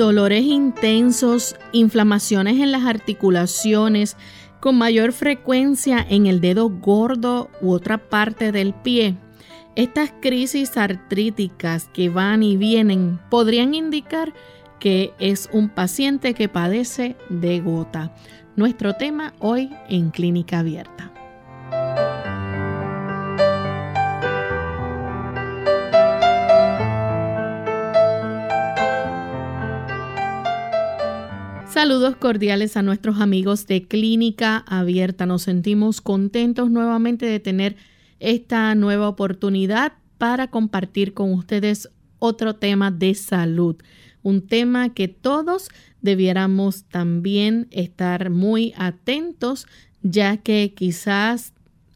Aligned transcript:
Dolores 0.00 0.44
intensos, 0.44 1.56
inflamaciones 1.72 2.58
en 2.58 2.72
las 2.72 2.86
articulaciones, 2.86 4.16
con 4.58 4.78
mayor 4.78 5.12
frecuencia 5.12 6.04
en 6.08 6.24
el 6.24 6.40
dedo 6.40 6.70
gordo 6.70 7.50
u 7.60 7.72
otra 7.72 7.98
parte 8.08 8.50
del 8.50 8.72
pie. 8.72 9.18
Estas 9.76 10.10
crisis 10.22 10.78
artríticas 10.78 11.90
que 11.92 12.08
van 12.08 12.42
y 12.42 12.56
vienen 12.56 13.20
podrían 13.28 13.74
indicar 13.74 14.32
que 14.78 15.12
es 15.18 15.50
un 15.52 15.68
paciente 15.68 16.32
que 16.32 16.48
padece 16.48 17.14
de 17.28 17.60
gota. 17.60 18.14
Nuestro 18.56 18.94
tema 18.94 19.34
hoy 19.38 19.70
en 19.90 20.10
Clínica 20.10 20.60
Abierta. 20.60 21.12
Saludos 31.72 32.16
cordiales 32.16 32.76
a 32.76 32.82
nuestros 32.82 33.20
amigos 33.20 33.68
de 33.68 33.86
Clínica 33.86 34.64
Abierta. 34.66 35.24
Nos 35.24 35.42
sentimos 35.42 36.00
contentos 36.00 36.68
nuevamente 36.68 37.26
de 37.26 37.38
tener 37.38 37.76
esta 38.18 38.74
nueva 38.74 39.08
oportunidad 39.08 39.92
para 40.18 40.48
compartir 40.50 41.14
con 41.14 41.32
ustedes 41.32 41.88
otro 42.18 42.56
tema 42.56 42.90
de 42.90 43.14
salud. 43.14 43.76
Un 44.24 44.48
tema 44.48 44.92
que 44.92 45.06
todos 45.06 45.68
debiéramos 46.02 46.86
también 46.86 47.68
estar 47.70 48.30
muy 48.30 48.74
atentos, 48.76 49.68
ya 50.02 50.38
que 50.38 50.74
quizás 50.76 51.52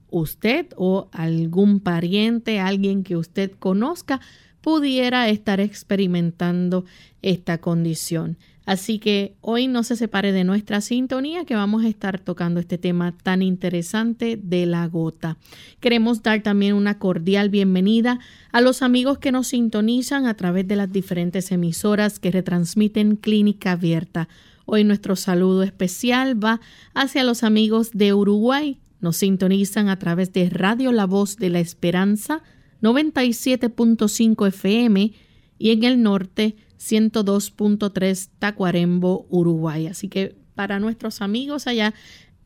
usted 0.09 0.69
o 0.77 1.09
algún 1.11 1.81
pariente, 1.81 2.61
alguien 2.61 3.03
que 3.03 3.17
usted 3.17 3.51
conozca, 3.59 4.21
pudiera 4.65 5.29
estar 5.29 5.61
experimentando 5.61 6.87
esta 7.21 7.59
condición. 7.59 8.39
Así 8.65 8.99
que 8.99 9.37
hoy 9.43 9.69
no 9.69 9.83
se 9.83 9.95
separe 9.95 10.33
de 10.33 10.43
nuestra 10.43 10.81
sintonía 10.81 11.45
que 11.45 11.55
vamos 11.55 11.85
a 11.85 11.89
estar 11.89 12.19
tocando 12.19 12.61
este 12.61 12.79
tema 12.79 13.15
tan 13.23 13.43
interesante 13.43 14.41
de 14.43 14.65
la 14.65 14.87
gota. 14.87 15.37
Queremos 15.81 16.23
dar 16.23 16.43
también 16.43 16.77
una 16.77 16.99
cordial 16.99 17.51
bienvenida 17.51 18.21
a 18.53 18.63
los 18.63 18.81
amigos 18.81 19.19
que 19.19 19.33
nos 19.33 19.49
sintonizan 19.49 20.25
a 20.25 20.33
través 20.33 20.67
de 20.67 20.77
las 20.77 20.91
diferentes 20.91 21.53
emisoras 21.53 22.19
que 22.19 22.31
retransmiten 22.31 23.17
Clínica 23.17 23.73
Abierta. 23.73 24.31
Hoy 24.65 24.83
nuestro 24.83 25.15
saludo 25.15 25.63
especial 25.63 26.43
va 26.43 26.63
hacia 26.95 27.23
los 27.23 27.43
amigos 27.43 27.91
de 27.93 28.15
Uruguay. 28.15 28.79
Nos 29.03 29.19
sintonizan 29.19 29.91
a 29.91 29.99
través 29.99 30.33
de 30.33 30.49
Radio 30.49 30.91
La 30.91 31.05
Voz 31.05 31.37
de 31.37 31.51
la 31.51 31.61
Esperanza 31.61 32.43
97.5 32.85 34.49
FM 34.49 35.13
y 35.59 35.71
en 35.71 35.85
el 35.85 36.03
norte 36.03 36.57
102.3 36.79 38.29
Tacuarembo, 38.39 39.27
Uruguay. 39.31 39.87
Así 39.87 40.09
que 40.09 40.37
para 40.55 40.79
nuestros 40.81 41.23
amigos 41.23 41.67
allá, 41.67 41.95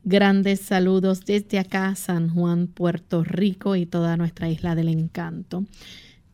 grandes 0.03 0.61
saludos 0.61 1.25
desde 1.25 1.59
acá, 1.59 1.93
San 1.95 2.29
Juan, 2.29 2.67
Puerto 2.67 3.23
Rico 3.25 3.75
y 3.75 3.85
toda 3.85 4.15
nuestra 4.15 4.49
isla 4.49 4.75
del 4.75 4.87
encanto. 4.87 5.65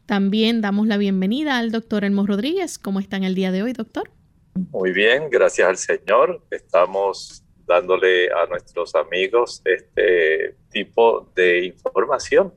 También 0.06 0.62
damos 0.62 0.86
la 0.86 0.98
bienvenida 0.98 1.58
al 1.58 1.72
doctor 1.72 2.04
Elmo 2.04 2.28
Rodríguez. 2.28 2.78
¿Cómo 2.78 3.00
está 3.00 3.18
en 3.18 3.24
el 3.24 3.34
día 3.34 3.52
de 3.52 3.64
hoy, 3.64 3.74
doctor? 3.74 4.12
Muy 4.72 4.92
bien, 4.92 5.30
gracias 5.32 5.68
al 5.68 5.78
Señor. 5.78 6.44
Estamos 6.52 7.44
dándole 7.66 8.28
a 8.32 8.46
nuestros 8.46 8.94
amigos 8.94 9.64
este 9.66 10.56
tipo 10.70 11.32
de 11.36 11.66
información 11.66 12.54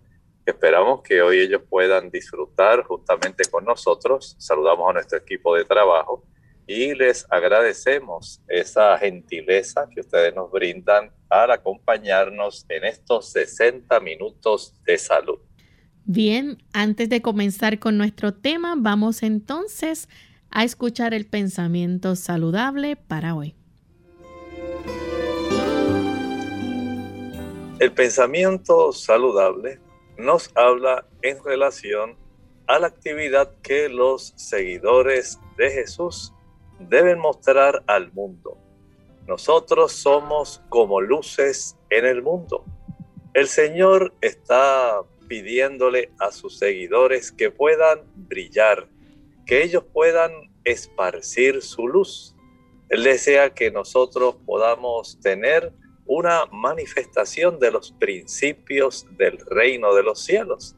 Esperamos 0.48 1.02
que 1.02 1.20
hoy 1.20 1.40
ellos 1.40 1.60
puedan 1.68 2.10
disfrutar 2.10 2.82
justamente 2.84 3.44
con 3.50 3.66
nosotros. 3.66 4.34
Saludamos 4.38 4.88
a 4.88 4.94
nuestro 4.94 5.18
equipo 5.18 5.54
de 5.54 5.66
trabajo 5.66 6.24
y 6.66 6.94
les 6.94 7.26
agradecemos 7.28 8.40
esa 8.48 8.96
gentileza 8.96 9.86
que 9.94 10.00
ustedes 10.00 10.34
nos 10.34 10.50
brindan 10.50 11.12
al 11.28 11.50
acompañarnos 11.50 12.64
en 12.70 12.84
estos 12.84 13.30
60 13.32 14.00
minutos 14.00 14.74
de 14.86 14.96
salud. 14.96 15.38
Bien, 16.06 16.56
antes 16.72 17.10
de 17.10 17.20
comenzar 17.20 17.78
con 17.78 17.98
nuestro 17.98 18.32
tema, 18.32 18.74
vamos 18.74 19.22
entonces 19.22 20.08
a 20.50 20.64
escuchar 20.64 21.12
el 21.12 21.26
pensamiento 21.26 22.16
saludable 22.16 22.96
para 22.96 23.34
hoy. 23.34 23.54
El 27.80 27.92
pensamiento 27.92 28.94
saludable 28.94 29.86
nos 30.18 30.50
habla 30.56 31.06
en 31.22 31.42
relación 31.44 32.16
a 32.66 32.78
la 32.78 32.88
actividad 32.88 33.54
que 33.62 33.88
los 33.88 34.34
seguidores 34.36 35.38
de 35.56 35.70
Jesús 35.70 36.34
deben 36.80 37.18
mostrar 37.18 37.82
al 37.86 38.12
mundo. 38.12 38.58
Nosotros 39.26 39.92
somos 39.92 40.62
como 40.68 41.00
luces 41.00 41.76
en 41.90 42.04
el 42.04 42.22
mundo. 42.22 42.64
El 43.32 43.46
Señor 43.46 44.12
está 44.20 45.02
pidiéndole 45.28 46.10
a 46.18 46.32
sus 46.32 46.58
seguidores 46.58 47.30
que 47.30 47.50
puedan 47.50 48.00
brillar, 48.16 48.88
que 49.46 49.62
ellos 49.62 49.84
puedan 49.92 50.32
esparcir 50.64 51.62
su 51.62 51.86
luz. 51.86 52.34
Él 52.88 53.04
desea 53.04 53.50
que 53.54 53.70
nosotros 53.70 54.36
podamos 54.44 55.20
tener 55.20 55.72
una 56.08 56.46
manifestación 56.50 57.60
de 57.60 57.70
los 57.70 57.92
principios 57.92 59.06
del 59.16 59.38
reino 59.38 59.94
de 59.94 60.02
los 60.02 60.24
cielos. 60.24 60.74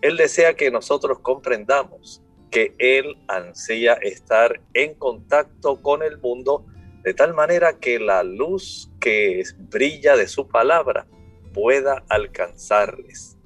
Él 0.00 0.16
desea 0.16 0.54
que 0.54 0.70
nosotros 0.70 1.20
comprendamos 1.20 2.22
que 2.50 2.74
Él 2.78 3.16
ansía 3.28 3.92
estar 3.94 4.60
en 4.74 4.94
contacto 4.94 5.80
con 5.82 6.02
el 6.02 6.18
mundo 6.18 6.66
de 7.02 7.14
tal 7.14 7.34
manera 7.34 7.78
que 7.78 8.00
la 8.00 8.22
luz 8.22 8.90
que 9.00 9.42
brilla 9.58 10.16
de 10.16 10.26
su 10.26 10.48
palabra 10.48 11.06
pueda 11.52 12.02
alcanzarles. 12.08 13.36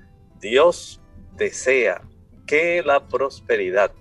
Dios 0.40 1.00
desea 1.36 2.02
que 2.46 2.82
la 2.82 3.06
prosperidad, 3.08 3.92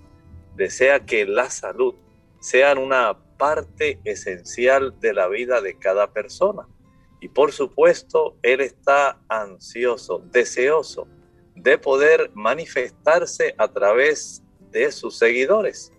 desea 0.56 1.00
que 1.00 1.26
la 1.26 1.50
salud 1.50 1.94
sean 2.40 2.78
una 2.78 3.18
parte 3.36 4.00
esencial 4.04 4.98
de 5.00 5.14
la 5.14 5.28
vida 5.28 5.60
de 5.60 5.78
cada 5.78 6.12
persona. 6.12 6.68
Y 7.24 7.28
por 7.28 7.52
supuesto, 7.52 8.36
Él 8.42 8.60
está 8.60 9.18
ansioso, 9.30 10.22
deseoso 10.30 11.08
de 11.56 11.78
poder 11.78 12.30
manifestarse 12.34 13.54
a 13.56 13.66
través 13.66 14.42
de 14.70 14.92
sus 14.92 15.16
seguidores. 15.16 15.90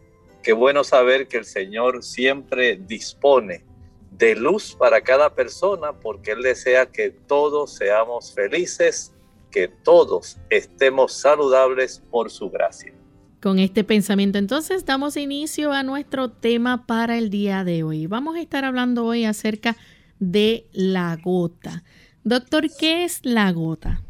Qué 0.44 0.54
bueno 0.54 0.84
saber 0.84 1.28
que 1.28 1.38
el 1.38 1.46
Señor 1.46 2.04
siempre 2.04 2.78
dispone 2.78 3.66
de 4.12 4.36
luz 4.36 4.76
para 4.76 5.02
cada 5.02 5.34
persona 5.34 5.94
porque 5.94 6.34
Él 6.34 6.44
desea 6.44 6.86
que 6.86 7.10
todos 7.10 7.74
seamos 7.74 8.32
felices, 8.32 9.12
que 9.50 9.68
todos 9.68 10.38
estemos 10.52 11.12
saludables 11.12 12.04
por 12.12 12.30
su 12.30 12.52
gracia. 12.52 12.94
Con 13.42 13.58
este 13.58 13.84
pensamiento 13.84 14.38
entonces 14.38 14.86
damos 14.86 15.18
inicio 15.18 15.72
a 15.72 15.82
nuestro 15.82 16.30
tema 16.30 16.86
para 16.86 17.18
el 17.18 17.32
día 17.32 17.64
de 17.64 17.82
hoy. 17.82 18.06
Vamos 18.06 18.36
a 18.36 18.42
estar 18.42 18.64
hablando 18.64 19.06
hoy 19.06 19.26
acerca 19.26 19.72
de 19.72 19.95
de 20.20 20.68
la 20.72 21.18
gota. 21.24 21.84
Doctor, 22.24 22.66
¿qué 22.78 23.04
es 23.04 23.20
la 23.24 23.52
gota? 23.52 24.02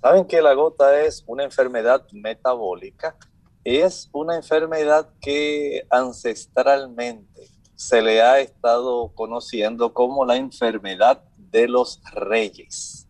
Saben 0.00 0.26
que 0.26 0.42
la 0.42 0.54
gota 0.54 1.00
es 1.02 1.24
una 1.26 1.44
enfermedad 1.44 2.06
metabólica. 2.12 3.16
Es 3.64 4.08
una 4.12 4.36
enfermedad 4.36 5.08
que 5.20 5.86
ancestralmente 5.90 7.48
se 7.74 8.00
le 8.00 8.22
ha 8.22 8.40
estado 8.40 9.12
conociendo 9.14 9.92
como 9.92 10.24
la 10.24 10.36
enfermedad 10.36 11.22
de 11.36 11.68
los 11.68 12.00
reyes. 12.12 13.06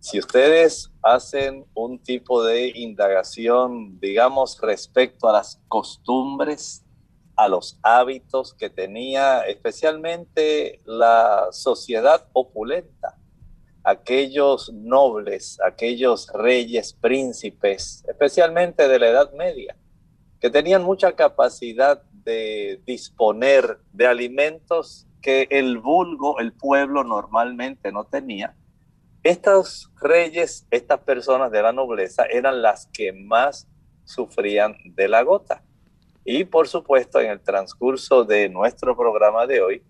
Si 0.00 0.18
ustedes 0.18 0.90
hacen 1.02 1.64
un 1.74 1.98
tipo 1.98 2.42
de 2.42 2.72
indagación, 2.74 4.00
digamos, 4.00 4.60
respecto 4.60 5.28
a 5.28 5.32
las 5.32 5.60
costumbres 5.68 6.84
a 7.36 7.48
los 7.48 7.78
hábitos 7.82 8.54
que 8.54 8.70
tenía 8.70 9.40
especialmente 9.42 10.80
la 10.84 11.48
sociedad 11.50 12.28
opulenta 12.32 13.18
aquellos 13.84 14.72
nobles, 14.72 15.58
aquellos 15.64 16.28
reyes, 16.32 16.92
príncipes, 16.92 18.04
especialmente 18.08 18.88
de 18.88 18.98
la 18.98 19.08
Edad 19.08 19.32
Media, 19.32 19.76
que 20.40 20.50
tenían 20.50 20.82
mucha 20.82 21.12
capacidad 21.12 22.02
de 22.24 22.80
disponer 22.86 23.78
de 23.92 24.06
alimentos 24.06 25.06
que 25.20 25.48
el 25.50 25.78
vulgo, 25.78 26.38
el 26.38 26.52
pueblo 26.52 27.04
normalmente 27.04 27.92
no 27.92 28.04
tenía. 28.04 28.54
Estos 29.22 29.90
reyes, 30.00 30.66
estas 30.70 31.00
personas 31.00 31.52
de 31.52 31.62
la 31.62 31.72
nobleza 31.72 32.24
eran 32.24 32.60
las 32.62 32.86
que 32.86 33.12
más 33.12 33.68
sufrían 34.04 34.76
de 34.84 35.08
la 35.08 35.22
gota. 35.22 35.62
Y 36.24 36.44
por 36.44 36.68
supuesto, 36.68 37.20
en 37.20 37.30
el 37.30 37.40
transcurso 37.40 38.24
de 38.24 38.48
nuestro 38.48 38.96
programa 38.96 39.46
de 39.46 39.60
hoy, 39.60 39.82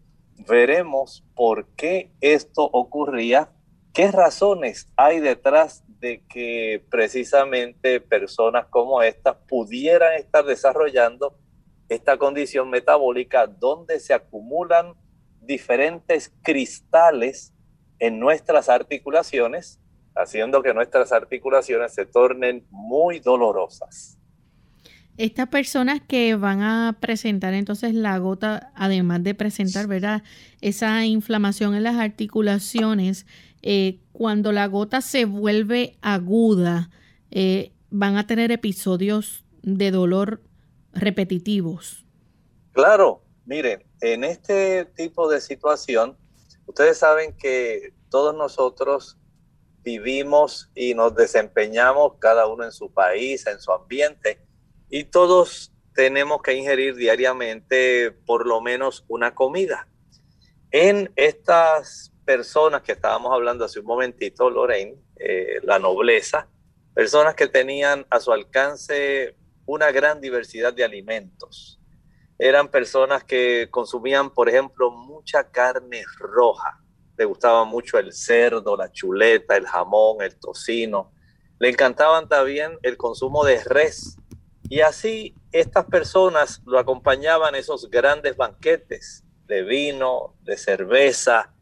veremos 0.49 1.25
por 1.35 1.67
qué 1.77 2.11
esto 2.21 2.63
ocurría, 2.73 3.51
qué 3.93 4.11
razones 4.11 4.89
hay 4.97 5.21
detrás 5.21 5.85
de 6.01 6.25
que 6.29 6.85
precisamente 6.91 8.01
personas 8.01 8.67
como 8.67 9.03
estas 9.03 9.37
pudieran 9.49 10.15
estar 10.15 10.45
desarrollando 10.45 11.37
esta 11.89 12.17
condición 12.17 12.71
metabólica 12.71 13.47
donde 13.47 14.01
se 14.01 14.15
acumulan 14.15 14.95
diferentes 15.41 16.33
cristales 16.43 17.53
en 17.99 18.19
nuestras 18.19 18.69
articulaciones, 18.69 19.79
haciendo 20.15 20.63
que 20.63 20.75
nuestras 20.75 21.13
articulaciones 21.13 21.95
se 21.95 22.07
tornen 22.07 22.67
muy 22.71 23.21
dolorosas. 23.21 24.19
Estas 25.19 25.49
personas 25.49 26.01
que 26.07 26.35
van 26.37 26.63
a 26.63 26.97
presentar 27.01 27.53
entonces 27.53 27.95
la 27.95 28.17
gota, 28.19 28.73
además 28.75 29.23
de 29.23 29.35
presentar, 29.35 29.87
¿verdad? 29.87 30.23
Esa 30.61 31.05
inflamación 31.05 31.75
en 31.75 31.83
las 31.83 31.97
articulaciones, 31.97 33.27
eh, 33.61 34.01
cuando 34.13 34.53
la 34.53 34.67
gota 34.67 35.03
se 35.03 35.27
vuelve 35.27 35.99
aguda, 36.01 36.91
eh, 37.31 37.73
van 37.91 38.17
a 38.17 38.27
tener 38.27 38.51
episodios 38.51 39.45
de 39.63 39.91
dolor 39.91 40.43
repetitivos. 40.95 42.07
Claro, 42.73 43.23
miren, 43.45 43.85
en 44.01 44.25
este 44.25 44.87
tipo 44.97 45.29
de 45.29 45.41
situación, 45.41 46.17
ustedes 46.67 46.99
saben 46.99 47.37
que 47.37 47.93
todos 48.09 48.35
nosotros 48.35 49.19
vivimos 49.83 50.71
y 50.75 50.95
nos 50.95 51.15
desempeñamos 51.15 52.15
cada 52.19 52.47
uno 52.47 52.65
en 52.65 52.73
su 52.73 52.91
país, 52.91 53.47
en 53.47 53.61
su 53.61 53.73
ambiente, 53.73 54.41
y 54.93 55.05
todos 55.05 55.73
tenemos 55.95 56.43
que 56.43 56.53
ingerir 56.53 56.95
diariamente 56.95 58.13
por 58.13 58.47
lo 58.47 58.61
menos 58.61 59.07
una 59.09 59.35
comida. 59.35 59.89
En 60.71 61.11
estas 61.17 62.13
personas 62.27 62.83
que 62.83 62.93
estábamos 62.93 63.33
hablando 63.33 63.65
hace 63.65 63.81
un 63.81 63.87
momentito, 63.87 64.51
Lorraine, 64.51 64.99
eh, 65.17 65.61
la 65.63 65.79
nobleza, 65.79 66.47
personas 66.95 67.35
que 67.35 67.47
tenían 67.47 68.07
a 68.11 68.21
su 68.21 68.33
alcance 68.33 69.35
una 69.65 69.91
gran 69.91 70.21
diversidad 70.21 70.75
de 70.75 70.85
alimentos. 70.85 71.81
Eran 72.39 72.69
personas 72.69 73.25
que 73.25 73.69
consumían, 73.71 74.29
por 74.29 74.51
ejemplo, 74.51 74.91
mucha 74.91 75.51
carne 75.51 76.05
roja. 76.19 76.83
Le 77.17 77.25
gustaba 77.25 77.65
mucho 77.65 77.99
el 77.99 78.13
cerdo, 78.13 78.77
la 78.77 78.93
chuleta, 78.93 79.57
el 79.57 79.67
jamón, 79.67 80.21
el 80.21 80.39
tocino. 80.39 81.15
Le 81.59 81.71
encantaban 81.71 82.29
también 82.29 82.79
el 82.83 82.99
consumo 82.99 83.43
de 83.43 83.65
res 83.65 84.19
y 84.73 84.81
así 84.81 85.35
estas 85.53 85.85
personas 85.85 86.63
lo 86.65 86.79
acompañaban 86.79 87.55
esos 87.55 87.91
grandes 87.91 88.39
banquetes 88.39 89.23
de 89.47 89.65
vino, 89.65 90.35
de 90.45 90.57
cerveza 90.57 91.53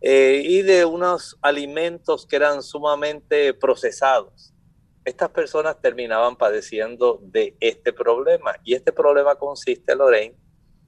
eh, 0.00 0.40
y 0.44 0.62
de 0.62 0.84
unos 0.84 1.36
alimentos 1.42 2.28
que 2.28 2.36
eran 2.36 2.62
sumamente 2.62 3.54
procesados. 3.54 4.54
Estas 5.04 5.30
personas 5.30 5.80
terminaban 5.80 6.36
padeciendo 6.36 7.18
de 7.24 7.56
este 7.58 7.92
problema 7.92 8.54
y 8.62 8.74
este 8.74 8.92
problema 8.92 9.34
consiste, 9.34 9.96
Lorraine, 9.96 10.36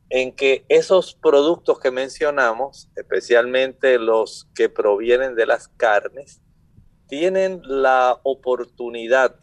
en 0.09 0.37
que 0.37 0.65
esos 0.69 1.17
productos 1.17 1.81
que 1.81 1.91
mencionamos, 1.91 2.89
especialmente 2.95 3.99
los 3.99 4.49
que 4.55 4.69
provienen 4.69 5.35
de 5.35 5.47
las 5.47 5.67
carnes, 5.67 6.41
tienen 7.09 7.61
la 7.65 8.21
oportunidad 8.23 9.35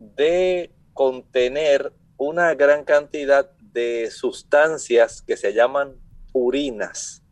de 0.00 0.72
contener 0.98 1.92
una 2.16 2.56
gran 2.56 2.82
cantidad 2.82 3.48
de 3.72 4.10
sustancias 4.10 5.22
que 5.22 5.36
se 5.36 5.54
llaman 5.54 5.94
purinas. 6.32 7.22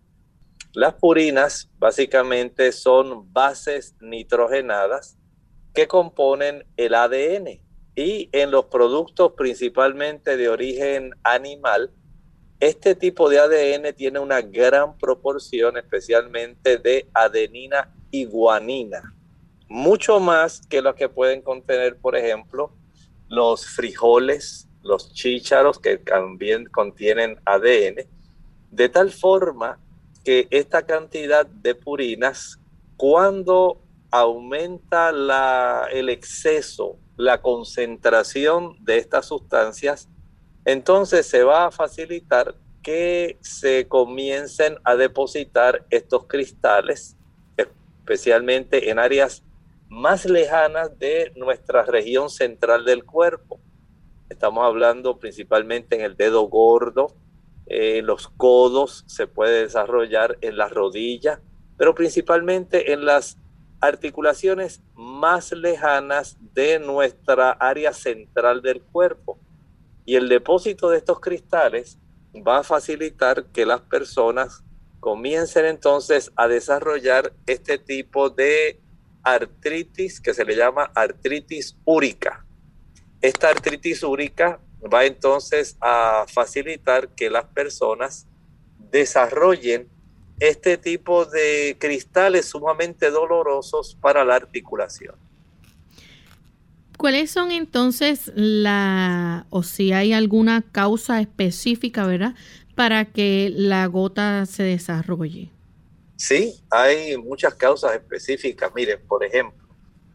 Las 0.73 0.95
purinas 0.95 1.69
básicamente 1.77 2.71
son 2.71 3.33
bases 3.33 3.97
nitrogenadas 3.99 5.19
que 5.75 5.89
componen 5.89 6.65
el 6.77 6.95
ADN 6.95 7.61
y 7.97 8.29
en 8.31 8.53
los 8.53 8.67
productos 8.67 9.33
principalmente 9.37 10.37
de 10.37 10.49
origen 10.49 11.11
animal, 11.25 11.91
este 12.61 12.95
tipo 12.95 13.29
de 13.29 13.41
ADN 13.41 13.97
tiene 13.97 14.21
una 14.21 14.43
gran 14.43 14.97
proporción 14.97 15.77
especialmente 15.77 16.79
de 16.79 17.09
adenina 17.13 17.93
y 18.13 18.27
guanina, 18.27 19.13
mucho 19.69 20.21
más 20.21 20.65
que 20.69 20.81
lo 20.81 20.95
que 20.95 21.09
pueden 21.09 21.43
contener, 21.43 21.97
por 21.97 22.15
ejemplo, 22.15 22.73
los 23.29 23.67
frijoles, 23.67 24.69
los 24.83 25.13
chícharos 25.13 25.79
que 25.79 25.99
también 25.99 26.67
contienen 26.67 27.41
ADN, 27.45 28.07
de 28.71 28.89
tal 28.89 29.11
forma 29.11 29.79
que 30.25 30.49
esta 30.51 30.83
cantidad 30.83 31.47
de 31.47 31.75
purinas, 31.75 32.59
cuando 32.97 33.81
aumenta 34.11 35.13
la, 35.13 35.89
el 35.93 36.09
exceso, 36.09 36.97
la 37.17 37.41
concentración 37.43 38.77
de 38.85 38.99
estas 38.99 39.27
sustancias, 39.27 40.09
entonces 40.65 41.27
se 41.27 41.43
va 41.43 41.67
a 41.67 41.71
facilitar 41.71 42.55
que 42.83 43.39
se 43.41 43.89
comiencen 43.89 44.79
a 44.85 44.95
depositar 44.95 45.85
estos 45.91 46.27
cristales, 46.27 47.17
especialmente 47.57 48.91
en 48.91 48.99
áreas 48.99 49.43
más 49.89 50.25
lejanas 50.25 50.99
de 50.99 51.33
nuestra 51.37 51.83
región 51.85 52.31
central 52.31 52.85
del 52.85 53.05
cuerpo. 53.05 53.61
Estamos 54.29 54.65
hablando 54.65 55.19
principalmente 55.19 55.97
en 55.97 56.03
el 56.03 56.17
dedo 56.17 56.43
gordo, 56.49 57.15
en 57.67 58.07
los 58.07 58.29
codos, 58.29 59.05
se 59.07 59.27
puede 59.27 59.63
desarrollar 59.63 60.39
en 60.41 60.57
las 60.57 60.73
rodillas, 60.73 61.41
pero 61.77 61.95
principalmente 61.95 62.93
en 62.93 63.05
las 63.05 63.39
articulaciones 63.81 64.83
más 64.95 65.53
lejanas 65.53 66.39
de 66.55 66.79
nuestra 66.79 67.51
área 67.51 67.93
central 67.93 68.63
del 68.63 68.83
cuerpo. 68.83 69.39
Y 70.05 70.17
el 70.17 70.29
depósito 70.29 70.91
de 70.91 70.99
estos 70.99 71.21
cristales 71.21 71.99
va 72.47 72.59
a 72.59 72.65
facilitar 72.65 73.47
que 73.47 73.67
las 73.67 73.81
personas 73.83 74.63
comiencen 75.01 75.67
entonces 75.67 76.33
a 76.37 76.49
desarrollar 76.49 77.33
este 77.47 77.79
tipo 77.79 78.31
de 78.31 78.81
artritis 79.27 80.21
que 80.21 80.33
se 80.33 80.45
le 80.45 80.55
llama 80.55 80.93
artritis 80.95 81.77
úrica. 81.85 82.47
Esta 83.21 83.49
artritis 83.49 84.05
úrica 84.05 84.61
va 84.83 85.05
entonces 85.05 85.77
a 85.81 86.27
facilitar 86.29 87.09
que 87.09 87.29
las 87.29 87.45
personas 87.47 88.29
desarrollen 88.93 89.89
este 90.39 90.77
tipo 90.79 91.25
de 91.25 91.77
cristales 91.81 92.47
sumamente 92.47 93.11
dolorosos 93.11 93.97
para 94.01 94.25
la 94.25 94.37
articulación. 94.37 95.17
¿Cuáles 96.97 97.33
son 97.33 97.51
entonces 97.51 98.31
la, 98.35 99.47
o 99.51 99.65
si 99.65 99.93
hay 99.93 100.13
alguna 100.13 100.63
causa 100.63 101.21
específica, 101.21 102.07
verdad, 102.07 102.35
para 102.77 103.07
que 103.07 103.51
la 103.53 103.87
gota 103.87 104.47
se 104.47 104.63
desarrolle? 104.63 105.51
Sí, 106.17 106.61
hay 106.71 107.17
muchas 107.19 107.55
causas 107.55 107.95
específicas. 107.95 108.75
Miren, 108.75 109.07
por 109.07 109.23
ejemplo, 109.23 109.67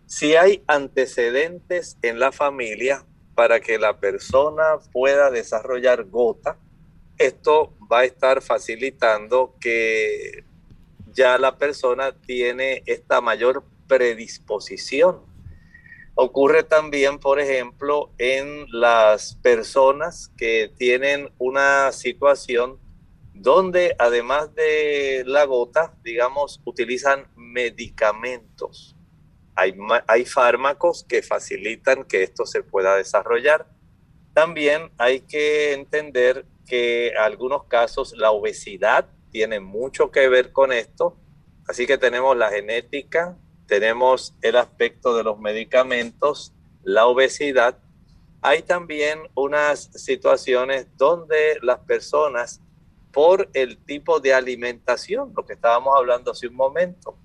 si 0.08 0.36
hay 0.36 0.64
antecedentes 0.68 1.98
en 2.02 2.20
la 2.20 2.32
familia 2.32 3.06
para 3.36 3.60
que 3.60 3.78
la 3.78 4.00
persona 4.00 4.80
pueda 4.92 5.30
desarrollar 5.30 6.06
gota, 6.06 6.58
esto 7.18 7.74
va 7.92 8.00
a 8.00 8.06
estar 8.06 8.42
facilitando 8.42 9.56
que 9.60 10.44
ya 11.14 11.38
la 11.38 11.58
persona 11.58 12.14
tiene 12.20 12.82
esta 12.88 13.22
mayor 13.22 13.64
predisposición. 13.88 15.22
Ocurre 16.16 16.64
también, 16.64 17.20
por 17.20 17.40
ejemplo, 17.40 18.12
en 18.18 18.66
las 18.72 19.36
personas 19.36 20.32
que 20.36 20.72
tienen 20.78 21.32
una 21.38 21.92
situación 21.92 22.80
donde 23.42 23.96
además 23.98 24.54
de 24.54 25.24
la 25.26 25.46
gota, 25.46 25.96
digamos, 26.04 26.62
utilizan 26.64 27.26
medicamentos. 27.36 28.96
Hay, 29.56 29.76
hay, 30.08 30.26
fármacos 30.26 31.04
que 31.04 31.24
facilitan 31.24 32.04
que 32.04 32.22
esto 32.22 32.46
se 32.46 32.62
pueda 32.62 32.96
desarrollar. 32.96 33.68
También 34.34 34.92
hay 34.98 35.22
que 35.22 35.74
entender 35.74 36.46
que 36.68 37.10
en 37.10 37.18
algunos 37.18 37.66
casos 37.66 38.14
la 38.16 38.32
obesidad 38.32 39.10
tiene 39.32 39.60
mucho 39.60 40.12
que 40.12 40.30
ver 40.30 40.52
con 40.52 40.72
esto. 40.72 41.18
Así 41.68 41.88
que 41.88 41.98
tenemos 41.98 42.38
la 42.38 42.50
genética, 42.50 43.38
tenemos 43.66 44.36
el 44.42 44.56
aspecto 44.56 45.16
de 45.18 45.24
los 45.24 45.40
medicamentos, 45.40 46.54
la 46.84 47.08
obesidad. 47.08 47.80
Hay 48.42 48.62
también 48.62 49.20
unas 49.34 49.90
situaciones 49.96 50.88
donde 50.96 51.58
las 51.62 51.80
personas, 51.80 52.61
por 53.12 53.50
el 53.54 53.78
tipo 53.86 54.20
de 54.20 54.34
alimentación, 54.34 55.34
lo 55.36 55.46
que 55.46 55.54
estábamos 55.54 55.94
hablando 55.98 56.32
hace 56.32 56.48
un 56.48 56.56
momento, 56.56 57.18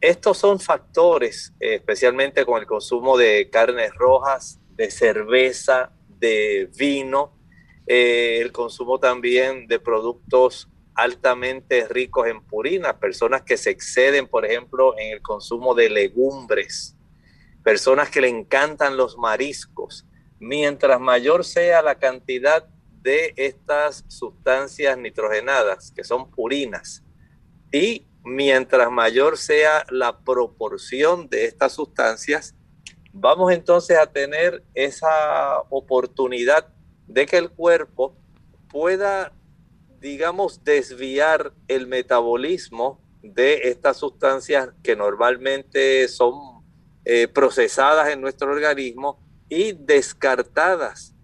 estos 0.00 0.38
son 0.38 0.60
factores, 0.60 1.52
especialmente 1.58 2.44
con 2.44 2.60
el 2.60 2.66
consumo 2.66 3.18
de 3.18 3.50
carnes 3.50 3.92
rojas, 3.94 4.60
de 4.76 4.90
cerveza, 4.90 5.90
de 6.08 6.70
vino, 6.76 7.36
eh, 7.86 8.38
el 8.40 8.52
consumo 8.52 9.00
también 9.00 9.66
de 9.66 9.80
productos 9.80 10.68
altamente 10.94 11.86
ricos 11.88 12.26
en 12.26 12.42
purinas, 12.42 12.94
personas 12.94 13.42
que 13.42 13.56
se 13.56 13.70
exceden, 13.70 14.26
por 14.26 14.44
ejemplo, 14.44 14.98
en 14.98 15.12
el 15.12 15.22
consumo 15.22 15.74
de 15.74 15.90
legumbres, 15.90 16.96
personas 17.64 18.10
que 18.10 18.20
le 18.20 18.28
encantan 18.28 18.96
los 18.96 19.16
mariscos. 19.16 20.06
Mientras 20.38 21.00
mayor 21.00 21.44
sea 21.44 21.82
la 21.82 21.96
cantidad 21.96 22.68
de 23.02 23.32
estas 23.36 24.04
sustancias 24.08 24.96
nitrogenadas, 24.98 25.92
que 25.92 26.04
son 26.04 26.30
purinas, 26.30 27.04
y 27.72 28.06
mientras 28.24 28.90
mayor 28.90 29.36
sea 29.36 29.84
la 29.90 30.18
proporción 30.20 31.28
de 31.28 31.44
estas 31.44 31.72
sustancias, 31.72 32.54
vamos 33.12 33.52
entonces 33.52 33.98
a 33.98 34.06
tener 34.06 34.62
esa 34.74 35.60
oportunidad 35.70 36.68
de 37.06 37.26
que 37.26 37.38
el 37.38 37.50
cuerpo 37.50 38.16
pueda 38.70 39.32
digamos, 40.00 40.62
desviar 40.64 41.52
el 41.66 41.86
metabolismo 41.86 43.00
de 43.22 43.68
estas 43.68 43.96
sustancias 43.96 44.70
que 44.82 44.94
normalmente 44.94 46.06
son 46.08 46.34
eh, 47.04 47.26
procesadas 47.28 48.08
en 48.08 48.20
nuestro 48.20 48.50
organismo 48.50 49.20
y 49.48 49.72
descartadas 49.72 51.14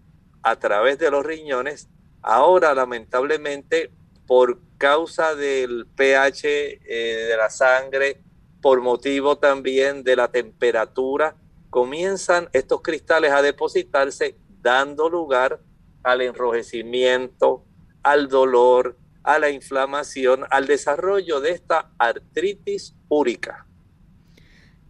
a 0.45 0.57
través 0.57 0.99
de 0.99 1.09
los 1.09 1.25
riñones. 1.25 1.89
Ahora, 2.21 2.75
lamentablemente, 2.75 3.91
por 4.27 4.61
causa 4.77 5.33
del 5.33 5.87
pH 5.87 6.43
eh, 6.43 7.25
de 7.29 7.35
la 7.35 7.49
sangre, 7.49 8.21
por 8.61 8.79
motivo 8.81 9.39
también 9.39 10.03
de 10.03 10.15
la 10.15 10.27
temperatura, 10.27 11.35
comienzan 11.71 12.47
estos 12.53 12.83
cristales 12.83 13.31
a 13.31 13.41
depositarse, 13.41 14.37
dando 14.61 15.09
lugar 15.09 15.61
al 16.03 16.21
enrojecimiento, 16.21 17.65
al 18.03 18.27
dolor, 18.29 18.99
a 19.23 19.39
la 19.39 19.49
inflamación, 19.49 20.45
al 20.51 20.67
desarrollo 20.67 21.41
de 21.41 21.51
esta 21.51 21.89
artritis 21.97 22.93
úrica. 23.09 23.65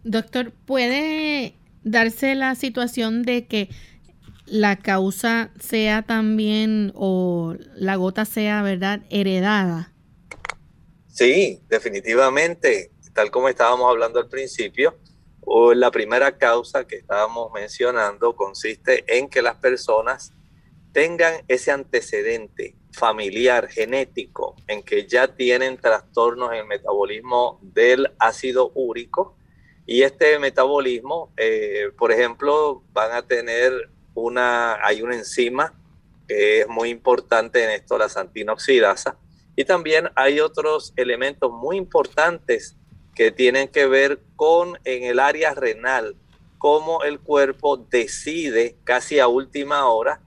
Doctor, 0.04 0.52
¿puede 0.52 1.56
darse 1.82 2.34
la 2.34 2.54
situación 2.56 3.22
de 3.22 3.46
que 3.46 3.70
la 4.46 4.76
causa 4.76 5.50
sea 5.58 6.02
también 6.02 6.92
o 6.94 7.54
la 7.74 7.96
gota 7.96 8.24
sea, 8.24 8.62
¿verdad?, 8.62 9.02
heredada. 9.10 9.92
Sí, 11.08 11.62
definitivamente, 11.68 12.92
tal 13.14 13.30
como 13.30 13.48
estábamos 13.48 13.90
hablando 13.90 14.20
al 14.20 14.28
principio, 14.28 14.98
o 15.40 15.74
la 15.74 15.90
primera 15.90 16.36
causa 16.38 16.86
que 16.86 16.96
estábamos 16.96 17.52
mencionando 17.52 18.34
consiste 18.34 19.04
en 19.06 19.28
que 19.28 19.42
las 19.42 19.56
personas 19.56 20.32
tengan 20.92 21.34
ese 21.48 21.70
antecedente 21.70 22.76
familiar, 22.92 23.68
genético, 23.68 24.56
en 24.66 24.82
que 24.82 25.06
ya 25.06 25.28
tienen 25.28 25.76
trastornos 25.76 26.52
en 26.52 26.60
el 26.60 26.66
metabolismo 26.66 27.60
del 27.62 28.10
ácido 28.18 28.72
úrico. 28.74 29.36
Y 29.86 30.02
este 30.02 30.38
metabolismo, 30.38 31.32
eh, 31.36 31.90
por 31.96 32.10
ejemplo, 32.10 32.82
van 32.92 33.12
a 33.12 33.22
tener 33.22 33.90
una, 34.16 34.84
hay 34.84 35.02
una 35.02 35.14
enzima 35.14 35.72
que 36.26 36.60
es 36.60 36.68
muy 36.68 36.90
importante 36.90 37.62
en 37.62 37.70
esto, 37.70 37.96
la 37.96 38.08
santinoxidasa. 38.08 39.16
Y 39.54 39.64
también 39.64 40.10
hay 40.16 40.40
otros 40.40 40.92
elementos 40.96 41.50
muy 41.52 41.76
importantes 41.76 42.76
que 43.14 43.30
tienen 43.30 43.68
que 43.68 43.86
ver 43.86 44.20
con 44.34 44.78
en 44.84 45.04
el 45.04 45.18
área 45.18 45.54
renal, 45.54 46.16
cómo 46.58 47.04
el 47.04 47.20
cuerpo 47.20 47.76
decide 47.76 48.76
casi 48.84 49.18
a 49.18 49.28
última 49.28 49.86
hora 49.86 50.20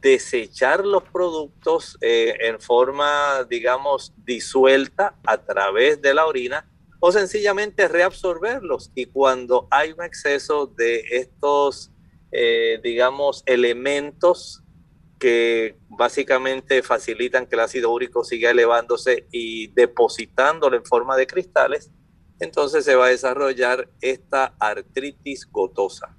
desechar 0.00 0.84
los 0.84 1.02
productos 1.04 1.98
eh, 2.00 2.34
en 2.40 2.60
forma, 2.60 3.44
digamos, 3.48 4.12
disuelta 4.24 5.14
a 5.24 5.38
través 5.38 6.00
de 6.00 6.14
la 6.14 6.26
orina 6.26 6.68
o 7.00 7.12
sencillamente 7.12 7.88
reabsorberlos. 7.88 8.90
Y 8.94 9.06
cuando 9.06 9.66
hay 9.70 9.92
un 9.92 10.02
exceso 10.02 10.66
de 10.66 11.04
estos, 11.10 11.90
eh, 12.32 12.80
digamos, 12.82 13.42
elementos 13.46 14.62
que 15.18 15.76
básicamente 15.88 16.82
facilitan 16.82 17.46
que 17.46 17.56
el 17.56 17.60
ácido 17.60 17.92
úrico 17.92 18.24
siga 18.24 18.50
elevándose 18.50 19.26
y 19.32 19.68
depositándolo 19.68 20.76
en 20.76 20.84
forma 20.84 21.16
de 21.16 21.26
cristales, 21.26 21.90
entonces 22.40 22.84
se 22.84 22.94
va 22.94 23.06
a 23.06 23.10
desarrollar 23.10 23.90
esta 24.00 24.54
artritis 24.58 25.46
gotosa. 25.50 26.16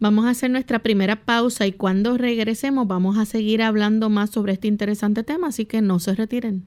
Vamos 0.00 0.24
a 0.24 0.30
hacer 0.30 0.50
nuestra 0.50 0.80
primera 0.80 1.24
pausa 1.24 1.66
y 1.66 1.72
cuando 1.72 2.18
regresemos 2.18 2.88
vamos 2.88 3.16
a 3.18 3.24
seguir 3.24 3.62
hablando 3.62 4.08
más 4.08 4.30
sobre 4.30 4.54
este 4.54 4.66
interesante 4.66 5.22
tema, 5.22 5.48
así 5.48 5.64
que 5.64 5.80
no 5.80 6.00
se 6.00 6.16
retiren. 6.16 6.66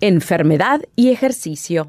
Enfermedad 0.00 0.82
y 0.94 1.08
ejercicio. 1.08 1.88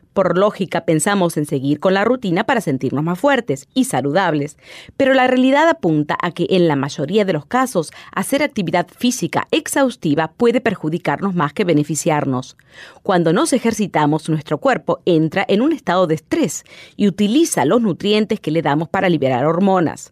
Por 0.13 0.37
lógica 0.37 0.83
pensamos 0.83 1.37
en 1.37 1.45
seguir 1.45 1.79
con 1.79 1.93
la 1.93 2.03
rutina 2.03 2.43
para 2.43 2.59
sentirnos 2.59 3.03
más 3.03 3.17
fuertes 3.17 3.67
y 3.73 3.85
saludables, 3.85 4.57
pero 4.97 5.13
la 5.13 5.27
realidad 5.27 5.69
apunta 5.69 6.17
a 6.21 6.31
que 6.31 6.47
en 6.49 6.67
la 6.67 6.75
mayoría 6.75 7.23
de 7.23 7.33
los 7.33 7.45
casos 7.45 7.91
hacer 8.11 8.43
actividad 8.43 8.87
física 8.89 9.47
exhaustiva 9.51 10.33
puede 10.35 10.59
perjudicarnos 10.59 11.33
más 11.33 11.53
que 11.53 11.63
beneficiarnos. 11.63 12.57
Cuando 13.03 13.31
nos 13.31 13.53
ejercitamos, 13.53 14.27
nuestro 14.27 14.57
cuerpo 14.57 14.99
entra 15.05 15.45
en 15.47 15.61
un 15.61 15.71
estado 15.71 16.07
de 16.07 16.15
estrés 16.15 16.65
y 16.97 17.07
utiliza 17.07 17.63
los 17.63 17.81
nutrientes 17.81 18.39
que 18.39 18.51
le 18.51 18.61
damos 18.61 18.89
para 18.89 19.09
liberar 19.09 19.45
hormonas. 19.45 20.11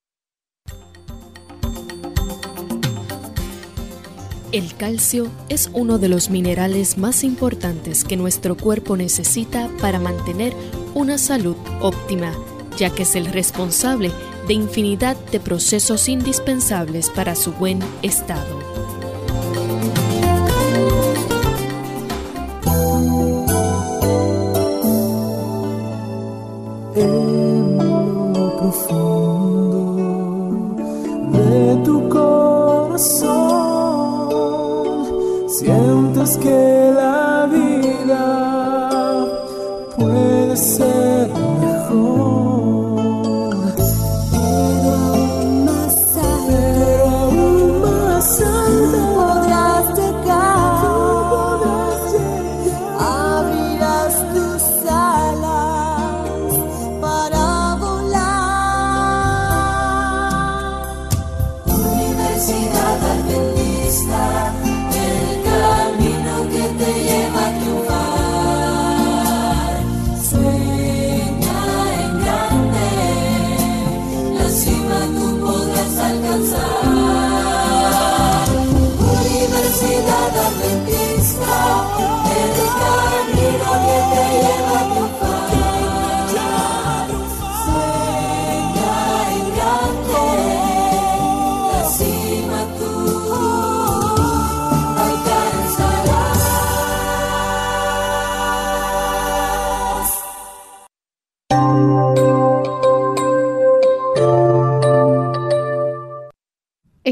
El 4.52 4.76
calcio 4.76 5.28
es 5.48 5.70
uno 5.74 5.98
de 5.98 6.08
los 6.08 6.30
minerales 6.30 6.96
más 6.96 7.24
importantes 7.24 8.04
que 8.04 8.16
nuestro 8.16 8.56
cuerpo 8.56 8.96
necesita 8.96 9.68
para 9.80 9.98
mantener 9.98 10.54
una 10.94 11.18
salud 11.18 11.56
óptima 11.80 12.32
ya 12.76 12.90
que 12.90 13.02
es 13.02 13.16
el 13.16 13.26
responsable 13.26 14.10
de 14.46 14.54
infinidad 14.54 15.16
de 15.32 15.40
procesos 15.40 16.08
indispensables 16.08 17.10
para 17.10 17.34
su 17.34 17.52
buen 17.52 17.80
estado. 18.02 18.65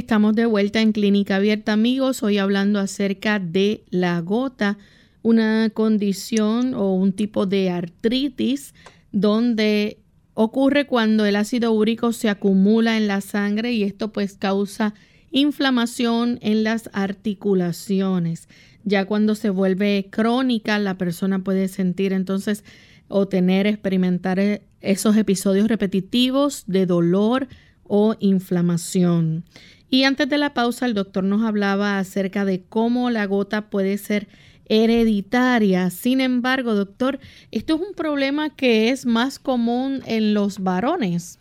Estamos 0.05 0.35
de 0.35 0.45
vuelta 0.45 0.83
en 0.83 0.93
Clínica 0.93 1.37
Abierta, 1.37 1.73
amigos. 1.73 2.23
Hoy 2.23 2.37
hablando 2.37 2.79
acerca 2.79 3.39
de 3.39 3.85
la 3.89 4.21
gota, 4.21 4.77
una 5.23 5.71
condición 5.73 6.75
o 6.75 6.93
un 6.93 7.15
tipo 7.15 7.47
de 7.47 7.71
artritis 7.71 8.75
donde 9.13 9.97
ocurre 10.35 10.87
cuando 10.87 11.25
el 11.25 11.37
ácido 11.37 11.73
úrico 11.73 12.13
se 12.13 12.29
acumula 12.29 12.99
en 12.99 13.07
la 13.07 13.23
sangre 13.23 13.73
y 13.73 13.83
esto 13.83 14.13
pues 14.13 14.37
causa 14.37 14.93
inflamación 15.31 16.39
en 16.43 16.65
las 16.65 16.91
articulaciones. 16.93 18.51
Ya 18.85 19.07
cuando 19.07 19.35
se 19.35 19.49
vuelve 19.49 20.09
crónica, 20.11 20.79
la 20.79 20.99
persona 20.99 21.43
puede 21.43 21.67
sentir 21.69 22.13
entonces 22.13 22.63
o 23.09 23.27
tener, 23.27 23.67
experimentar 23.67 24.39
eh, 24.39 24.67
esos 24.83 25.17
episodios 25.17 25.67
repetitivos 25.67 26.65
de 26.67 26.85
dolor 26.85 27.49
o 27.85 28.17
inflamación. 28.21 29.45
Y 29.89 30.05
antes 30.05 30.29
de 30.29 30.39
la 30.39 30.55
pausa, 30.55 30.87
el 30.87 30.95
doctor 30.95 31.25
nos 31.25 31.45
hablaba 31.45 31.99
acerca 31.99 32.45
de 32.45 32.65
cómo 32.65 33.11
la 33.11 33.27
gota 33.27 33.71
puede 33.71 33.99
ser 33.99 34.29
hereditaria. 34.67 35.91
Sin 35.91 36.21
embargo, 36.21 36.75
doctor, 36.75 37.21
esto 37.51 37.75
es 37.75 37.81
un 37.81 37.95
problema 37.95 38.55
que 38.55 38.91
es 38.91 39.07
más 39.07 39.39
común 39.39 40.03
en 40.07 40.35
los 40.35 40.59
varones. 40.61 41.39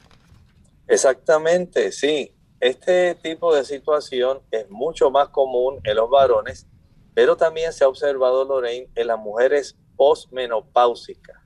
Exactamente, 0.88 1.92
sí. 1.92 2.32
Este 2.60 3.16
tipo 3.16 3.54
de 3.54 3.66
situación 3.66 4.40
es 4.52 4.70
mucho 4.70 5.12
más 5.12 5.30
común 5.30 5.80
en 5.84 5.96
los 5.98 6.10
varones, 6.10 6.68
pero 7.14 7.36
también 7.36 7.74
se 7.74 7.84
ha 7.84 7.90
observado, 7.90 8.46
Lorraine, 8.46 8.88
en 8.96 9.08
las 9.08 9.20
mujeres 9.20 9.76
postmenopáusicas 9.98 11.38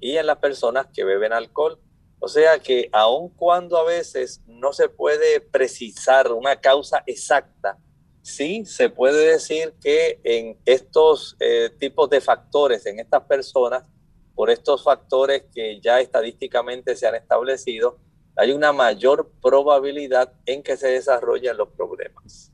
y 0.00 0.16
en 0.16 0.26
las 0.26 0.38
personas 0.38 0.86
que 0.92 1.04
beben 1.04 1.32
alcohol. 1.32 1.78
O 2.20 2.28
sea 2.28 2.58
que 2.58 2.88
aun 2.92 3.28
cuando 3.30 3.76
a 3.76 3.84
veces 3.84 4.42
no 4.46 4.72
se 4.72 4.88
puede 4.88 5.40
precisar 5.40 6.32
una 6.32 6.56
causa 6.56 7.02
exacta, 7.06 7.78
sí 8.22 8.64
se 8.64 8.90
puede 8.90 9.32
decir 9.32 9.74
que 9.80 10.20
en 10.24 10.58
estos 10.64 11.36
eh, 11.40 11.70
tipos 11.78 12.10
de 12.10 12.20
factores, 12.20 12.86
en 12.86 12.98
estas 12.98 13.22
personas, 13.24 13.84
por 14.34 14.50
estos 14.50 14.82
factores 14.84 15.44
que 15.54 15.80
ya 15.80 16.00
estadísticamente 16.00 16.96
se 16.96 17.06
han 17.06 17.14
establecido, 17.14 17.98
hay 18.36 18.52
una 18.52 18.72
mayor 18.72 19.32
probabilidad 19.42 20.32
en 20.46 20.62
que 20.62 20.76
se 20.76 20.88
desarrollen 20.88 21.56
los 21.56 21.68
problemas. 21.70 22.52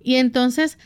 Y 0.00 0.16
entonces, 0.16 0.78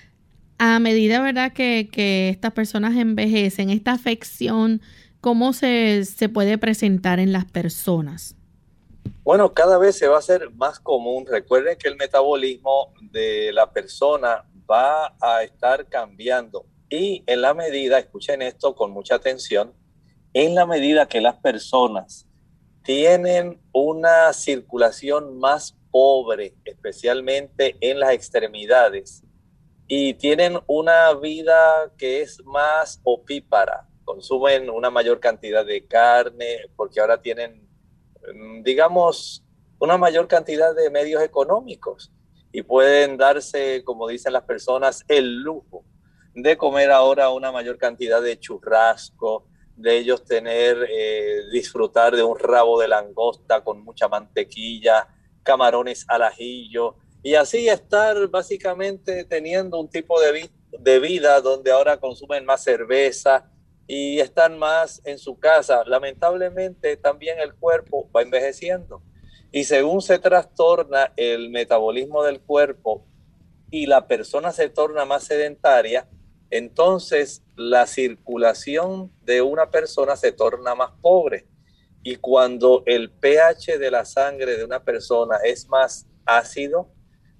a 0.58 0.78
medida, 0.80 1.22
¿verdad?, 1.22 1.52
que, 1.52 1.88
que 1.90 2.28
estas 2.28 2.52
personas 2.52 2.96
envejecen, 2.96 3.70
esta 3.70 3.92
afección 3.92 4.82
¿Cómo 5.20 5.52
se, 5.52 6.04
puede 6.32 6.56
presentar 6.58 7.20
en 7.20 7.32
las 7.32 7.44
personas? 7.44 8.36
Bueno, 9.22 9.52
cada 9.52 9.78
vez 9.78 9.96
se 9.96 10.08
va 10.08 10.16
a 10.16 10.20
hacer 10.20 10.50
más 10.52 10.80
común. 10.80 11.26
Recuerden 11.26 11.76
que 11.78 11.88
el 11.88 11.96
metabolismo 11.96 12.92
de 13.12 13.52
la 13.52 13.70
persona 13.70 14.44
va 14.68 15.14
a 15.20 15.42
estar 15.42 15.86
cambiando 15.88 16.64
y 16.90 17.22
en 17.26 17.40
la 17.40 17.54
medida, 17.54 17.98
escuchen 17.98 18.42
esto 18.42 18.74
con 18.74 18.90
mucha 18.90 19.14
atención, 19.14 19.72
en 20.34 20.56
la 20.56 20.66
medida 20.66 21.06
que 21.06 21.20
las 21.20 21.36
personas 21.36 22.26
tienen 22.82 23.60
una 23.72 24.32
circulación 24.32 25.38
más 25.38 25.76
pobre, 25.90 26.56
especialmente 26.64 27.76
en 27.80 28.00
las 28.00 28.12
extremidades, 28.12 29.22
y 29.86 30.14
tienen 30.14 30.58
una 30.66 31.12
vida 31.14 31.92
que 31.96 32.22
es 32.22 32.42
más 32.44 33.00
opípara, 33.04 33.88
consumen 34.10 34.68
una 34.70 34.90
mayor 34.90 35.20
cantidad 35.20 35.64
de 35.64 35.86
carne, 35.86 36.66
porque 36.74 37.00
ahora 37.00 37.22
tienen, 37.22 37.68
mm, 38.34 38.62
digamos, 38.62 39.44
una 39.78 39.96
mayor 39.96 40.26
cantidad 40.26 40.74
de 40.74 40.90
medios 40.90 41.22
económicos 41.22 42.10
y 42.50 42.62
pueden 42.62 43.16
darse, 43.16 43.84
como 43.84 44.08
dicen 44.08 44.32
las 44.32 44.42
personas, 44.42 45.04
el 45.06 45.42
lujo 45.42 45.84
de 46.34 46.56
comer 46.56 46.90
ahora 46.90 47.30
una 47.30 47.52
mayor 47.52 47.78
cantidad 47.78 48.20
de 48.20 48.38
churrasco, 48.38 49.46
de 49.76 49.98
ellos 49.98 50.24
tener, 50.24 50.76
eh, 50.90 51.42
disfrutar 51.52 52.16
de 52.16 52.24
un 52.24 52.38
rabo 52.38 52.80
de 52.80 52.88
langosta 52.88 53.62
con 53.62 53.82
mucha 53.84 54.08
mantequilla, 54.08 55.06
camarones 55.44 56.04
al 56.08 56.22
ajillo, 56.22 56.96
y 57.22 57.34
así 57.34 57.68
estar 57.68 58.26
básicamente 58.26 59.24
teniendo 59.24 59.78
un 59.78 59.88
tipo 59.88 60.20
de, 60.20 60.50
de 60.78 60.98
vida 60.98 61.40
donde 61.40 61.70
ahora 61.70 61.98
consumen 61.98 62.44
más 62.44 62.64
cerveza, 62.64 63.50
y 63.92 64.20
están 64.20 64.56
más 64.56 65.02
en 65.04 65.18
su 65.18 65.40
casa. 65.40 65.82
Lamentablemente 65.84 66.96
también 66.96 67.40
el 67.40 67.56
cuerpo 67.56 68.08
va 68.14 68.22
envejeciendo 68.22 69.02
y 69.50 69.64
según 69.64 70.00
se 70.00 70.20
trastorna 70.20 71.12
el 71.16 71.50
metabolismo 71.50 72.22
del 72.22 72.40
cuerpo 72.40 73.04
y 73.68 73.86
la 73.86 74.06
persona 74.06 74.52
se 74.52 74.68
torna 74.68 75.04
más 75.06 75.24
sedentaria, 75.24 76.08
entonces 76.50 77.42
la 77.56 77.88
circulación 77.88 79.10
de 79.22 79.42
una 79.42 79.72
persona 79.72 80.14
se 80.14 80.30
torna 80.30 80.76
más 80.76 80.92
pobre. 81.00 81.48
Y 82.04 82.14
cuando 82.14 82.84
el 82.86 83.10
pH 83.10 83.76
de 83.76 83.90
la 83.90 84.04
sangre 84.04 84.56
de 84.56 84.64
una 84.64 84.84
persona 84.84 85.38
es 85.42 85.68
más 85.68 86.06
ácido, 86.24 86.92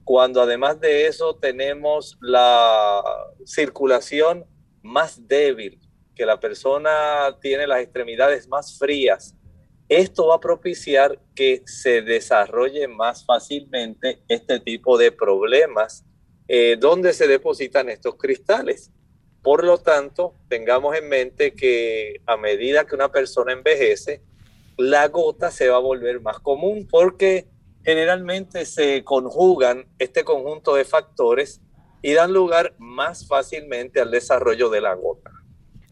cuando 0.03 0.43
además 0.43 0.81
de 0.81 1.07
eso 1.07 1.37
tenemos 1.37 2.19
la 2.21 3.05
circulación 3.45 4.45
más 4.83 5.29
débil, 5.29 5.79
que 6.15 6.27
la 6.27 6.39
persona 6.39 7.37
tiene 7.41 7.67
las 7.67 7.81
extremidades 7.81 8.49
más 8.49 8.79
frías, 8.79 9.35
esto 9.89 10.29
va 10.29 10.37
a 10.37 10.41
propiciar 10.41 11.19
que 11.35 11.63
se 11.67 12.03
desarrolle 12.03 12.87
más 12.87 13.25
fácilmente 13.27 14.23
este 14.29 14.61
tipo 14.61 14.97
de 14.97 15.11
problemas 15.11 16.05
eh, 16.47 16.77
donde 16.79 17.13
se 17.13 17.27
depositan 17.27 17.89
estos 17.89 18.15
cristales. 18.17 18.93
Por 19.43 19.65
lo 19.65 19.79
tanto, 19.79 20.35
tengamos 20.49 20.97
en 20.97 21.09
mente 21.09 21.55
que 21.55 22.21
a 22.27 22.37
medida 22.37 22.87
que 22.87 22.95
una 22.95 23.11
persona 23.11 23.53
envejece, 23.53 24.23
la 24.77 25.09
gota 25.09 25.51
se 25.51 25.69
va 25.69 25.77
a 25.77 25.81
volver 25.81 26.21
más 26.21 26.39
común 26.39 26.87
porque 26.89 27.49
generalmente 27.85 28.67
se 28.67 29.03
conjugan 29.05 29.87
este 29.99 30.23
conjunto 30.23 30.75
de 30.75 30.85
factores 30.85 31.61
y 32.03 32.13
dan 32.13 32.33
lugar 32.33 32.75
más 32.79 33.27
fácilmente 33.27 34.01
al 34.01 34.11
desarrollo 34.11 34.71
de 34.71 34.81
la 34.81 34.95
gota. 34.95 35.31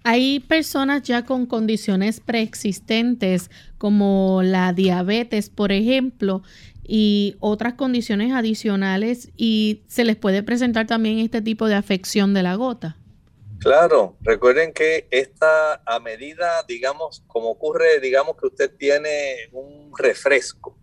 Hay 0.04 0.40
personas 0.40 1.02
ya 1.02 1.24
con 1.24 1.46
condiciones 1.46 2.20
preexistentes 2.20 3.50
como 3.78 4.42
la 4.42 4.72
diabetes, 4.72 5.50
por 5.50 5.72
ejemplo, 5.72 6.42
y 6.82 7.37
otras 7.40 7.74
condiciones 7.74 8.32
adicionales 8.32 9.30
y 9.37 9.82
se 9.88 10.04
les 10.04 10.16
puede 10.16 10.42
presentar 10.42 10.87
también 10.87 11.18
este 11.18 11.42
tipo 11.42 11.66
de 11.66 11.74
afección 11.74 12.32
de 12.32 12.42
la 12.42 12.54
gota. 12.54 12.96
Claro, 13.58 14.16
recuerden 14.22 14.72
que 14.72 15.06
esta 15.11 15.82
a 15.84 16.00
medida, 16.00 16.64
digamos, 16.66 17.24
como 17.26 17.50
ocurre, 17.50 18.00
digamos 18.00 18.37
que 18.37 18.46
usted 18.46 18.72
tiene 18.76 19.48
un 19.52 19.92
refresco 19.98 20.78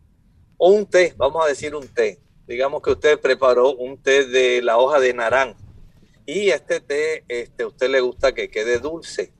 o 0.58 0.69
un 0.69 0.86
té, 0.86 1.13
vamos 1.17 1.43
a 1.43 1.47
decir 1.47 1.73
un 1.73 1.88
té, 1.88 2.19
digamos 2.47 2.82
que 2.82 2.91
usted 2.91 3.19
preparó 3.19 3.73
un 3.73 3.97
té 3.97 4.25
de 4.25 4.62
la 4.62 4.78
hoja 4.78 4.99
de 4.99 5.13
naranja 5.13 5.64
y 6.26 6.50
este 6.50 6.80
té, 6.80 7.24
este, 7.28 7.66
usted 7.66 7.90
le 7.90 8.02
gusta 8.02 8.34
que 8.34 8.50
quede 8.50 8.80
dulce 8.80 9.34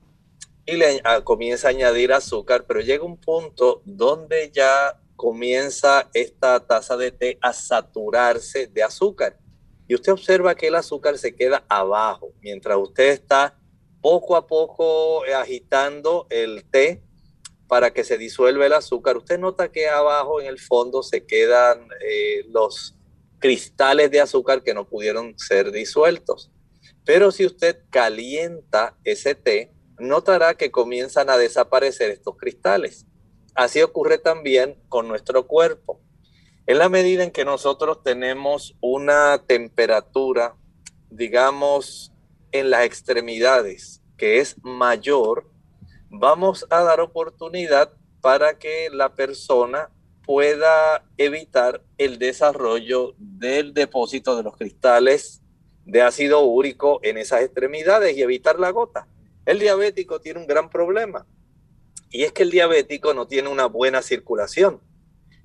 y 0.66 0.76
le 0.76 1.02
comienza 1.24 1.68
a 1.68 1.72
añadir 1.72 2.14
azúcar, 2.14 2.66
pero 2.68 2.80
llega 2.80 3.04
un 3.04 3.18
punto 3.18 3.82
donde 3.86 4.52
ya 4.52 5.00
comienza 5.16 6.10
esta 6.14 6.60
taza 6.66 6.98
de 6.98 7.12
té 7.12 7.38
a 7.42 7.54
saturarse 7.54 8.68
de 8.68 8.84
azúcar. 8.84 9.38
Y 9.88 9.96
usted 9.96 10.12
observa 10.12 10.56
que 10.56 10.68
el 10.68 10.76
azúcar 10.76 11.18
se 11.18 11.36
queda 11.36 11.64
abajo, 11.70 12.34
mientras 12.42 12.78
usted 12.78 13.10
está 13.10 13.58
poco 14.02 14.36
a 14.36 14.46
poco 14.46 15.24
agitando 15.24 16.28
el 16.30 16.66
té 16.70 17.02
para 17.68 17.92
que 17.92 18.04
se 18.04 18.18
disuelva 18.18 18.66
el 18.66 18.74
azúcar. 18.74 19.18
Usted 19.18 19.40
nota 19.40 19.72
que 19.72 19.88
abajo 19.88 20.42
en 20.42 20.48
el 20.48 20.60
fondo 20.60 21.02
se 21.02 21.26
quedan 21.26 21.88
eh, 22.08 22.46
los 22.50 22.96
cristales 23.40 24.12
de 24.12 24.22
azúcar 24.22 24.64
que 24.64 24.74
no 24.74 24.88
pudieron 24.88 25.38
ser 25.38 25.72
disueltos. 25.72 26.52
Pero 27.06 27.32
si 27.32 27.46
usted 27.46 27.80
calienta 27.90 28.98
ese 29.04 29.36
té, 29.36 29.72
notará 30.00 30.56
que 30.56 30.72
comienzan 30.72 31.30
a 31.30 31.38
desaparecer 31.38 32.10
estos 32.12 32.36
cristales. 32.36 33.06
Así 33.54 33.82
ocurre 33.82 34.18
también 34.18 34.78
con 34.90 35.08
nuestro 35.08 35.48
cuerpo. 35.48 36.02
En 36.68 36.80
la 36.80 36.90
medida 36.90 37.24
en 37.24 37.32
que 37.32 37.46
nosotros 37.46 38.02
tenemos 38.04 38.76
una 38.82 39.44
temperatura, 39.46 40.56
digamos, 41.12 42.12
en 42.52 42.72
las 42.72 42.86
extremidades, 42.86 44.02
que 44.18 44.40
es 44.40 44.56
mayor, 44.64 45.48
vamos 46.10 46.66
a 46.70 46.82
dar 46.82 47.00
oportunidad 47.02 47.94
para 48.20 48.58
que 48.58 48.90
la 48.92 49.14
persona 49.14 49.92
pueda 50.26 51.06
evitar 51.18 51.84
el 52.00 52.18
desarrollo 52.18 53.14
del 53.20 53.76
depósito 53.76 54.36
de 54.36 54.44
los 54.44 54.58
cristales 54.58 55.44
de 55.86 56.02
ácido 56.02 56.42
úrico 56.42 57.00
en 57.04 57.18
esas 57.18 57.42
extremidades 57.42 58.18
y 58.18 58.22
evitar 58.22 58.60
la 58.60 58.72
gota. 58.72 59.08
El 59.46 59.60
diabético 59.60 60.20
tiene 60.20 60.40
un 60.40 60.48
gran 60.48 60.70
problema 60.70 61.26
y 62.10 62.24
es 62.24 62.32
que 62.32 62.44
el 62.44 62.52
diabético 62.52 63.14
no 63.14 63.28
tiene 63.28 63.50
una 63.50 63.66
buena 63.66 64.02
circulación. 64.02 64.82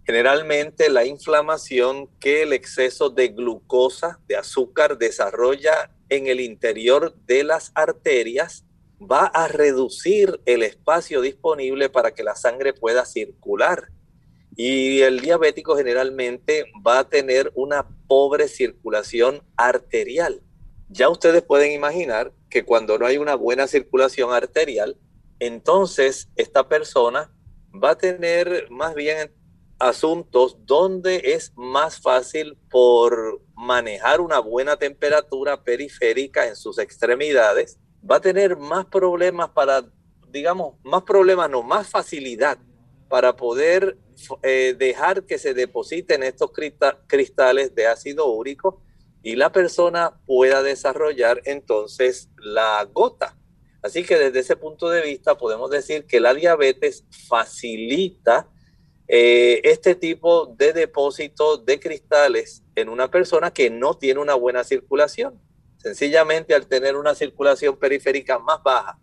Generalmente 0.05 0.89
la 0.89 1.05
inflamación 1.05 2.09
que 2.19 2.43
el 2.43 2.53
exceso 2.53 3.11
de 3.11 3.29
glucosa, 3.29 4.19
de 4.27 4.37
azúcar, 4.37 4.99
desarrolla 4.99 5.91
en 6.09 6.27
el 6.27 6.41
interior 6.41 7.15
de 7.27 7.45
las 7.45 7.73
arterias 7.75 8.65
va 9.01 9.27
a 9.27 9.49
reducir 9.49 10.41
el 10.47 10.63
espacio 10.63 11.21
disponible 11.21 11.89
para 11.89 12.13
que 12.13 12.25
la 12.25 12.35
sangre 12.35 12.73
pueda 12.73 13.05
circular. 13.05 13.89
Y 14.57 15.01
el 15.03 15.21
diabético 15.21 15.77
generalmente 15.77 16.65
va 16.87 17.01
a 17.01 17.09
tener 17.09 17.51
una 17.55 17.87
pobre 18.07 18.49
circulación 18.49 19.43
arterial. 19.57 20.43
Ya 20.89 21.09
ustedes 21.09 21.43
pueden 21.43 21.73
imaginar 21.73 22.33
que 22.49 22.65
cuando 22.65 22.99
no 22.99 23.07
hay 23.07 23.17
una 23.17 23.37
buena 23.37 23.67
circulación 23.67 24.33
arterial, 24.33 24.97
entonces 25.39 26.29
esta 26.37 26.69
persona 26.69 27.33
va 27.73 27.91
a 27.91 27.99
tener 27.99 28.69
más 28.71 28.95
bien 28.95 29.33
asuntos 29.79 30.59
donde 30.67 31.23
es 31.25 31.53
más 31.57 32.01
fácil 32.01 32.59
por 32.71 33.41
manejar 33.55 34.21
una 34.21 34.41
buena 34.41 34.77
temperatura 34.77 35.63
periférica 35.63 36.47
en 36.47 36.57
sus 36.57 36.79
extremidades, 36.79 37.79
va 38.09 38.17
a 38.17 38.21
tener 38.21 38.57
más 38.57 38.85
problemas 38.87 39.51
para, 39.51 39.85
digamos, 40.29 40.75
más 40.83 41.03
problemas, 41.05 41.49
no, 41.49 41.63
más 41.63 41.89
facilidad 41.89 42.59
para 43.11 43.37
poder 43.37 43.99
eh, 44.45 44.77
dejar 44.79 45.25
que 45.27 45.37
se 45.37 45.53
depositen 45.53 46.23
estos 46.23 46.53
cristales 47.09 47.75
de 47.75 47.89
ácido 47.89 48.27
úrico 48.27 48.81
y 49.21 49.35
la 49.35 49.51
persona 49.51 50.21
pueda 50.27 50.63
desarrollar 50.63 51.43
entonces 51.45 52.31
la 52.39 52.89
gota. 52.93 53.37
Así 53.83 54.05
que 54.05 54.17
desde 54.17 54.39
ese 54.39 54.55
punto 54.55 54.89
de 54.89 55.03
vista 55.03 55.37
podemos 55.37 55.71
decir 55.71 56.07
que 56.07 56.21
la 56.21 56.35
diabetes 56.35 57.05
facilita 57.29 58.49
eh, 59.09 59.61
este 59.65 59.97
tipo 59.97 60.47
de 60.47 60.73
depósito 60.73 61.57
de 61.57 61.81
cristales 61.81 62.63
en 62.77 62.89
una 62.89 63.11
persona 63.11 63.53
que 63.53 63.71
no 63.71 63.95
tiene 63.95 64.21
una 64.21 64.35
buena 64.35 64.63
circulación. 64.63 65.43
Sencillamente 65.79 66.55
al 66.55 66.69
tener 66.69 66.95
una 66.95 67.17
circulación 67.17 67.77
periférica 67.77 68.39
más 68.39 68.63
baja, 68.63 69.01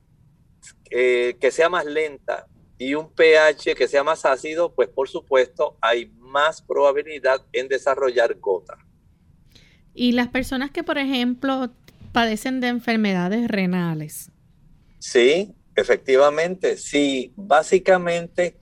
eh, 0.89 1.35
que 1.41 1.51
sea 1.51 1.67
más 1.67 1.85
lenta 1.85 2.47
y 2.77 2.93
un 2.93 3.09
pH 3.09 3.75
que 3.75 3.87
sea 3.87 4.03
más 4.03 4.25
ácido, 4.25 4.73
pues 4.73 4.87
por 4.89 5.09
supuesto 5.09 5.77
hay 5.81 6.11
más 6.19 6.61
probabilidad 6.61 7.45
en 7.51 7.67
desarrollar 7.67 8.35
gota. 8.35 8.77
Y 9.93 10.11
las 10.11 10.27
personas 10.27 10.69
que, 10.69 10.83
por 10.83 10.99
ejemplo, 10.99 11.71
padecen 12.11 12.59
de 12.59 12.67
enfermedades 12.67 13.47
renales. 13.47 14.29
Sí, 14.99 15.55
efectivamente, 15.75 16.77
sí. 16.77 17.33
Básicamente, 17.35 18.57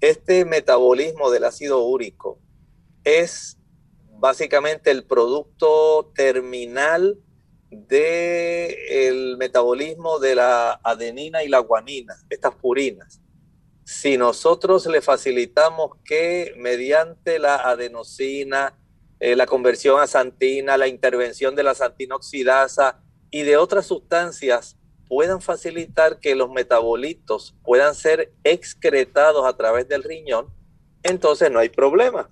este 0.00 0.44
metabolismo 0.44 1.30
del 1.30 1.44
ácido 1.44 1.84
úrico 1.84 2.40
es 3.04 3.58
básicamente 4.18 4.90
el 4.90 5.04
producto 5.04 6.12
terminal 6.14 7.18
del 7.70 9.36
metabolismo 9.36 10.18
de 10.18 10.34
la 10.34 10.72
adenina 10.82 11.42
y 11.44 11.48
la 11.48 11.60
guanina, 11.60 12.14
estas 12.28 12.54
purinas. 12.56 13.20
Si 13.84 14.16
nosotros 14.16 14.86
le 14.86 15.00
facilitamos 15.00 15.90
que 16.04 16.54
mediante 16.56 17.38
la 17.38 17.56
adenosina, 17.56 18.78
eh, 19.18 19.34
la 19.34 19.46
conversión 19.46 20.00
a 20.00 20.06
santina, 20.06 20.76
la 20.76 20.86
intervención 20.86 21.54
de 21.54 21.64
la 21.64 21.74
santina 21.74 22.16
oxidasa 22.16 23.02
y 23.30 23.42
de 23.42 23.56
otras 23.56 23.86
sustancias 23.86 24.76
puedan 25.08 25.40
facilitar 25.40 26.20
que 26.20 26.34
los 26.34 26.50
metabolitos 26.50 27.54
puedan 27.62 27.94
ser 27.94 28.32
excretados 28.44 29.44
a 29.46 29.56
través 29.56 29.86
del 29.88 30.02
riñón, 30.02 30.46
entonces 31.02 31.50
no 31.50 31.58
hay 31.58 31.68
problema. 31.68 32.30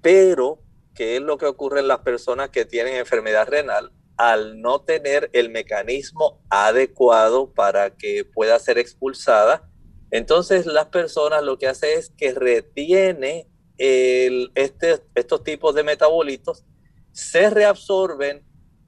Pero, 0.00 0.60
¿qué 0.94 1.16
es 1.16 1.22
lo 1.22 1.38
que 1.38 1.46
ocurre 1.46 1.80
en 1.80 1.88
las 1.88 2.00
personas 2.00 2.50
que 2.50 2.64
tienen 2.64 2.94
enfermedad 2.94 3.48
renal? 3.48 3.92
Al 4.16 4.60
no 4.60 4.80
tener 4.80 5.28
el 5.32 5.50
mecanismo 5.50 6.40
adecuado 6.48 7.52
para 7.52 7.90
que 7.90 8.24
pueda 8.24 8.58
ser 8.58 8.78
expulsada, 8.78 9.68
entonces 10.14 10.64
las 10.64 10.86
personas 10.86 11.42
lo 11.42 11.58
que 11.58 11.66
hace 11.66 11.94
es 11.94 12.10
que 12.10 12.32
retiene 12.32 13.48
este, 13.76 15.00
estos 15.16 15.42
tipos 15.42 15.74
de 15.74 15.82
metabolitos 15.82 16.64
se 17.10 17.50
reabsorben 17.50 18.44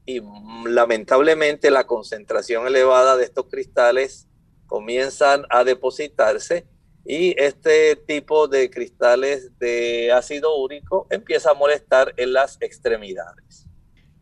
y 0.06 0.20
lamentablemente 0.68 1.72
la 1.72 1.84
concentración 1.84 2.68
elevada 2.68 3.16
de 3.16 3.24
estos 3.24 3.46
cristales 3.46 4.28
comienzan 4.66 5.46
a 5.50 5.64
depositarse 5.64 6.68
y 7.04 7.34
este 7.42 7.96
tipo 7.96 8.46
de 8.46 8.70
cristales 8.70 9.50
de 9.58 10.12
ácido 10.12 10.56
úrico 10.56 11.08
empieza 11.10 11.50
a 11.50 11.54
molestar 11.54 12.14
en 12.18 12.34
las 12.34 12.56
extremidades. 12.60 13.66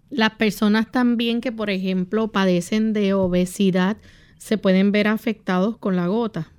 Las 0.09 0.37
personas 0.37 0.91
también 0.91 1.43
que, 1.43 1.53
por 1.53 1.69
ejemplo, 1.69 2.29
padecen 2.29 2.95
de 2.95 3.13
obesidad, 3.13 3.99
se 4.39 4.57
pueden 4.57 4.91
ver 4.91 5.07
afectados 5.07 5.77
con 5.77 5.97
la 5.97 6.07
gota. 6.07 6.54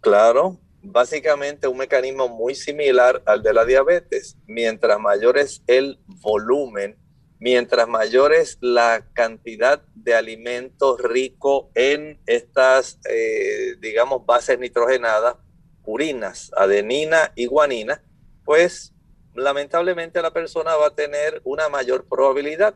Claro, 0.00 0.58
básicamente 0.82 1.68
un 1.68 1.76
mecanismo 1.76 2.28
muy 2.28 2.54
similar 2.54 3.22
al 3.26 3.42
de 3.42 3.52
la 3.52 3.66
diabetes. 3.66 4.36
Mientras 4.46 4.98
mayor 4.98 5.36
es 5.36 5.62
el 5.66 5.98
volumen, 6.06 6.96
mientras 7.38 7.86
mayor 7.86 8.32
es 8.32 8.56
la 8.62 9.04
cantidad 9.12 9.82
de 9.94 10.14
alimentos 10.14 11.00
ricos 11.02 11.66
en 11.74 12.18
estas, 12.26 12.98
eh, 13.10 13.76
digamos, 13.80 14.24
bases 14.24 14.58
nitrogenadas, 14.58 15.36
purinas, 15.84 16.50
adenina 16.56 17.32
y 17.34 17.44
guanina, 17.44 18.02
pues 18.44 18.94
lamentablemente 19.34 20.22
la 20.22 20.32
persona 20.32 20.76
va 20.76 20.88
a 20.88 20.94
tener 20.94 21.42
una 21.44 21.68
mayor 21.68 22.06
probabilidad. 22.08 22.74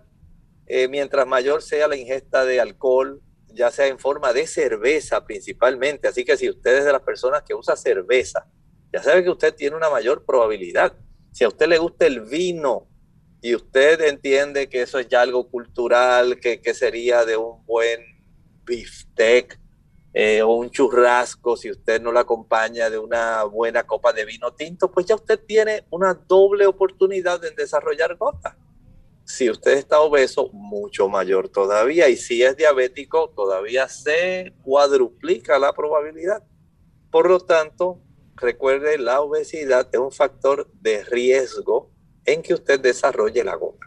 Eh, 0.66 0.88
mientras 0.88 1.26
mayor 1.26 1.62
sea 1.62 1.88
la 1.88 1.96
ingesta 1.96 2.44
de 2.44 2.60
alcohol, 2.60 3.22
ya 3.54 3.70
sea 3.70 3.86
en 3.86 3.98
forma 3.98 4.32
de 4.32 4.46
cerveza 4.46 5.24
principalmente. 5.24 6.08
Así 6.08 6.24
que 6.24 6.36
si 6.36 6.48
usted 6.48 6.78
es 6.78 6.84
de 6.84 6.92
las 6.92 7.02
personas 7.02 7.42
que 7.42 7.54
usa 7.54 7.76
cerveza, 7.76 8.46
ya 8.92 9.02
sabe 9.02 9.24
que 9.24 9.30
usted 9.30 9.54
tiene 9.54 9.76
una 9.76 9.90
mayor 9.90 10.24
probabilidad. 10.24 10.94
Si 11.32 11.44
a 11.44 11.48
usted 11.48 11.66
le 11.66 11.78
gusta 11.78 12.06
el 12.06 12.20
vino 12.20 12.86
y 13.40 13.54
usted 13.54 14.00
entiende 14.02 14.68
que 14.68 14.82
eso 14.82 14.98
es 14.98 15.08
ya 15.08 15.20
algo 15.20 15.48
cultural, 15.48 16.38
que, 16.38 16.74
sería 16.74 17.24
de 17.24 17.36
un 17.36 17.64
buen 17.66 18.00
beefsteak 18.64 19.58
eh, 20.12 20.42
o 20.42 20.54
un 20.54 20.70
churrasco, 20.70 21.56
si 21.56 21.70
usted 21.70 22.00
no 22.00 22.12
lo 22.12 22.20
acompaña 22.20 22.88
de 22.88 22.98
una 22.98 23.42
buena 23.44 23.82
copa 23.82 24.12
de 24.12 24.24
vino 24.24 24.54
tinto, 24.54 24.90
pues 24.90 25.06
ya 25.06 25.16
usted 25.16 25.40
tiene 25.44 25.84
una 25.90 26.14
doble 26.14 26.66
oportunidad 26.66 27.44
en 27.44 27.54
desarrollar 27.56 28.16
gota. 28.16 28.56
Si 29.24 29.48
usted 29.48 29.78
está 29.78 30.00
obeso, 30.00 30.50
mucho 30.52 31.08
mayor 31.08 31.48
todavía. 31.48 32.08
Y 32.08 32.16
si 32.16 32.42
es 32.42 32.56
diabético, 32.56 33.30
todavía 33.34 33.88
se 33.88 34.52
cuadruplica 34.62 35.58
la 35.58 35.72
probabilidad. 35.72 36.44
Por 37.10 37.28
lo 37.30 37.40
tanto, 37.40 38.00
recuerde, 38.37 38.98
la 38.98 39.20
obesidad 39.22 39.88
es 39.92 39.98
un 39.98 40.12
factor 40.12 40.70
de 40.80 41.04
riesgo 41.04 41.90
en 42.26 42.42
que 42.42 42.54
usted 42.54 42.80
desarrolle 42.80 43.42
la 43.44 43.54
gota. 43.54 43.87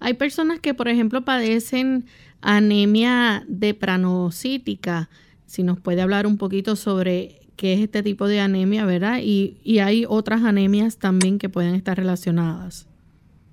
Hay 0.00 0.14
personas 0.14 0.60
que, 0.60 0.72
por 0.72 0.88
ejemplo, 0.88 1.24
padecen 1.24 2.06
anemia 2.40 3.44
de 3.48 3.74
pranocítica. 3.74 5.10
Si 5.46 5.62
nos 5.62 5.78
puede 5.78 6.00
hablar 6.00 6.26
un 6.26 6.38
poquito 6.38 6.74
sobre 6.74 7.40
qué 7.56 7.74
es 7.74 7.80
este 7.80 8.02
tipo 8.02 8.26
de 8.26 8.40
anemia, 8.40 8.86
¿verdad? 8.86 9.20
Y 9.22 9.78
hay 9.78 10.06
otras 10.08 10.42
anemias 10.42 10.96
también 10.96 11.38
que 11.38 11.48
pueden 11.48 11.74
estar 11.74 11.96
relacionadas. 11.98 12.88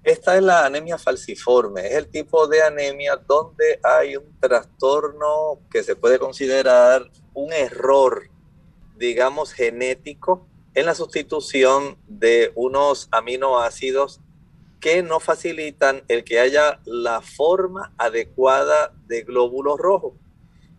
Esta 0.04 0.38
es 0.38 0.44
la 0.44 0.66
anemia 0.66 0.98
falciforme, 0.98 1.88
es 1.88 1.96
el 1.96 2.08
tipo 2.08 2.48
de 2.48 2.64
anemia 2.64 3.18
donde 3.18 3.80
hay 3.84 4.16
un 4.16 4.40
trastorno 4.40 5.60
que 5.70 5.84
se 5.84 5.98
puede 5.98 6.18
considerar 6.18 7.10
un 7.34 7.52
error, 7.52 8.30
digamos, 8.96 9.52
genético 9.52 10.48
en 10.74 10.86
la 10.86 10.96
sustitución 10.96 11.98
de 12.08 12.54
unos 12.56 13.10
aminoácidos 13.12 14.22
que 14.80 15.04
no 15.04 15.20
facilitan 15.20 16.04
el 16.08 16.24
que 16.24 16.40
haya 16.40 16.80
la 16.86 17.22
forma 17.22 17.94
adecuada 17.98 18.94
de 19.08 19.24
glóbulos 19.24 19.78
rojos. 19.78 20.14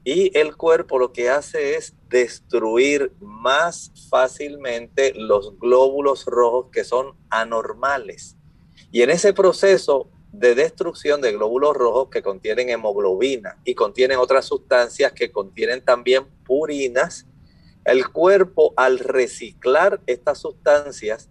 Y 0.02 0.36
el 0.38 0.56
cuerpo 0.56 0.98
lo 0.98 1.12
que 1.12 1.28
hace 1.28 1.76
es 1.76 1.94
destruir 2.08 3.12
más 3.20 3.92
fácilmente 4.08 5.12
los 5.14 5.58
glóbulos 5.58 6.24
rojos 6.24 6.68
que 6.72 6.84
son 6.84 7.14
anormales. 7.28 8.36
Y 8.92 9.02
en 9.02 9.10
ese 9.10 9.32
proceso 9.32 10.08
de 10.32 10.54
destrucción 10.54 11.20
de 11.20 11.32
glóbulos 11.32 11.76
rojos 11.76 12.08
que 12.10 12.22
contienen 12.22 12.70
hemoglobina 12.70 13.56
y 13.64 13.74
contienen 13.74 14.18
otras 14.18 14.46
sustancias 14.46 15.12
que 15.12 15.30
contienen 15.30 15.84
también 15.84 16.24
purinas, 16.44 17.26
el 17.84 18.08
cuerpo 18.08 18.72
al 18.76 18.98
reciclar 18.98 20.00
estas 20.06 20.38
sustancias 20.38 21.28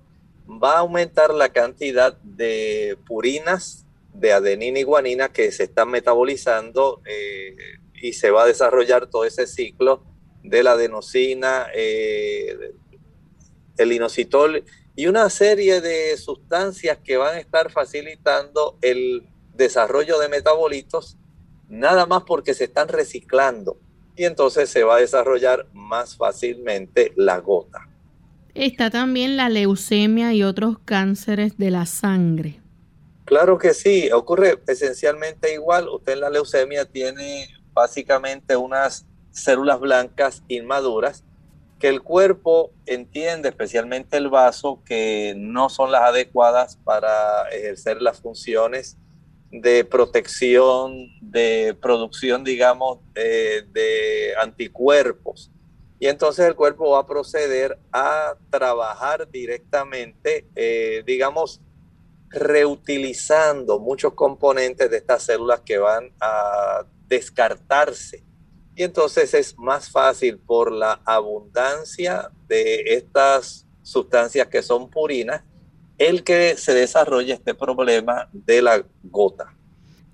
va 0.47 0.73
a 0.73 0.79
aumentar 0.79 1.33
la 1.33 1.49
cantidad 1.49 2.17
de 2.17 2.97
purinas, 3.05 3.85
de 4.13 4.33
adenina 4.33 4.79
y 4.79 4.83
guanina 4.83 5.31
que 5.31 5.51
se 5.51 5.63
están 5.63 5.89
metabolizando 5.89 7.01
eh, 7.05 7.55
y 8.01 8.13
se 8.13 8.31
va 8.31 8.43
a 8.43 8.47
desarrollar 8.47 9.07
todo 9.07 9.25
ese 9.25 9.45
ciclo 9.45 10.03
de 10.43 10.63
la 10.63 10.71
adenosina, 10.71 11.67
eh, 11.75 12.73
el 13.77 13.91
inositol 13.91 14.63
y 14.99 15.07
una 15.07 15.29
serie 15.29 15.79
de 15.79 16.17
sustancias 16.17 16.97
que 17.01 17.15
van 17.15 17.35
a 17.35 17.39
estar 17.39 17.71
facilitando 17.71 18.77
el 18.81 19.25
desarrollo 19.53 20.19
de 20.19 20.27
metabolitos, 20.27 21.15
nada 21.69 22.05
más 22.05 22.23
porque 22.23 22.53
se 22.53 22.65
están 22.65 22.89
reciclando. 22.89 23.79
Y 24.17 24.25
entonces 24.25 24.69
se 24.69 24.83
va 24.83 24.97
a 24.97 24.99
desarrollar 24.99 25.67
más 25.71 26.17
fácilmente 26.17 27.13
la 27.15 27.39
gota. 27.39 27.87
Está 28.53 28.89
también 28.89 29.37
la 29.37 29.47
leucemia 29.47 30.33
y 30.33 30.43
otros 30.43 30.79
cánceres 30.83 31.57
de 31.57 31.71
la 31.71 31.85
sangre. 31.85 32.59
Claro 33.23 33.57
que 33.57 33.73
sí, 33.73 34.11
ocurre 34.11 34.59
esencialmente 34.67 35.53
igual. 35.53 35.87
Usted 35.87 36.11
en 36.11 36.19
la 36.19 36.29
leucemia 36.29 36.83
tiene 36.83 37.47
básicamente 37.71 38.57
unas 38.57 39.05
células 39.31 39.79
blancas 39.79 40.43
inmaduras 40.49 41.23
que 41.79 41.87
el 41.87 42.01
cuerpo 42.01 42.71
entiende, 42.85 43.49
especialmente 43.49 44.17
el 44.17 44.29
vaso, 44.29 44.81
que 44.85 45.33
no 45.37 45.69
son 45.69 45.91
las 45.91 46.01
adecuadas 46.01 46.77
para 46.83 47.49
ejercer 47.49 48.01
las 48.01 48.19
funciones 48.19 48.97
de 49.51 49.83
protección, 49.85 51.07
de 51.21 51.75
producción, 51.81 52.43
digamos, 52.43 52.99
de 53.13 54.33
anticuerpos. 54.41 55.51
Y 55.99 56.07
entonces 56.07 56.45
el 56.45 56.55
cuerpo 56.55 56.91
va 56.91 56.99
a 56.99 57.07
proceder 57.07 57.77
a 57.91 58.35
trabajar 58.49 59.29
directamente, 59.29 60.47
eh, 60.55 61.03
digamos, 61.05 61.61
reutilizando 62.29 63.79
muchos 63.79 64.13
componentes 64.13 64.89
de 64.89 64.97
estas 64.97 65.23
células 65.23 65.61
que 65.61 65.77
van 65.77 66.11
a 66.21 66.85
descartarse. 67.07 68.23
Y 68.79 68.83
entonces 68.83 69.33
es 69.33 69.57
más 69.57 69.89
fácil 69.89 70.37
por 70.37 70.71
la 70.71 71.01
abundancia 71.03 72.31
de 72.47 72.81
estas 72.87 73.67
sustancias 73.81 74.47
que 74.47 74.61
son 74.61 74.89
purinas, 74.89 75.43
el 75.97 76.23
que 76.23 76.55
se 76.55 76.73
desarrolle 76.73 77.33
este 77.33 77.53
problema 77.53 78.29
de 78.31 78.61
la 78.61 78.81
gota. 79.03 79.53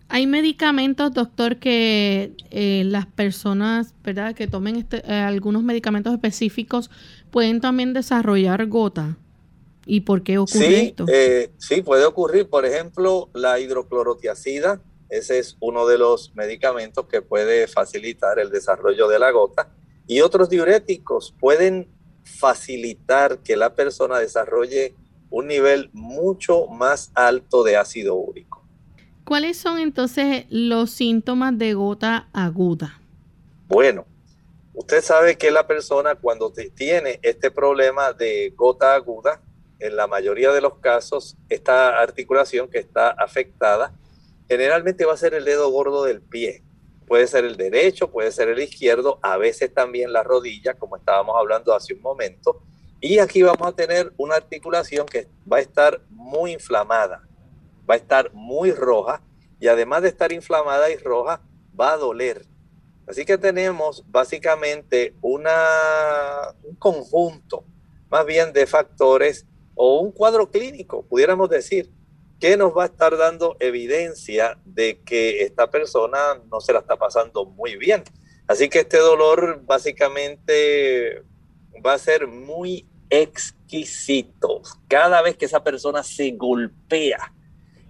Hay 0.08 0.26
medicamentos, 0.26 1.14
doctor, 1.14 1.58
que 1.58 2.34
eh, 2.50 2.82
las 2.86 3.06
personas, 3.06 3.94
¿verdad?, 4.04 4.34
que 4.34 4.48
tomen 4.48 4.78
este, 4.78 5.04
eh, 5.06 5.14
algunos 5.14 5.62
medicamentos 5.62 6.12
específicos 6.12 6.90
pueden 7.30 7.62
también 7.62 7.94
desarrollar 7.94 8.66
gota. 8.66 9.16
¿Y 9.86 10.02
por 10.02 10.24
qué 10.24 10.40
ocurre 10.40 10.66
sí, 10.66 10.76
esto? 10.88 11.06
Eh, 11.08 11.52
sí, 11.60 11.84
puede 11.84 12.04
ocurrir. 12.04 12.50
Por 12.50 12.66
ejemplo, 12.66 13.30
la 13.36 13.60
hidroclorotiacida, 13.60 14.82
ese 15.10 15.40
es 15.40 15.58
uno 15.60 15.88
de 15.88 15.98
los 15.98 16.36
medicamentos 16.36 17.06
que 17.08 17.22
puede 17.22 17.68
facilitar 17.68 18.40
el 18.40 18.50
desarrollo 18.50 19.08
de 19.08 19.20
la 19.20 19.32
gota. 19.32 19.70
Y 20.08 20.22
otros 20.22 20.50
diuréticos 20.50 21.34
pueden 21.40 21.88
facilitar 22.24 23.40
que 23.40 23.56
la 23.56 23.76
persona 23.76 24.20
desarrolle 24.20 24.96
un 25.30 25.48
nivel 25.48 25.90
mucho 25.94 26.68
más 26.68 27.12
alto 27.14 27.64
de 27.64 27.78
ácido 27.78 28.16
úrico. 28.16 28.64
¿Cuáles 29.26 29.58
son 29.58 29.80
entonces 29.80 30.46
los 30.50 30.92
síntomas 30.92 31.58
de 31.58 31.74
gota 31.74 32.30
aguda? 32.34 33.02
Bueno, 33.68 34.06
usted 34.74 35.02
sabe 35.04 35.38
que 35.38 35.50
la 35.50 35.66
persona 35.66 36.16
cuando 36.16 36.52
tiene 36.52 37.20
este 37.24 37.50
problema 37.50 38.14
de 38.14 38.54
gota 38.56 38.94
aguda, 38.94 39.42
en 39.80 39.96
la 39.96 40.08
mayoría 40.08 40.52
de 40.52 40.62
los 40.62 40.78
casos, 40.78 41.36
esta 41.50 42.00
articulación 42.00 42.70
que 42.70 42.80
está 42.80 43.10
afectada, 43.10 43.94
generalmente 44.48 45.06
va 45.06 45.14
a 45.14 45.18
ser 45.18 45.34
el 45.34 45.46
dedo 45.46 45.70
gordo 45.70 46.04
del 46.04 46.22
pie. 46.22 46.64
Puede 47.08 47.28
ser 47.28 47.46
el 47.46 47.56
derecho, 47.56 48.12
puede 48.12 48.32
ser 48.32 48.50
el 48.50 48.60
izquierdo, 48.60 49.20
a 49.22 49.38
veces 49.38 49.74
también 49.74 50.12
la 50.12 50.24
rodilla, 50.24 50.74
como 50.74 50.98
estábamos 50.98 51.36
hablando 51.38 51.74
hace 51.74 51.94
un 51.94 52.02
momento. 52.02 52.64
Y 53.00 53.20
aquí 53.20 53.44
vamos 53.44 53.68
a 53.68 53.76
tener 53.76 54.12
una 54.18 54.36
articulación 54.36 55.06
que 55.06 55.28
va 55.52 55.58
a 55.58 55.62
estar 55.62 56.02
muy 56.10 56.54
inflamada 56.54 57.26
va 57.90 57.94
a 57.94 57.98
estar 57.98 58.34
muy 58.34 58.72
roja 58.72 59.22
y 59.60 59.68
además 59.68 60.02
de 60.02 60.10
estar 60.10 60.32
inflamada 60.32 60.90
y 60.90 60.98
roja, 60.98 61.42
va 61.80 61.94
a 61.94 61.98
doler. 61.98 62.46
Así 63.08 63.24
que 63.24 63.38
tenemos 63.38 64.04
básicamente 64.08 65.16
una, 65.22 66.54
un 66.64 66.76
conjunto 66.76 67.64
más 68.10 68.26
bien 68.26 68.52
de 68.54 68.66
factores 68.66 69.46
o 69.76 70.00
un 70.00 70.12
cuadro 70.12 70.50
clínico, 70.50 71.04
pudiéramos 71.04 71.50
decir, 71.50 71.92
que 72.40 72.58
nos 72.58 72.76
va 72.76 72.84
a 72.84 72.88
estar 72.88 73.18
dando 73.18 73.56
evidencia 73.60 74.58
de 74.66 75.02
que 75.02 75.44
esta 75.44 75.70
persona 75.70 76.18
no 76.52 76.60
se 76.60 76.74
la 76.74 76.80
está 76.80 76.98
pasando 76.98 77.46
muy 77.46 77.78
bien. 77.78 78.04
Así 78.48 78.70
que 78.70 78.80
este 78.80 78.98
dolor 78.98 79.62
básicamente 79.64 81.24
va 81.86 81.94
a 81.94 82.00
ser 82.00 82.28
muy 82.28 82.88
exquisito. 83.10 84.62
Cada 84.88 85.22
vez 85.22 85.38
que 85.38 85.46
esa 85.46 85.64
persona 85.64 86.04
se 86.04 86.32
golpea 86.32 87.34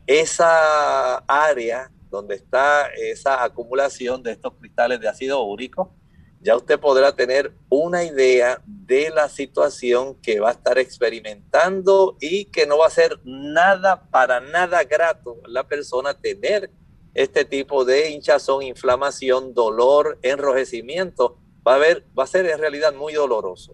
esa 0.08 1.18
área 1.28 1.92
donde 2.10 2.36
está 2.36 2.88
esa 2.96 3.44
acumulación 3.44 4.22
de 4.24 4.32
estos 4.32 4.54
cristales 4.56 5.00
de 5.00 5.08
ácido 5.08 5.42
úrico, 5.44 5.94
ya 6.42 6.56
usted 6.56 6.80
podrá 6.80 7.16
tener 7.16 7.54
una 7.70 8.04
idea 8.04 8.62
de 8.66 9.10
la 9.10 9.30
situación 9.30 10.16
que 10.22 10.40
va 10.40 10.50
a 10.50 10.54
estar 10.54 10.78
experimentando 10.78 12.18
y 12.22 12.46
que 12.46 12.68
no 12.68 12.78
va 12.78 12.88
a 12.88 12.92
ser 12.92 13.20
nada, 13.24 14.04
para 14.12 14.40
nada 14.40 14.84
grato 14.84 15.38
la 15.48 15.68
persona 15.68 16.14
tener 16.14 16.70
este 17.16 17.46
tipo 17.46 17.86
de 17.86 18.12
hinchazón, 18.12 18.62
inflamación, 18.62 19.54
dolor, 19.54 20.20
enrojecimiento. 20.22 21.40
Va 21.68 21.76
a, 21.76 21.80
va 21.80 22.24
a 22.24 22.28
ser 22.28 22.46
en 22.46 22.60
realidad 22.60 22.94
muy 22.94 23.14
doloroso. 23.14 23.74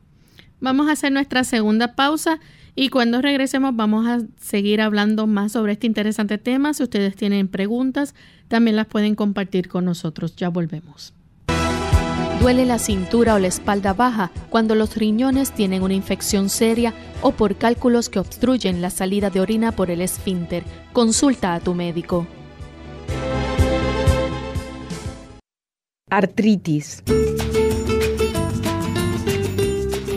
Vamos 0.62 0.88
a 0.88 0.94
hacer 0.94 1.12
nuestra 1.12 1.44
segunda 1.44 1.96
pausa 1.96 2.40
y 2.76 2.90
cuando 2.90 3.22
regresemos 3.22 3.76
vamos 3.76 4.08
a 4.08 4.20
seguir 4.40 4.80
hablando 4.80 5.28
más 5.28 5.52
sobre 5.52 5.74
este 5.74 5.88
interesante 5.88 6.38
tema. 6.38 6.74
Si 6.74 6.84
ustedes 6.84 7.16
tienen 7.16 7.48
preguntas, 7.48 8.16
también 8.48 8.76
las 8.76 8.86
pueden 8.88 9.16
compartir 9.16 9.68
con 9.68 9.86
nosotros. 9.86 10.36
Ya 10.36 10.50
volvemos. 10.50 11.14
Duele 12.42 12.66
la 12.66 12.80
cintura 12.80 13.36
o 13.36 13.40
la 13.40 13.46
espalda 13.46 13.94
baja 13.94 14.32
cuando 14.50 14.74
los 14.74 14.98
riñones 14.98 15.52
tienen 15.52 15.84
una 15.84 15.94
infección 15.94 16.50
seria 16.50 16.92
o 17.22 17.34
por 17.34 17.56
cálculos 17.56 18.10
que 18.10 18.18
obstruyen 18.18 18.82
la 18.82 18.90
salida 18.90 19.30
de 19.30 19.42
orina 19.42 19.72
por 19.74 19.92
el 19.92 20.02
esfínter. 20.02 20.64
Consulta 20.92 21.54
a 21.54 21.60
tu 21.60 21.76
médico. 21.76 22.26
Artritis. 26.10 27.04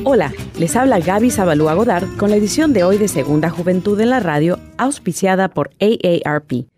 Hola, 0.04 0.32
les 0.58 0.76
habla 0.76 1.00
Gaby 1.00 1.30
Zabalúa 1.30 1.74
Godard 1.74 2.08
con 2.16 2.30
la 2.30 2.36
edición 2.36 2.72
de 2.72 2.84
hoy 2.84 2.96
de 2.96 3.08
Segunda 3.08 3.50
Juventud 3.50 4.00
en 4.00 4.08
la 4.08 4.20
Radio, 4.20 4.58
auspiciada 4.78 5.48
por 5.48 5.72
AARP. 5.78 6.68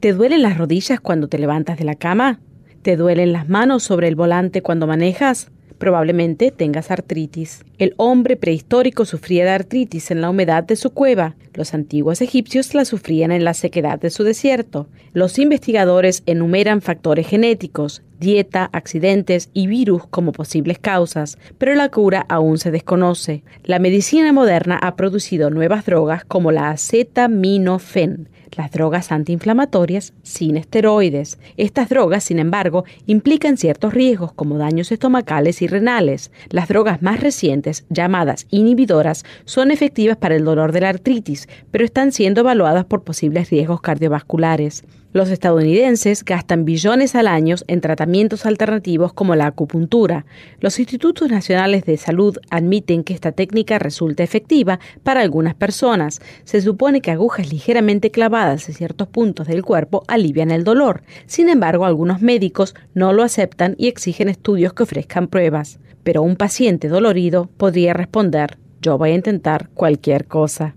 ¿Te 0.00 0.12
duelen 0.12 0.42
las 0.42 0.58
rodillas 0.58 0.98
cuando 0.98 1.28
te 1.28 1.38
levantas 1.38 1.78
de 1.78 1.84
la 1.84 1.94
cama? 1.94 2.40
¿Te 2.86 2.96
duelen 2.96 3.32
las 3.32 3.48
manos 3.48 3.82
sobre 3.82 4.06
el 4.06 4.14
volante 4.14 4.62
cuando 4.62 4.86
manejas? 4.86 5.50
Probablemente 5.76 6.52
tengas 6.52 6.92
artritis. 6.92 7.64
El 7.78 7.94
hombre 7.96 8.36
prehistórico 8.36 9.04
sufría 9.04 9.42
de 9.44 9.50
artritis 9.50 10.12
en 10.12 10.20
la 10.20 10.30
humedad 10.30 10.62
de 10.62 10.76
su 10.76 10.90
cueva. 10.90 11.34
Los 11.54 11.74
antiguos 11.74 12.20
egipcios 12.20 12.76
la 12.76 12.84
sufrían 12.84 13.32
en 13.32 13.42
la 13.42 13.54
sequedad 13.54 13.98
de 13.98 14.10
su 14.10 14.22
desierto. 14.22 14.86
Los 15.12 15.40
investigadores 15.40 16.22
enumeran 16.26 16.80
factores 16.80 17.26
genéticos, 17.26 18.04
dieta, 18.20 18.70
accidentes 18.72 19.50
y 19.52 19.66
virus 19.66 20.06
como 20.06 20.30
posibles 20.30 20.78
causas, 20.78 21.38
pero 21.58 21.74
la 21.74 21.88
cura 21.88 22.24
aún 22.28 22.56
se 22.56 22.70
desconoce. 22.70 23.42
La 23.64 23.80
medicina 23.80 24.32
moderna 24.32 24.78
ha 24.80 24.94
producido 24.94 25.50
nuevas 25.50 25.84
drogas 25.86 26.24
como 26.24 26.52
la 26.52 26.70
acetaminofén, 26.70 28.28
las 28.52 28.70
drogas 28.70 29.12
antiinflamatorias 29.12 30.12
sin 30.22 30.56
esteroides. 30.56 31.38
Estas 31.56 31.88
drogas, 31.88 32.24
sin 32.24 32.38
embargo, 32.38 32.84
implican 33.06 33.56
ciertos 33.56 33.94
riesgos 33.94 34.32
como 34.32 34.58
daños 34.58 34.92
estomacales 34.92 35.62
y 35.62 35.66
renales. 35.66 36.30
Las 36.50 36.68
drogas 36.68 37.02
más 37.02 37.20
recientes, 37.20 37.84
llamadas 37.88 38.46
inhibidoras, 38.50 39.24
son 39.44 39.70
efectivas 39.70 40.16
para 40.16 40.36
el 40.36 40.44
dolor 40.44 40.72
de 40.72 40.80
la 40.80 40.88
artritis, 40.90 41.48
pero 41.70 41.84
están 41.84 42.12
siendo 42.12 42.40
evaluadas 42.42 42.84
por 42.84 43.02
posibles 43.02 43.50
riesgos 43.50 43.80
cardiovasculares. 43.80 44.84
Los 45.16 45.30
estadounidenses 45.30 46.22
gastan 46.26 46.66
billones 46.66 47.14
al 47.14 47.26
año 47.26 47.56
en 47.68 47.80
tratamientos 47.80 48.44
alternativos 48.44 49.14
como 49.14 49.34
la 49.34 49.46
acupuntura. 49.46 50.26
Los 50.60 50.78
institutos 50.78 51.30
nacionales 51.30 51.86
de 51.86 51.96
salud 51.96 52.36
admiten 52.50 53.02
que 53.02 53.14
esta 53.14 53.32
técnica 53.32 53.78
resulta 53.78 54.22
efectiva 54.22 54.78
para 55.02 55.22
algunas 55.22 55.54
personas. 55.54 56.20
Se 56.44 56.60
supone 56.60 57.00
que 57.00 57.12
agujas 57.12 57.50
ligeramente 57.50 58.10
clavadas 58.10 58.68
en 58.68 58.74
ciertos 58.74 59.08
puntos 59.08 59.46
del 59.46 59.64
cuerpo 59.64 60.02
alivian 60.06 60.50
el 60.50 60.64
dolor. 60.64 61.02
Sin 61.24 61.48
embargo, 61.48 61.86
algunos 61.86 62.20
médicos 62.20 62.74
no 62.92 63.14
lo 63.14 63.22
aceptan 63.22 63.74
y 63.78 63.88
exigen 63.88 64.28
estudios 64.28 64.74
que 64.74 64.82
ofrezcan 64.82 65.28
pruebas. 65.28 65.78
Pero 66.02 66.20
un 66.20 66.36
paciente 66.36 66.88
dolorido 66.88 67.48
podría 67.56 67.94
responder, 67.94 68.58
yo 68.82 68.98
voy 68.98 69.12
a 69.12 69.14
intentar 69.14 69.70
cualquier 69.72 70.26
cosa. 70.26 70.76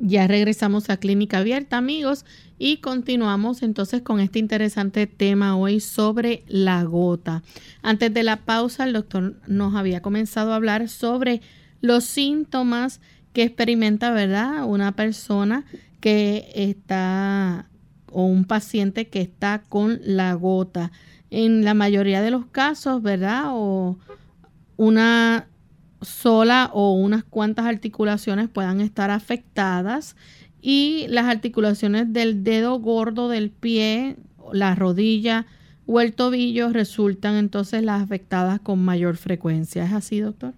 Ya 0.00 0.28
regresamos 0.28 0.90
a 0.90 0.98
Clínica 0.98 1.38
Abierta, 1.38 1.76
amigos, 1.76 2.24
y 2.56 2.76
continuamos 2.76 3.62
entonces 3.62 4.00
con 4.02 4.20
este 4.20 4.38
interesante 4.38 5.08
tema 5.08 5.56
hoy 5.56 5.80
sobre 5.80 6.44
la 6.46 6.84
gota. 6.84 7.42
Antes 7.82 8.14
de 8.14 8.22
la 8.22 8.36
pausa, 8.36 8.84
el 8.84 8.92
doctor 8.92 9.40
nos 9.48 9.74
había 9.74 10.00
comenzado 10.00 10.52
a 10.52 10.56
hablar 10.56 10.88
sobre 10.88 11.40
los 11.80 12.04
síntomas 12.04 13.00
que 13.32 13.42
experimenta, 13.42 14.12
¿verdad? 14.12 14.64
Una 14.64 14.92
persona 14.92 15.64
que 16.00 16.48
está 16.54 17.68
o 18.12 18.24
un 18.24 18.44
paciente 18.44 19.08
que 19.08 19.20
está 19.20 19.62
con 19.68 19.98
la 20.04 20.32
gota. 20.34 20.92
En 21.30 21.64
la 21.64 21.74
mayoría 21.74 22.22
de 22.22 22.30
los 22.30 22.46
casos, 22.46 23.02
¿verdad? 23.02 23.46
O 23.48 23.98
una 24.76 25.48
sola 26.00 26.70
o 26.72 26.92
unas 26.94 27.24
cuantas 27.24 27.66
articulaciones 27.66 28.48
puedan 28.48 28.80
estar 28.80 29.10
afectadas 29.10 30.16
y 30.60 31.06
las 31.08 31.26
articulaciones 31.26 32.12
del 32.12 32.44
dedo 32.44 32.78
gordo 32.78 33.28
del 33.28 33.50
pie, 33.50 34.16
la 34.52 34.74
rodilla 34.74 35.46
o 35.86 36.00
el 36.00 36.14
tobillo 36.14 36.70
resultan 36.70 37.36
entonces 37.36 37.82
las 37.82 38.02
afectadas 38.02 38.60
con 38.60 38.84
mayor 38.84 39.16
frecuencia. 39.16 39.84
¿Es 39.84 39.92
así, 39.92 40.20
doctor? 40.20 40.52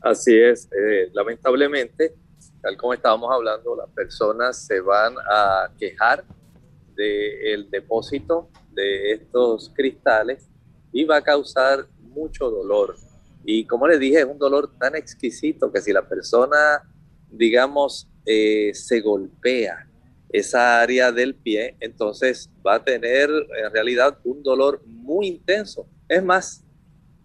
Así 0.00 0.36
es. 0.36 0.68
Eh, 0.72 1.10
lamentablemente, 1.12 2.14
tal 2.60 2.76
como 2.76 2.94
estábamos 2.94 3.30
hablando, 3.32 3.74
las 3.76 3.88
personas 3.90 4.64
se 4.64 4.80
van 4.80 5.14
a 5.30 5.70
quejar 5.78 6.24
del 6.94 7.70
depósito 7.70 8.48
de 8.72 9.12
estos 9.12 9.70
cristales 9.74 10.48
y 10.92 11.04
va 11.04 11.16
a 11.16 11.22
causar 11.22 11.86
mucho 12.00 12.50
dolor 12.50 12.96
y 13.44 13.66
como 13.66 13.88
les 13.88 13.98
dije, 13.98 14.20
es 14.20 14.24
un 14.24 14.38
dolor 14.38 14.70
tan 14.78 14.94
exquisito 14.94 15.72
que 15.72 15.80
si 15.80 15.92
la 15.92 16.08
persona, 16.08 16.82
digamos, 17.30 18.08
eh, 18.24 18.72
se 18.74 19.00
golpea 19.00 19.88
esa 20.28 20.80
área 20.80 21.12
del 21.12 21.34
pie, 21.34 21.76
entonces 21.80 22.50
va 22.66 22.76
a 22.76 22.84
tener 22.84 23.28
en 23.30 23.72
realidad 23.72 24.18
un 24.24 24.42
dolor 24.42 24.82
muy 24.86 25.26
intenso. 25.26 25.86
Es 26.08 26.22
más, 26.22 26.64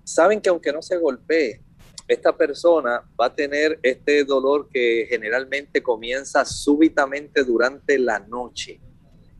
saben 0.03 0.41
que 0.41 0.49
aunque 0.49 0.73
no 0.73 0.81
se 0.81 0.97
golpee, 0.97 1.61
esta 2.07 2.35
persona 2.35 3.03
va 3.19 3.25
a 3.25 3.35
tener 3.35 3.79
este 3.83 4.23
dolor 4.23 4.69
que 4.69 5.07
generalmente 5.09 5.83
comienza 5.83 6.45
súbitamente 6.45 7.43
durante 7.43 7.99
la 7.99 8.19
noche 8.19 8.79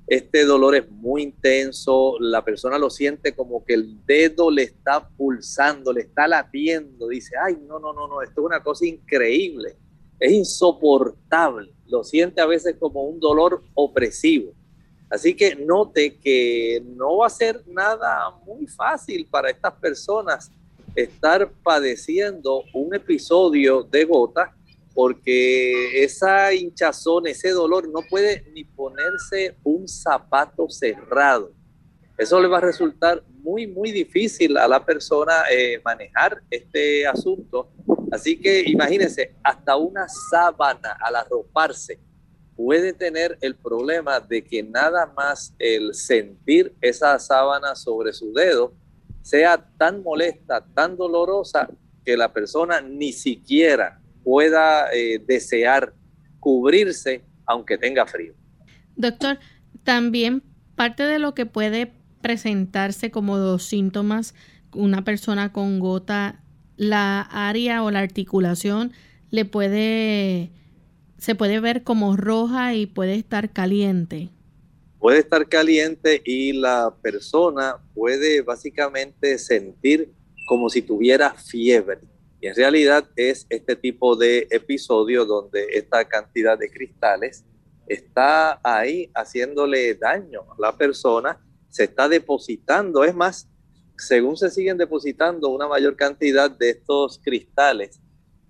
este 0.08 0.46
dolor 0.46 0.76
es 0.76 0.90
muy 0.90 1.22
intenso, 1.22 2.16
la 2.20 2.44
persona 2.44 2.78
lo 2.78 2.90
siente 2.90 3.36
como 3.36 3.66
que 3.66 3.74
el 3.74 4.06
dedo 4.06 4.50
le 4.50 4.64
está 4.64 5.10
pulsando, 5.10 5.92
le 5.92 6.02
está 6.02 6.28
latiendo, 6.30 7.10
dice, 7.10 7.36
ay, 7.38 7.58
no, 7.68 7.78
no, 7.78 7.92
no, 7.92 8.08
no, 8.08 8.22
esto 8.22 8.42
es 8.42 8.46
una 8.46 8.64
cosa 8.64 8.86
increíble, 8.86 9.76
es 10.18 10.32
insoportable, 10.32 11.74
lo 11.88 12.06
siente 12.06 12.40
a 12.40 12.46
veces 12.46 12.78
como 12.80 13.04
un 13.04 13.20
dolor 13.20 13.62
opresivo. 13.74 14.54
Así 15.10 15.34
que 15.36 15.56
note 15.56 16.18
que 16.18 16.82
no 16.86 17.18
va 17.18 17.28
a 17.28 17.30
ser 17.30 17.64
nada 17.68 18.32
muy 18.46 18.66
fácil 18.68 19.28
para 19.30 19.50
estas 19.50 19.74
personas 19.74 20.52
estar 20.96 21.52
padeciendo 21.64 22.64
un 22.74 22.96
episodio 22.96 23.84
de 23.84 24.06
gota 24.06 24.57
porque 24.98 26.04
esa 26.04 26.52
hinchazón, 26.56 27.28
ese 27.28 27.52
dolor, 27.52 27.88
no 27.88 28.00
puede 28.10 28.50
ni 28.52 28.64
ponerse 28.64 29.56
un 29.64 29.88
zapato 29.88 30.68
cerrado. 30.72 31.52
Eso 32.18 32.42
le 32.42 32.48
va 32.48 32.58
a 32.58 32.62
resultar 32.62 33.24
muy, 33.44 33.68
muy 33.68 33.92
difícil 33.92 34.58
a 34.58 34.68
la 34.68 34.84
persona 34.84 35.34
eh, 35.52 35.80
manejar 35.86 36.42
este 36.50 37.06
asunto. 37.06 37.70
Así 38.12 38.42
que 38.42 38.64
imagínense, 38.66 39.36
hasta 39.44 39.76
una 39.76 40.08
sábana 40.32 40.98
al 41.00 41.18
arroparse 41.18 42.00
puede 42.56 42.92
tener 42.92 43.38
el 43.42 43.56
problema 43.56 44.20
de 44.20 44.44
que 44.44 44.64
nada 44.64 45.14
más 45.16 45.54
el 45.60 45.94
sentir 45.94 46.74
esa 46.82 47.20
sábana 47.20 47.76
sobre 47.76 48.14
su 48.14 48.34
dedo 48.34 48.74
sea 49.22 49.64
tan 49.78 50.02
molesta, 50.02 50.66
tan 50.74 50.98
dolorosa, 50.98 51.70
que 52.04 52.18
la 52.18 52.34
persona 52.34 52.82
ni 52.82 53.14
siquiera 53.14 54.02
pueda 54.28 54.92
eh, 54.92 55.24
desear 55.26 55.94
cubrirse 56.42 57.24
aunque 57.46 57.78
tenga 57.78 58.06
frío. 58.06 58.34
Doctor, 58.98 59.40
también 59.86 60.44
parte 60.76 61.04
de 61.04 61.18
lo 61.18 61.34
que 61.34 61.46
puede 61.46 61.94
presentarse 62.22 63.10
como 63.10 63.38
dos 63.38 63.64
síntomas, 63.64 64.36
una 64.74 65.06
persona 65.06 65.54
con 65.54 65.80
gota, 65.80 66.44
la 66.76 67.22
área 67.22 67.84
o 67.84 67.90
la 67.90 68.00
articulación 68.00 68.92
le 69.32 69.46
puede, 69.46 70.52
se 71.18 71.34
puede 71.36 71.62
ver 71.62 71.84
como 71.84 72.18
roja 72.18 72.76
y 72.76 72.86
puede 72.86 73.16
estar 73.16 73.54
caliente. 73.54 74.28
Puede 75.00 75.20
estar 75.20 75.48
caliente 75.48 76.22
y 76.26 76.52
la 76.52 76.94
persona 77.02 77.78
puede 77.94 78.42
básicamente 78.42 79.38
sentir 79.38 80.12
como 80.50 80.70
si 80.70 80.82
tuviera 80.82 81.34
fiebre. 81.34 82.02
En 82.48 82.56
realidad 82.56 83.10
es 83.18 83.46
este 83.50 83.76
tipo 83.76 84.16
de 84.16 84.48
episodio 84.50 85.26
donde 85.26 85.66
esta 85.74 86.06
cantidad 86.08 86.58
de 86.58 86.72
cristales 86.72 87.44
está 87.88 88.62
ahí 88.64 89.12
haciéndole 89.14 89.96
daño 89.96 90.44
a 90.44 90.56
la 90.58 90.78
persona, 90.78 91.46
se 91.68 91.84
está 91.84 92.08
depositando. 92.08 93.04
Es 93.04 93.14
más, 93.14 93.50
según 93.98 94.38
se 94.38 94.50
siguen 94.50 94.78
depositando 94.78 95.50
una 95.50 95.68
mayor 95.68 95.98
cantidad 95.98 96.50
de 96.50 96.70
estos 96.70 97.20
cristales, 97.22 98.00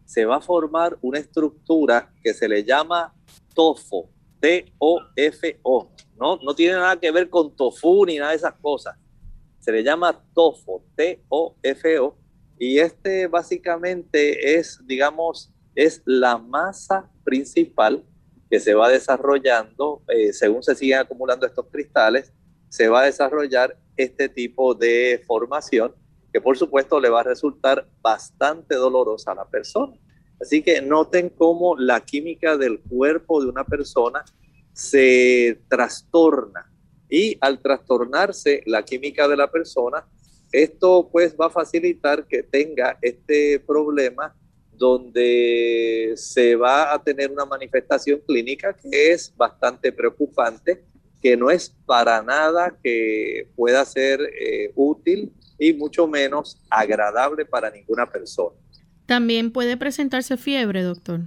se 0.06 0.26
va 0.26 0.36
a 0.36 0.42
formar 0.42 1.00
una 1.02 1.18
estructura 1.18 2.14
que 2.22 2.36
se 2.36 2.48
le 2.48 2.64
llama 2.64 3.16
TOFO, 3.56 4.12
T-O-F-O. 4.40 5.92
No, 6.20 6.38
no 6.44 6.54
tiene 6.54 6.74
nada 6.74 7.00
que 7.00 7.10
ver 7.10 7.32
con 7.32 7.56
tofu 7.56 8.06
ni 8.06 8.20
nada 8.20 8.30
de 8.30 8.38
esas 8.38 8.54
cosas. 8.62 8.96
Se 9.58 9.72
le 9.72 9.84
llama 9.84 10.24
TOFO, 10.36 10.84
T-O-F-O. 10.96 12.27
Y 12.60 12.80
este 12.80 13.28
básicamente 13.28 14.58
es, 14.58 14.80
digamos, 14.86 15.52
es 15.76 16.02
la 16.06 16.38
masa 16.38 17.10
principal 17.24 18.04
que 18.50 18.60
se 18.60 18.74
va 18.74 18.90
desarrollando 18.90 20.02
eh, 20.08 20.34
según 20.34 20.64
se 20.64 20.76
siguen 20.76 21.00
acumulando 21.00 21.46
estos 21.46 21.68
cristales, 21.68 22.34
se 22.70 22.88
va 22.88 23.02
a 23.02 23.06
desarrollar 23.06 23.78
este 23.96 24.30
tipo 24.30 24.74
de 24.74 25.24
formación 25.28 25.94
que 26.32 26.42
por 26.42 26.58
supuesto 26.58 27.00
le 27.00 27.10
va 27.10 27.22
a 27.22 27.24
resultar 27.24 27.88
bastante 28.02 28.76
dolorosa 28.76 29.32
a 29.32 29.36
la 29.36 29.46
persona. 29.50 29.94
Así 30.40 30.62
que 30.62 30.82
noten 30.82 31.30
cómo 31.30 31.76
la 31.78 32.02
química 32.02 32.58
del 32.58 32.80
cuerpo 32.82 33.42
de 33.42 33.50
una 33.50 33.64
persona 33.64 34.24
se 34.74 35.60
trastorna 35.68 36.72
y 37.10 37.38
al 37.42 37.60
trastornarse 37.62 38.62
la 38.66 38.84
química 38.84 39.28
de 39.28 39.38
la 39.38 39.50
persona, 39.50 40.06
esto 40.52 41.10
pues 41.12 41.36
va 41.36 41.48
a 41.48 41.50
facilitar 41.50 42.26
que 42.26 42.44
tenga 42.44 42.98
este 43.02 43.60
problema 43.60 44.36
donde 44.78 46.14
se 46.16 46.56
va 46.56 46.94
a 46.94 47.04
tener 47.04 47.32
una 47.32 47.46
manifestación 47.46 48.22
clínica 48.26 48.74
que 48.74 49.12
es 49.12 49.34
bastante 49.36 49.92
preocupante, 49.92 50.84
que 51.22 51.36
no 51.36 51.50
es 51.50 51.76
para 51.86 52.22
nada 52.22 52.78
que 52.84 53.50
pueda 53.56 53.84
ser 53.86 54.22
eh, 54.22 54.72
útil 54.76 55.34
y 55.58 55.74
mucho 55.74 56.08
menos 56.08 56.62
agradable 56.70 57.46
para 57.46 57.72
ninguna 57.72 58.10
persona. 58.10 58.56
También 59.08 59.52
puede 59.52 59.78
presentarse 59.78 60.38
fiebre, 60.38 60.84
doctor. 60.84 61.22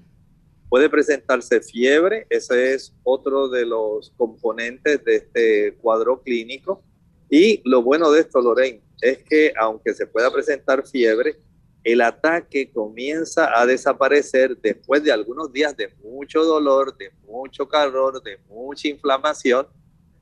Puede 0.68 0.88
presentarse 0.88 1.60
fiebre, 1.60 2.26
ese 2.30 2.74
es 2.74 2.94
otro 3.02 3.48
de 3.48 3.66
los 3.66 4.12
componentes 4.16 5.04
de 5.04 5.16
este 5.16 5.74
cuadro 5.80 6.22
clínico. 6.22 6.84
Y 7.28 7.60
lo 7.64 7.82
bueno 7.82 8.12
de 8.12 8.20
esto, 8.20 8.40
Lorraine, 8.40 8.80
es 9.00 9.18
que 9.18 9.52
aunque 9.58 9.94
se 9.94 10.06
pueda 10.06 10.30
presentar 10.30 10.86
fiebre, 10.86 11.40
el 11.82 12.02
ataque 12.02 12.70
comienza 12.70 13.58
a 13.58 13.64
desaparecer 13.64 14.56
después 14.58 15.02
de 15.02 15.12
algunos 15.12 15.50
días 15.52 15.74
de 15.76 15.88
mucho 16.02 16.44
dolor, 16.44 16.96
de 16.96 17.10
mucho 17.26 17.66
calor, 17.66 18.22
de 18.22 18.38
mucha 18.48 18.88
inflamación. 18.88 19.66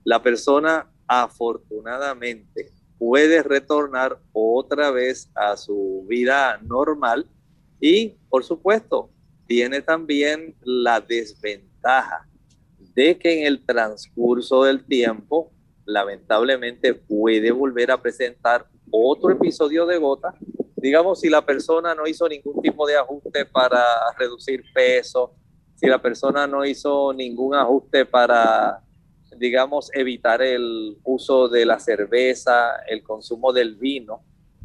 La 0.04 0.22
persona 0.22 0.88
afortunadamente 1.08 2.70
puede 2.98 3.42
retornar 3.42 4.20
otra 4.32 4.90
vez 4.90 5.30
a 5.34 5.56
su 5.56 6.04
vida 6.08 6.58
normal 6.62 7.28
y, 7.80 8.16
por 8.28 8.44
supuesto, 8.44 9.10
tiene 9.46 9.80
también 9.80 10.54
la 10.62 11.00
desventaja 11.00 12.28
de 12.94 13.18
que 13.18 13.40
en 13.40 13.46
el 13.46 13.64
transcurso 13.64 14.64
del 14.64 14.84
tiempo, 14.84 15.50
lamentablemente, 15.88 16.94
puede 16.94 17.50
volver 17.50 17.90
a 17.90 18.00
presentar 18.00 18.66
otro 18.90 19.30
episodio 19.30 19.86
de 19.86 19.96
gota. 19.98 20.34
Digamos, 20.76 21.20
si 21.20 21.28
la 21.28 21.44
persona 21.44 21.94
no 21.94 22.06
hizo 22.06 22.28
ningún 22.28 22.62
tipo 22.62 22.86
de 22.86 22.96
ajuste 22.96 23.46
para 23.46 23.82
reducir 24.18 24.62
peso, 24.72 25.34
si 25.74 25.86
la 25.86 26.00
persona 26.00 26.46
no 26.46 26.64
hizo 26.64 27.12
ningún 27.12 27.54
ajuste 27.54 28.04
para 28.04 28.82
digamos, 29.38 29.90
evitar 29.94 30.42
el 30.42 30.98
uso 31.04 31.48
de 31.48 31.64
la 31.64 31.78
cerveza, 31.78 32.76
el 32.88 33.02
consumo 33.02 33.52
del 33.52 33.76
vino, 33.76 34.22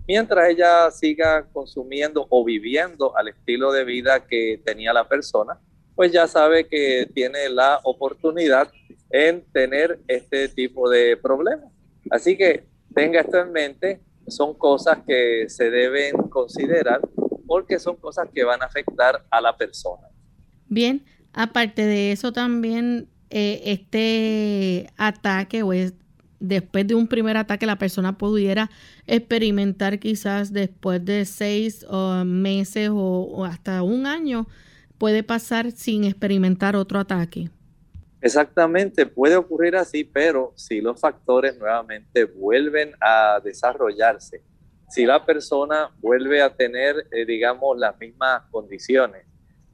mientras 0.07 0.49
ella 0.49 0.89
siga 0.91 1.47
consumiendo 1.51 2.26
o 2.30 2.43
viviendo 2.43 3.15
al 3.15 3.30
estilo 3.30 3.71
de 3.71 3.84
vida 3.86 4.26
que 4.26 4.61
tenía 4.65 4.91
la 4.91 5.07
persona, 5.07 5.59
pues 5.95 6.11
ya 6.11 6.28
sabe 6.28 6.67
que 6.67 7.07
tiene 7.13 7.49
la 7.49 7.80
oportunidad 7.84 8.71
en 9.14 9.45
tener 9.53 9.99
este 10.07 10.49
tipo 10.49 10.89
de 10.89 11.16
problemas. 11.16 11.72
Así 12.09 12.36
que 12.36 12.66
tenga 12.93 13.22
esto 13.22 13.39
en 13.39 13.51
mente, 13.53 14.01
son 14.28 14.53
cosas 14.55 14.99
que 15.07 15.45
se 15.47 15.70
deben 15.70 16.14
considerar 16.30 16.99
porque 17.45 17.78
son 17.80 17.95
cosas 17.95 18.28
que 18.34 18.43
van 18.43 18.61
a 18.61 18.66
afectar 18.66 19.24
a 19.30 19.39
la 19.39 19.55
persona. 19.55 20.07
Bien, 20.68 21.05
aparte 21.32 21.86
de 21.86 22.11
eso 22.11 22.34
también 22.34 23.07
eh, 23.30 23.61
este 23.66 24.89
ataque 24.97 25.61
o 25.61 25.74
es 25.74 25.93
después 26.39 26.86
de 26.88 26.95
un 26.95 27.07
primer 27.07 27.38
ataque 27.38 27.66
la 27.66 27.78
persona 27.78 28.18
pudiera 28.18 28.70
experimentar 29.07 29.99
quizás 29.99 30.51
después 30.51 31.03
de 31.05 31.26
seis 31.26 31.86
meses 32.26 32.89
o, 32.91 33.45
hasta 33.45 33.82
un 33.84 34.07
año 34.07 34.47
puede 34.97 35.24
pasar 35.24 35.72
sin 35.72 36.03
experimentar 36.03 36.76
otro 36.76 36.99
ataque. 36.99 37.49
Exactamente, 38.24 39.05
puede 39.05 39.36
ocurrir 39.36 39.76
así, 39.76 40.05
pero 40.05 40.53
si 40.55 40.80
los 40.80 40.97
factores 40.97 41.57
nuevamente 41.57 42.24
vuelven 42.24 42.93
a 43.01 43.41
desarrollarse, 43.43 44.41
si 44.88 45.05
la 45.05 45.26
persona 45.26 45.91
vuelve 45.99 46.41
a 46.41 46.55
tener, 46.55 47.05
eh, 47.11 47.26
digamos, 47.26 47.78
las 47.78 47.99
mismas 47.99 48.43
condiciones, 48.49 49.26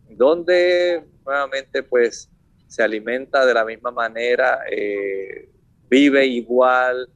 donde 0.09 1.05
nuevamente 1.23 1.83
pues 1.83 2.27
se 2.65 2.81
alimenta 2.81 3.45
de 3.45 3.53
la 3.53 3.63
misma 3.63 3.91
manera, 3.91 4.61
eh, 4.67 5.47
vive 5.87 6.25
igual, 6.25 7.07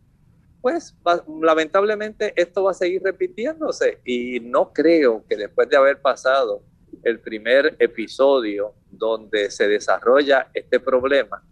pues 0.62 0.96
lamentablemente 1.42 2.32
esto 2.36 2.66
va 2.66 2.72
a 2.72 2.76
seguir 2.76 3.02
repitiéndose 3.02 4.02
y 4.06 4.40
no 4.40 4.72
creo 4.72 5.26
que 5.28 5.36
después 5.36 5.68
de 5.68 5.78
haber 5.78 6.00
pasado 6.00 6.62
el 7.04 7.20
primer 7.20 7.76
episodio 7.80 8.74
donde 8.90 9.52
se 9.52 9.68
desarrolla 9.68 10.50
este 10.54 10.80
problema, 10.80 11.44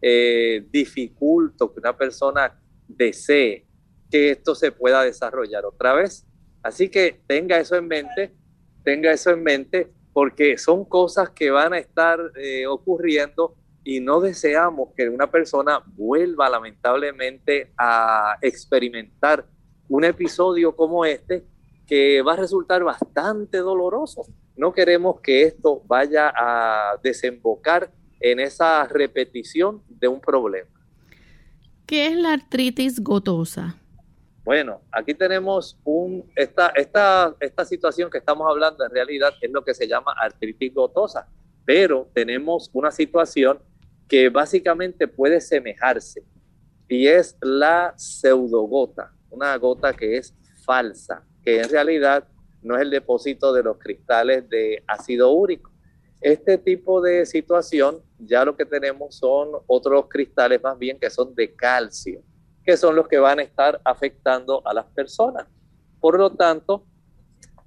eh, 0.00 0.66
dificulto 0.70 1.72
que 1.72 1.80
una 1.80 1.96
persona 1.96 2.60
desee 2.88 3.66
que 4.10 4.30
esto 4.30 4.54
se 4.54 4.72
pueda 4.72 5.02
desarrollar 5.02 5.64
otra 5.64 5.94
vez. 5.94 6.26
Así 6.62 6.88
que 6.88 7.20
tenga 7.26 7.58
eso 7.58 7.76
en 7.76 7.88
mente, 7.88 8.32
tenga 8.82 9.12
eso 9.12 9.30
en 9.30 9.42
mente 9.42 9.90
porque 10.12 10.56
son 10.56 10.84
cosas 10.84 11.30
que 11.30 11.50
van 11.50 11.72
a 11.72 11.78
estar 11.78 12.20
eh, 12.36 12.66
ocurriendo 12.66 13.56
y 13.82 14.00
no 14.00 14.20
deseamos 14.20 14.90
que 14.96 15.08
una 15.08 15.30
persona 15.30 15.82
vuelva 15.86 16.48
lamentablemente 16.48 17.72
a 17.76 18.38
experimentar 18.40 19.44
un 19.88 20.04
episodio 20.04 20.74
como 20.74 21.04
este 21.04 21.44
que 21.86 22.22
va 22.22 22.32
a 22.32 22.36
resultar 22.36 22.82
bastante 22.82 23.58
doloroso. 23.58 24.26
No 24.56 24.72
queremos 24.72 25.20
que 25.20 25.42
esto 25.42 25.82
vaya 25.86 26.32
a 26.36 26.98
desembocar 27.02 27.90
en 28.20 28.40
esa 28.40 28.86
repetición 28.86 29.82
de 29.88 30.08
un 30.08 30.20
problema. 30.20 30.70
¿Qué 31.86 32.06
es 32.06 32.16
la 32.16 32.32
artritis 32.32 33.02
gotosa? 33.02 33.76
Bueno, 34.44 34.82
aquí 34.92 35.14
tenemos 35.14 35.78
un, 35.84 36.30
esta, 36.36 36.68
esta, 36.68 37.34
esta 37.40 37.64
situación 37.64 38.10
que 38.10 38.18
estamos 38.18 38.46
hablando 38.48 38.84
en 38.84 38.90
realidad 38.90 39.32
es 39.40 39.50
lo 39.50 39.64
que 39.64 39.74
se 39.74 39.88
llama 39.88 40.14
artritis 40.18 40.72
gotosa, 40.74 41.26
pero 41.64 42.08
tenemos 42.12 42.70
una 42.72 42.90
situación 42.90 43.58
que 44.06 44.28
básicamente 44.28 45.08
puede 45.08 45.40
semejarse 45.40 46.22
y 46.88 47.06
es 47.06 47.36
la 47.40 47.94
pseudogota, 47.96 49.12
una 49.30 49.56
gota 49.56 49.94
que 49.94 50.18
es 50.18 50.34
falsa, 50.64 51.24
que 51.42 51.60
en 51.60 51.68
realidad 51.70 52.28
no 52.64 52.76
es 52.76 52.82
el 52.82 52.90
depósito 52.90 53.52
de 53.52 53.62
los 53.62 53.78
cristales 53.78 54.48
de 54.48 54.82
ácido 54.86 55.30
úrico. 55.30 55.70
Este 56.20 56.58
tipo 56.58 57.00
de 57.00 57.26
situación 57.26 58.02
ya 58.18 58.44
lo 58.44 58.56
que 58.56 58.64
tenemos 58.64 59.16
son 59.16 59.50
otros 59.66 60.08
cristales 60.08 60.62
más 60.62 60.78
bien 60.78 60.98
que 60.98 61.10
son 61.10 61.34
de 61.34 61.54
calcio 61.54 62.22
que 62.64 62.76
son 62.76 62.96
los 62.96 63.06
que 63.08 63.18
van 63.18 63.38
a 63.38 63.42
estar 63.42 63.80
afectando 63.84 64.66
a 64.66 64.72
las 64.72 64.86
personas. 64.86 65.46
Por 66.00 66.18
lo 66.18 66.30
tanto, 66.32 66.86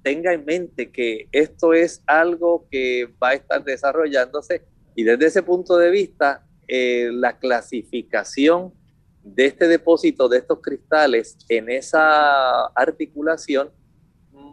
tenga 0.02 0.32
en 0.32 0.44
mente 0.44 0.90
que 0.90 1.28
esto 1.32 1.72
es 1.72 2.02
algo 2.06 2.66
que 2.70 3.08
va 3.22 3.30
a 3.30 3.34
estar 3.34 3.62
desarrollándose 3.64 4.64
y 4.94 5.04
desde 5.04 5.26
ese 5.26 5.42
punto 5.42 5.76
de 5.76 5.90
vista, 5.90 6.44
eh, 6.66 7.10
la 7.12 7.38
clasificación 7.38 8.74
de 9.22 9.46
este 9.46 9.68
depósito 9.68 10.28
de 10.28 10.38
estos 10.38 10.60
cristales 10.60 11.38
en 11.48 11.70
esa 11.70 12.66
articulación, 12.66 13.70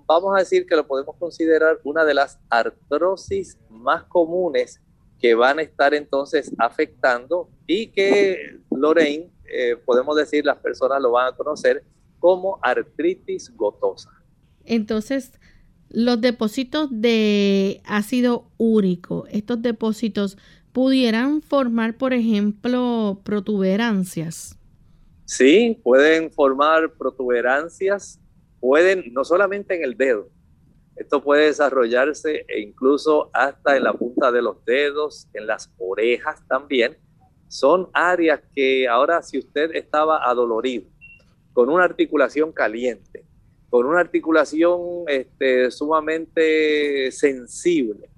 vamos 0.05 0.35
a 0.35 0.39
decir 0.39 0.65
que 0.65 0.75
lo 0.75 0.85
podemos 0.85 1.15
considerar 1.17 1.79
una 1.83 2.03
de 2.03 2.13
las 2.13 2.39
artrosis 2.49 3.57
más 3.69 4.03
comunes 4.03 4.81
que 5.19 5.35
van 5.35 5.59
a 5.59 5.61
estar 5.61 5.93
entonces 5.93 6.51
afectando 6.57 7.49
y 7.65 7.87
que 7.87 8.59
Lorraine 8.69 9.31
eh, 9.47 9.77
podemos 9.85 10.15
decir, 10.15 10.45
las 10.45 10.57
personas 10.57 11.01
lo 11.01 11.11
van 11.11 11.33
a 11.33 11.35
conocer 11.35 11.83
como 12.19 12.59
artritis 12.61 13.55
gotosa. 13.55 14.09
Entonces, 14.65 15.31
los 15.89 16.19
depósitos 16.19 16.89
de 16.91 17.81
ácido 17.85 18.49
úrico, 18.57 19.25
estos 19.29 19.61
depósitos 19.61 20.37
pudieran 20.71 21.41
formar, 21.41 21.97
por 21.97 22.13
ejemplo, 22.13 23.21
protuberancias. 23.23 24.57
Sí, 25.25 25.79
pueden 25.83 26.31
formar 26.31 26.93
protuberancias, 26.93 28.19
pueden 28.65 29.13
no 29.13 29.23
solamente 29.23 29.75
en 29.75 29.83
el 29.83 29.95
dedo, 29.95 30.27
Esto 30.95 31.21
puede 31.21 31.47
desarrollarse 31.47 32.45
e 32.47 32.61
incluso 32.61 33.29
hasta 33.33 33.75
en 33.75 33.83
la 33.83 33.93
punta 33.93 34.31
de 34.31 34.41
los 34.41 34.63
dedos, 34.65 35.27
en 35.33 35.45
las 35.45 35.71
orejas 35.77 36.41
también. 36.47 36.97
Son 37.47 37.89
áreas 37.93 38.39
que 38.55 38.87
ahora 38.87 39.21
si 39.21 39.37
usted 39.37 39.75
estaba 39.75 40.23
adolorido, 40.23 40.87
con 41.53 41.69
una 41.69 41.83
articulación 41.83 42.51
caliente, 42.53 43.25
con 43.69 43.85
una 43.85 43.99
articulación 43.99 45.03
este, 45.07 45.69
sumamente 45.69 47.11
sensible, 47.11 48.09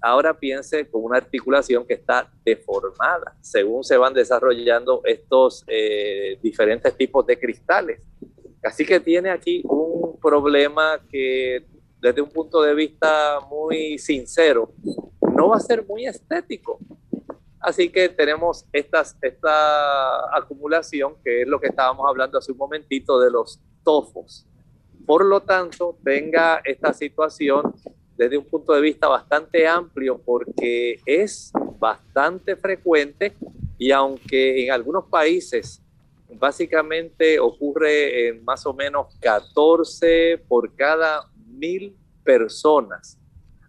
ahora 0.00 0.32
piense 0.32 0.88
con 0.88 1.04
una 1.04 1.18
articulación 1.18 1.84
que 1.84 1.94
está 1.94 2.30
deformada 2.44 3.36
según 3.40 3.84
se 3.84 3.96
van 3.96 4.14
desarrollando 4.14 5.02
estos 5.04 5.64
eh, 5.66 6.38
diferentes 6.40 6.96
tipos 6.96 7.26
de 7.26 7.38
cristales. 7.38 8.00
Así 8.62 8.86
que 8.86 9.00
tiene 9.00 9.30
aquí 9.30 9.62
un 9.64 10.18
problema 10.20 11.00
que 11.10 11.66
desde 12.00 12.22
un 12.22 12.30
punto 12.30 12.62
de 12.62 12.74
vista 12.74 13.40
muy 13.48 13.98
sincero 13.98 14.72
no 15.36 15.48
va 15.48 15.56
a 15.56 15.60
ser 15.60 15.84
muy 15.84 16.06
estético. 16.06 16.78
Así 17.58 17.88
que 17.90 18.08
tenemos 18.08 18.66
estas, 18.72 19.16
esta 19.22 20.36
acumulación 20.36 21.14
que 21.22 21.42
es 21.42 21.48
lo 21.48 21.60
que 21.60 21.68
estábamos 21.68 22.06
hablando 22.08 22.38
hace 22.38 22.52
un 22.52 22.58
momentito 22.58 23.20
de 23.20 23.30
los 23.30 23.60
tofos. 23.84 24.46
Por 25.06 25.24
lo 25.24 25.40
tanto, 25.42 25.96
tenga 26.04 26.60
esta 26.64 26.92
situación 26.92 27.74
desde 28.16 28.38
un 28.38 28.44
punto 28.44 28.72
de 28.72 28.80
vista 28.80 29.08
bastante 29.08 29.66
amplio 29.66 30.20
porque 30.24 31.00
es 31.06 31.52
bastante 31.78 32.56
frecuente 32.56 33.32
y 33.78 33.90
aunque 33.90 34.64
en 34.64 34.70
algunos 34.70 35.06
países 35.06 35.82
básicamente 36.38 37.38
ocurre 37.38 38.28
en 38.28 38.44
más 38.44 38.66
o 38.66 38.74
menos 38.74 39.14
14 39.20 40.44
por 40.48 40.74
cada 40.74 41.30
mil 41.46 41.96
personas, 42.24 43.18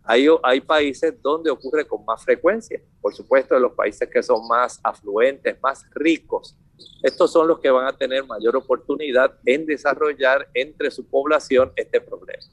hay, 0.06 0.62
países 0.62 1.14
donde 1.22 1.50
ocurre 1.50 1.86
con 1.86 2.04
más 2.04 2.24
frecuencia. 2.24 2.82
Por 3.02 3.14
supuesto, 3.14 3.58
los 3.58 3.72
países 3.72 4.10
que 4.10 4.22
son 4.22 4.48
más 4.48 4.80
afluentes, 4.84 5.58
más 5.62 5.86
ricos, 5.96 6.58
estos 7.02 7.32
son 7.32 7.48
los 7.48 7.60
que 7.60 7.70
van 7.70 7.88
a 7.88 7.98
tener 7.98 8.26
mayor 8.26 8.56
oportunidad 8.58 9.38
en 9.46 9.66
desarrollar 9.66 10.50
entre 10.54 10.92
su 10.92 11.06
población 11.06 11.72
este 11.76 12.02
problema. 12.02 12.44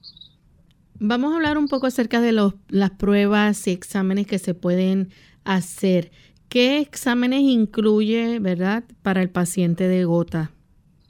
Vamos 1.00 1.32
a 1.32 1.36
hablar 1.36 1.58
un 1.58 1.66
poco 1.66 1.86
acerca 1.86 2.20
de 2.20 2.32
los, 2.32 2.54
las 2.68 2.90
pruebas 2.90 3.66
y 3.66 3.72
exámenes 3.72 4.26
que 4.26 4.38
se 4.38 4.54
pueden 4.54 5.10
hacer. 5.44 6.12
¿Qué 6.50 6.80
exámenes 6.80 7.42
incluye, 7.42 8.40
verdad, 8.40 8.82
para 9.02 9.22
el 9.22 9.30
paciente 9.30 9.86
de 9.86 10.04
gota? 10.04 10.50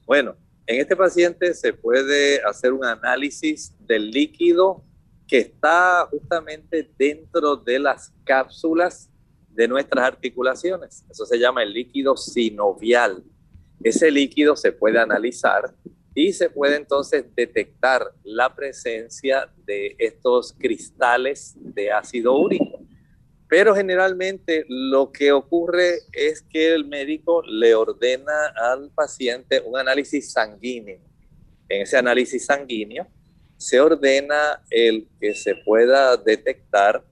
Bueno, 0.05 0.37
en 0.67 0.83
este 0.83 0.95
paciente 0.95 1.55
se 1.55 1.73
puede 1.73 2.43
hacer 2.43 2.75
un 2.75 2.85
análisis 2.85 3.75
del 3.81 4.11
líquido 4.11 4.85
que 5.27 5.39
está 5.39 6.07
justamente 6.11 6.91
dentro 6.99 7.57
de 7.57 7.79
las 7.79 8.13
cápsulas 8.25 9.09
de 9.49 9.67
nuestras 9.67 10.05
articulaciones. 10.05 11.07
Eso 11.09 11.25
se 11.25 11.39
llama 11.39 11.63
el 11.63 11.73
líquido 11.73 12.19
sinovial. 12.19 13.25
Ese 13.83 14.11
líquido 14.11 14.57
se 14.57 14.73
puede 14.73 14.99
analizar 14.99 15.75
y 16.15 16.35
se 16.35 16.51
puede 16.51 16.77
entonces 16.77 17.25
detectar 17.35 18.13
la 18.25 18.55
presencia 18.55 19.51
de 19.65 19.97
estos 19.99 20.53
cristales 20.53 21.55
de 21.57 21.93
ácido 21.93 22.37
úrico. 22.37 22.70
Pero 23.51 23.75
generalmente 23.75 24.65
lo 24.69 25.11
que 25.11 25.33
ocurre 25.33 26.03
es 26.13 26.41
que 26.43 26.73
el 26.73 26.87
médico 26.87 27.43
le 27.43 27.75
ordena 27.75 28.47
al 28.55 28.91
paciente 28.91 29.61
un 29.67 29.77
análisis 29.77 30.31
sanguíneo. 30.31 31.01
En 31.69 31.83
ese 31.83 31.97
análisis 31.97 32.47
sanguíneo 32.47 33.09
se 33.57 33.81
ordena 33.81 34.63
el 34.71 35.09
que 35.21 35.35
se 35.35 35.57
pueda 35.57 36.17
detectar 36.17 37.05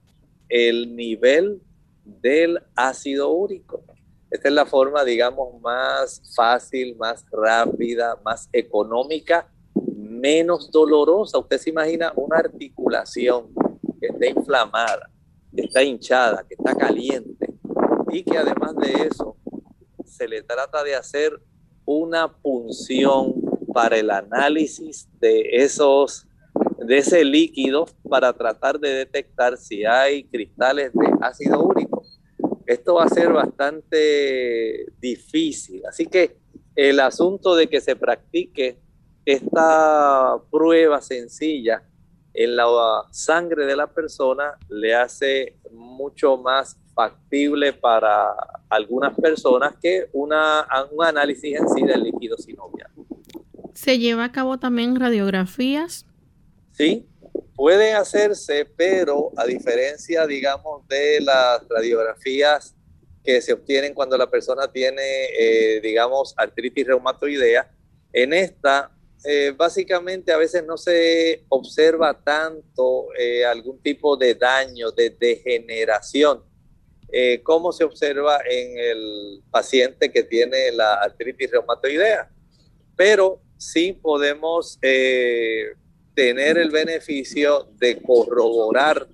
el 0.48 0.94
nivel 0.94 1.60
del 2.04 2.60
ácido 2.76 3.30
úrico. 3.30 3.82
Esta 4.30 4.46
es 4.46 4.54
la 4.54 4.64
forma, 4.64 5.04
digamos, 5.04 5.60
más 5.60 6.22
fácil, 6.36 6.96
más 6.96 7.24
rápida, 7.32 8.16
más 8.24 8.48
económica, 8.52 9.50
menos 9.96 10.70
dolorosa. 10.70 11.38
Usted 11.38 11.58
se 11.58 11.70
imagina 11.70 12.12
una 12.14 12.38
articulación 12.38 13.48
que 14.00 14.06
está 14.06 14.26
inflamada, 14.26 15.10
está 15.62 15.82
hinchada, 15.82 16.44
que 16.48 16.54
está 16.54 16.74
caliente 16.74 17.54
y 18.10 18.22
que 18.22 18.38
además 18.38 18.74
de 18.76 19.06
eso 19.06 19.36
se 20.04 20.26
le 20.26 20.42
trata 20.42 20.82
de 20.82 20.94
hacer 20.94 21.40
una 21.84 22.32
punción 22.32 23.34
para 23.72 23.96
el 23.96 24.10
análisis 24.10 25.08
de 25.20 25.42
esos 25.52 26.26
de 26.78 26.98
ese 26.98 27.24
líquido 27.24 27.86
para 28.08 28.32
tratar 28.32 28.78
de 28.80 28.90
detectar 28.90 29.56
si 29.58 29.84
hay 29.84 30.24
cristales 30.24 30.92
de 30.94 31.06
ácido 31.20 31.62
úrico 31.62 32.02
esto 32.68 32.96
va 32.96 33.04
a 33.04 33.08
ser 33.08 33.32
bastante 33.32 34.92
difícil. 35.00 35.82
Así 35.86 36.04
que 36.04 36.36
el 36.76 37.00
asunto 37.00 37.56
de 37.56 37.66
que 37.66 37.80
se 37.80 37.96
practique 37.96 38.78
esta 39.24 40.36
prueba 40.50 41.00
sencilla 41.00 41.82
en 42.38 42.54
la 42.54 42.66
sangre 43.10 43.66
de 43.66 43.74
la 43.74 43.88
persona 43.88 44.56
le 44.68 44.94
hace 44.94 45.56
mucho 45.72 46.36
más 46.36 46.76
factible 46.94 47.72
para 47.72 48.28
algunas 48.68 49.14
personas 49.16 49.74
que 49.82 50.08
una, 50.12 50.66
un 50.92 51.04
análisis 51.04 51.58
en 51.58 51.68
sí 51.68 51.82
del 51.82 52.04
líquido 52.04 52.36
sinovial. 52.38 52.90
¿Se 53.74 53.98
lleva 53.98 54.24
a 54.24 54.32
cabo 54.32 54.58
también 54.58 54.94
radiografías? 54.94 56.06
Sí, 56.72 57.08
Pueden 57.58 57.96
hacerse, 57.96 58.64
pero 58.76 59.32
a 59.36 59.44
diferencia, 59.44 60.28
digamos, 60.28 60.86
de 60.86 61.20
las 61.20 61.60
radiografías 61.68 62.76
que 63.24 63.42
se 63.42 63.52
obtienen 63.52 63.94
cuando 63.94 64.16
la 64.16 64.30
persona 64.30 64.70
tiene, 64.70 65.24
eh, 65.36 65.80
digamos, 65.80 66.34
artritis 66.36 66.86
reumatoidea, 66.86 67.68
en 68.12 68.32
esta 68.32 68.92
eh, 69.24 69.52
básicamente 69.56 70.32
a 70.32 70.36
veces 70.36 70.64
no 70.64 70.76
se 70.76 71.44
observa 71.48 72.18
tanto 72.22 73.08
eh, 73.18 73.44
algún 73.44 73.80
tipo 73.80 74.16
de 74.16 74.34
daño, 74.34 74.90
de 74.90 75.10
degeneración, 75.10 76.44
como 77.42 77.72
se 77.72 77.84
observa 77.84 78.38
en 78.46 78.78
el 78.78 79.42
paciente 79.50 80.12
que 80.12 80.24
tiene 80.24 80.70
la 80.72 80.92
artritis 80.96 81.50
reumatoidea. 81.50 82.30
Pero 82.94 83.40
sí 83.56 83.94
podemos 83.94 84.78
tener 86.18 86.58
el 86.58 86.70
beneficio 86.70 87.68
de 87.78 88.02
corroborar 88.02 89.08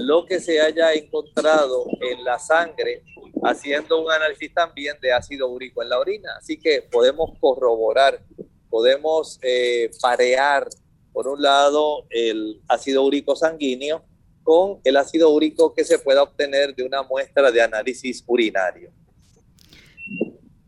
lo 0.00 0.26
que 0.26 0.38
se 0.38 0.60
haya 0.60 0.92
encontrado 0.92 1.86
en 2.02 2.24
la 2.24 2.38
sangre 2.38 3.04
haciendo 3.42 4.02
un 4.02 4.10
análisis 4.10 4.52
también 4.52 4.96
de 5.00 5.12
ácido 5.12 5.48
úrico 5.48 5.82
en 5.82 5.88
la 5.88 5.98
orina. 5.98 6.30
Así 6.36 6.58
que 6.58 6.82
podemos 6.82 7.38
corroborar, 7.40 8.20
podemos 8.70 9.38
eh, 9.42 9.90
parear, 10.00 10.68
por 11.12 11.26
un 11.28 11.42
lado, 11.42 12.06
el 12.08 12.60
ácido 12.68 13.02
úrico 13.04 13.36
sanguíneo 13.36 14.04
con 14.42 14.78
el 14.84 14.96
ácido 14.96 15.30
úrico 15.30 15.74
que 15.74 15.84
se 15.84 15.98
pueda 15.98 16.22
obtener 16.22 16.74
de 16.74 16.84
una 16.84 17.02
muestra 17.02 17.50
de 17.50 17.60
análisis 17.60 18.24
urinario. 18.26 18.90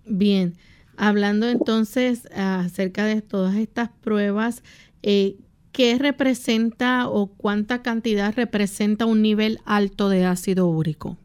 Bien, 0.04 0.58
hablando 0.96 1.48
entonces 1.48 2.28
acerca 2.34 3.06
de 3.06 3.22
todas 3.22 3.56
estas 3.56 3.90
pruebas, 4.02 4.62
eh, 5.02 5.36
¿qué 5.72 5.96
representa 5.98 7.08
o 7.08 7.28
cuánta 7.28 7.82
cantidad 7.82 8.34
representa 8.34 9.06
un 9.06 9.22
nivel 9.22 9.60
alto 9.64 10.08
de 10.08 10.26
ácido 10.26 10.66
úrico? 10.66 11.16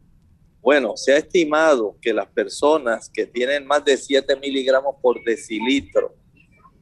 Bueno, 0.62 0.96
se 0.96 1.12
ha 1.12 1.18
estimado 1.18 1.96
que 2.00 2.12
las 2.12 2.26
personas 2.26 3.08
que 3.08 3.26
tienen 3.26 3.66
más 3.66 3.84
de 3.84 3.96
7 3.96 4.36
miligramos 4.36 4.96
por 5.00 5.22
decilitro 5.24 6.14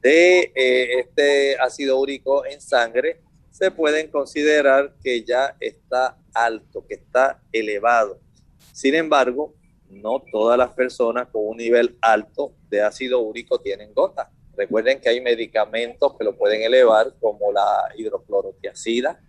de 0.00 0.52
eh, 0.54 1.00
este 1.00 1.56
ácido 1.58 1.98
úrico 1.98 2.44
en 2.46 2.60
sangre, 2.60 3.20
se 3.50 3.70
pueden 3.70 4.10
considerar 4.10 4.94
que 5.02 5.24
ya 5.24 5.56
está 5.60 6.18
alto, 6.34 6.84
que 6.86 6.94
está 6.94 7.42
elevado. 7.52 8.20
Sin 8.72 8.94
embargo, 8.94 9.54
no 9.88 10.22
todas 10.30 10.58
las 10.58 10.74
personas 10.74 11.28
con 11.28 11.46
un 11.46 11.56
nivel 11.56 11.96
alto 12.02 12.52
de 12.68 12.82
ácido 12.82 13.20
úrico 13.20 13.60
tienen 13.60 13.94
gota. 13.94 14.30
Recuerden 14.56 15.00
que 15.00 15.08
hay 15.08 15.20
medicamentos 15.20 16.16
que 16.18 16.24
lo 16.24 16.36
pueden 16.36 16.62
elevar, 16.62 17.14
como 17.20 17.52
la 17.52 17.88
hidroclorotiazida 17.96 19.20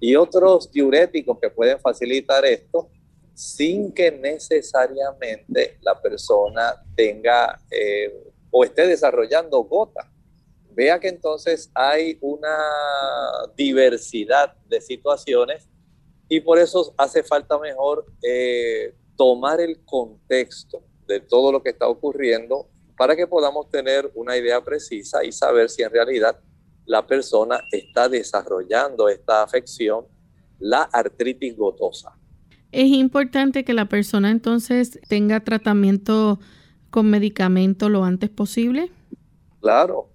y 0.00 0.16
otros 0.16 0.70
diuréticos 0.70 1.38
que 1.40 1.50
pueden 1.50 1.78
facilitar 1.78 2.44
esto 2.44 2.90
sin 3.34 3.92
que 3.92 4.10
necesariamente 4.10 5.78
la 5.80 6.00
persona 6.00 6.74
tenga 6.94 7.60
eh, 7.70 8.12
o 8.50 8.64
esté 8.64 8.86
desarrollando 8.86 9.62
gota. 9.64 10.11
Vea 10.74 10.98
que 10.98 11.08
entonces 11.08 11.70
hay 11.74 12.18
una 12.20 12.56
diversidad 13.56 14.54
de 14.68 14.80
situaciones 14.80 15.68
y 16.28 16.40
por 16.40 16.58
eso 16.58 16.94
hace 16.96 17.22
falta 17.22 17.58
mejor 17.58 18.06
eh, 18.22 18.94
tomar 19.16 19.60
el 19.60 19.84
contexto 19.84 20.82
de 21.06 21.20
todo 21.20 21.52
lo 21.52 21.62
que 21.62 21.70
está 21.70 21.88
ocurriendo 21.88 22.68
para 22.96 23.16
que 23.16 23.26
podamos 23.26 23.68
tener 23.70 24.10
una 24.14 24.36
idea 24.36 24.62
precisa 24.62 25.24
y 25.24 25.32
saber 25.32 25.68
si 25.68 25.82
en 25.82 25.90
realidad 25.90 26.40
la 26.86 27.06
persona 27.06 27.64
está 27.70 28.08
desarrollando 28.08 29.08
esta 29.08 29.42
afección, 29.42 30.06
la 30.58 30.82
artritis 30.82 31.56
gotosa. 31.56 32.16
Es 32.70 32.86
importante 32.86 33.64
que 33.64 33.74
la 33.74 33.86
persona 33.86 34.30
entonces 34.30 34.98
tenga 35.08 35.40
tratamiento 35.40 36.38
con 36.90 37.10
medicamento 37.10 37.88
lo 37.88 38.04
antes 38.04 38.30
posible. 38.30 38.90
Claro, 39.60 40.11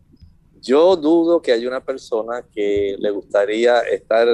yo 0.68 0.98
dudo 0.98 1.42
que 1.42 1.54
haya 1.54 1.66
una 1.66 1.84
persona 1.84 2.46
que 2.54 2.98
le 3.00 3.10
gustaría 3.10 3.80
estar 3.80 4.28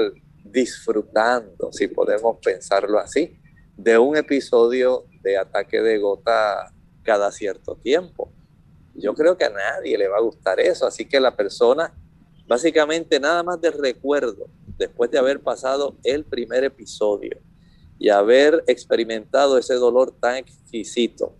disfrutando, 0.44 1.72
si 1.72 1.88
podemos 1.88 2.38
pensarlo 2.44 2.98
así, 2.98 3.40
de 3.78 4.00
un 4.00 4.18
episodio 4.18 5.06
de 5.22 5.38
ataque 5.38 5.80
de 5.80 6.00
gota 6.00 6.74
cada 7.04 7.32
cierto 7.32 7.76
tiempo. 7.76 8.32
Yo 8.96 9.14
creo 9.14 9.38
que 9.38 9.46
a 9.46 9.52
nadie 9.52 9.96
le 9.96 10.08
va 10.08 10.18
a 10.18 10.22
gustar 10.22 10.60
eso, 10.60 10.88
así 10.88 11.06
que 11.06 11.20
la 11.20 11.36
persona, 11.36 11.94
básicamente 12.48 13.20
nada 13.20 13.44
más 13.44 13.62
de 13.62 13.70
recuerdo, 13.70 14.48
después 14.78 15.12
de 15.12 15.20
haber 15.20 15.40
pasado 15.40 15.98
el 16.04 16.26
primer 16.26 16.64
episodio 16.64 17.38
y 18.00 18.10
haber 18.10 18.64
experimentado 18.66 19.60
ese 19.60 19.76
dolor 19.76 20.16
tan 20.20 20.38
exquisito. 20.38 21.36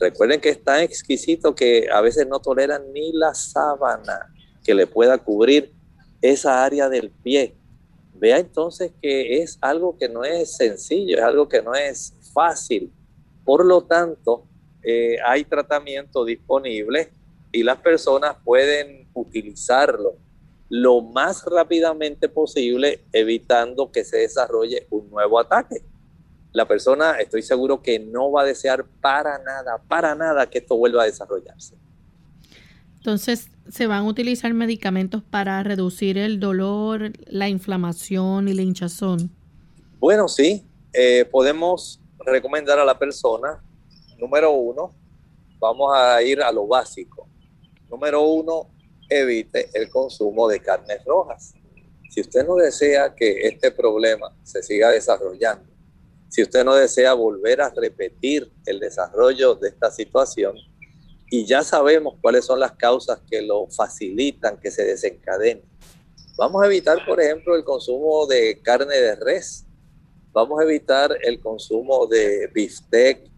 Recuerden 0.00 0.40
que 0.40 0.50
es 0.50 0.62
tan 0.62 0.80
exquisito 0.80 1.54
que 1.54 1.88
a 1.92 2.00
veces 2.00 2.26
no 2.26 2.38
toleran 2.40 2.92
ni 2.92 3.12
la 3.12 3.34
sábana 3.34 4.32
que 4.64 4.74
le 4.74 4.86
pueda 4.86 5.18
cubrir 5.18 5.72
esa 6.22 6.64
área 6.64 6.88
del 6.88 7.10
pie. 7.10 7.54
Vea 8.14 8.38
entonces 8.38 8.92
que 9.00 9.42
es 9.42 9.58
algo 9.60 9.96
que 9.96 10.08
no 10.08 10.24
es 10.24 10.56
sencillo, 10.56 11.18
es 11.18 11.22
algo 11.22 11.48
que 11.48 11.62
no 11.62 11.74
es 11.74 12.14
fácil. 12.32 12.92
Por 13.44 13.64
lo 13.64 13.82
tanto, 13.82 14.44
eh, 14.82 15.16
hay 15.24 15.44
tratamiento 15.44 16.24
disponible 16.24 17.10
y 17.52 17.62
las 17.62 17.78
personas 17.78 18.36
pueden 18.44 19.08
utilizarlo 19.14 20.16
lo 20.68 21.00
más 21.00 21.44
rápidamente 21.44 22.28
posible, 22.28 23.00
evitando 23.12 23.90
que 23.90 24.04
se 24.04 24.18
desarrolle 24.18 24.86
un 24.90 25.10
nuevo 25.10 25.38
ataque. 25.38 25.82
La 26.58 26.66
persona, 26.66 27.12
estoy 27.20 27.42
seguro 27.42 27.82
que 27.82 28.00
no 28.00 28.32
va 28.32 28.42
a 28.42 28.44
desear 28.44 28.84
para 29.00 29.38
nada, 29.38 29.80
para 29.86 30.16
nada 30.16 30.50
que 30.50 30.58
esto 30.58 30.76
vuelva 30.76 31.04
a 31.04 31.06
desarrollarse. 31.06 31.76
Entonces, 32.96 33.48
¿se 33.68 33.86
van 33.86 34.00
a 34.00 34.08
utilizar 34.08 34.52
medicamentos 34.54 35.22
para 35.22 35.62
reducir 35.62 36.18
el 36.18 36.40
dolor, 36.40 37.12
la 37.28 37.48
inflamación 37.48 38.48
y 38.48 38.54
la 38.54 38.62
hinchazón? 38.62 39.30
Bueno, 40.00 40.26
sí, 40.26 40.66
eh, 40.92 41.24
podemos 41.30 42.00
recomendar 42.26 42.80
a 42.80 42.84
la 42.84 42.98
persona, 42.98 43.62
número 44.18 44.50
uno, 44.50 44.92
vamos 45.60 45.92
a 45.96 46.20
ir 46.24 46.42
a 46.42 46.50
lo 46.50 46.66
básico. 46.66 47.28
Número 47.88 48.20
uno, 48.20 48.66
evite 49.08 49.70
el 49.74 49.88
consumo 49.88 50.48
de 50.48 50.58
carnes 50.58 51.04
rojas. 51.04 51.54
Si 52.10 52.20
usted 52.20 52.44
no 52.44 52.56
desea 52.56 53.14
que 53.14 53.46
este 53.46 53.70
problema 53.70 54.34
se 54.42 54.60
siga 54.60 54.90
desarrollando, 54.90 55.67
si 56.28 56.42
usted 56.42 56.64
no 56.64 56.74
desea 56.74 57.14
volver 57.14 57.60
a 57.60 57.70
repetir 57.70 58.50
el 58.66 58.80
desarrollo 58.80 59.54
de 59.54 59.68
esta 59.68 59.90
situación, 59.90 60.56
y 61.30 61.44
ya 61.44 61.62
sabemos 61.62 62.14
cuáles 62.20 62.46
son 62.46 62.60
las 62.60 62.72
causas 62.72 63.20
que 63.30 63.42
lo 63.42 63.66
facilitan, 63.68 64.58
que 64.58 64.70
se 64.70 64.84
desencadenen. 64.84 65.62
Vamos 66.36 66.62
a 66.62 66.66
evitar, 66.66 67.04
por 67.04 67.20
ejemplo, 67.20 67.56
el 67.56 67.64
consumo 67.64 68.26
de 68.26 68.60
carne 68.62 68.94
de 68.94 69.16
res. 69.16 69.66
Vamos 70.32 70.60
a 70.60 70.62
evitar 70.62 71.10
el 71.22 71.40
consumo 71.40 72.06
de 72.06 72.46
bistec, 72.54 73.28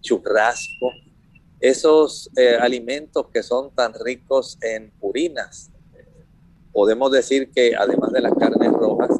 churrasco, 0.00 0.90
esos 1.60 2.28
eh, 2.36 2.56
alimentos 2.60 3.26
que 3.32 3.42
son 3.42 3.74
tan 3.74 3.94
ricos 4.04 4.58
en 4.60 4.90
purinas. 5.00 5.70
Podemos 6.72 7.10
decir 7.10 7.50
que 7.50 7.74
además 7.74 8.12
de 8.12 8.20
las 8.20 8.34
carnes 8.34 8.72
rojas, 8.72 9.10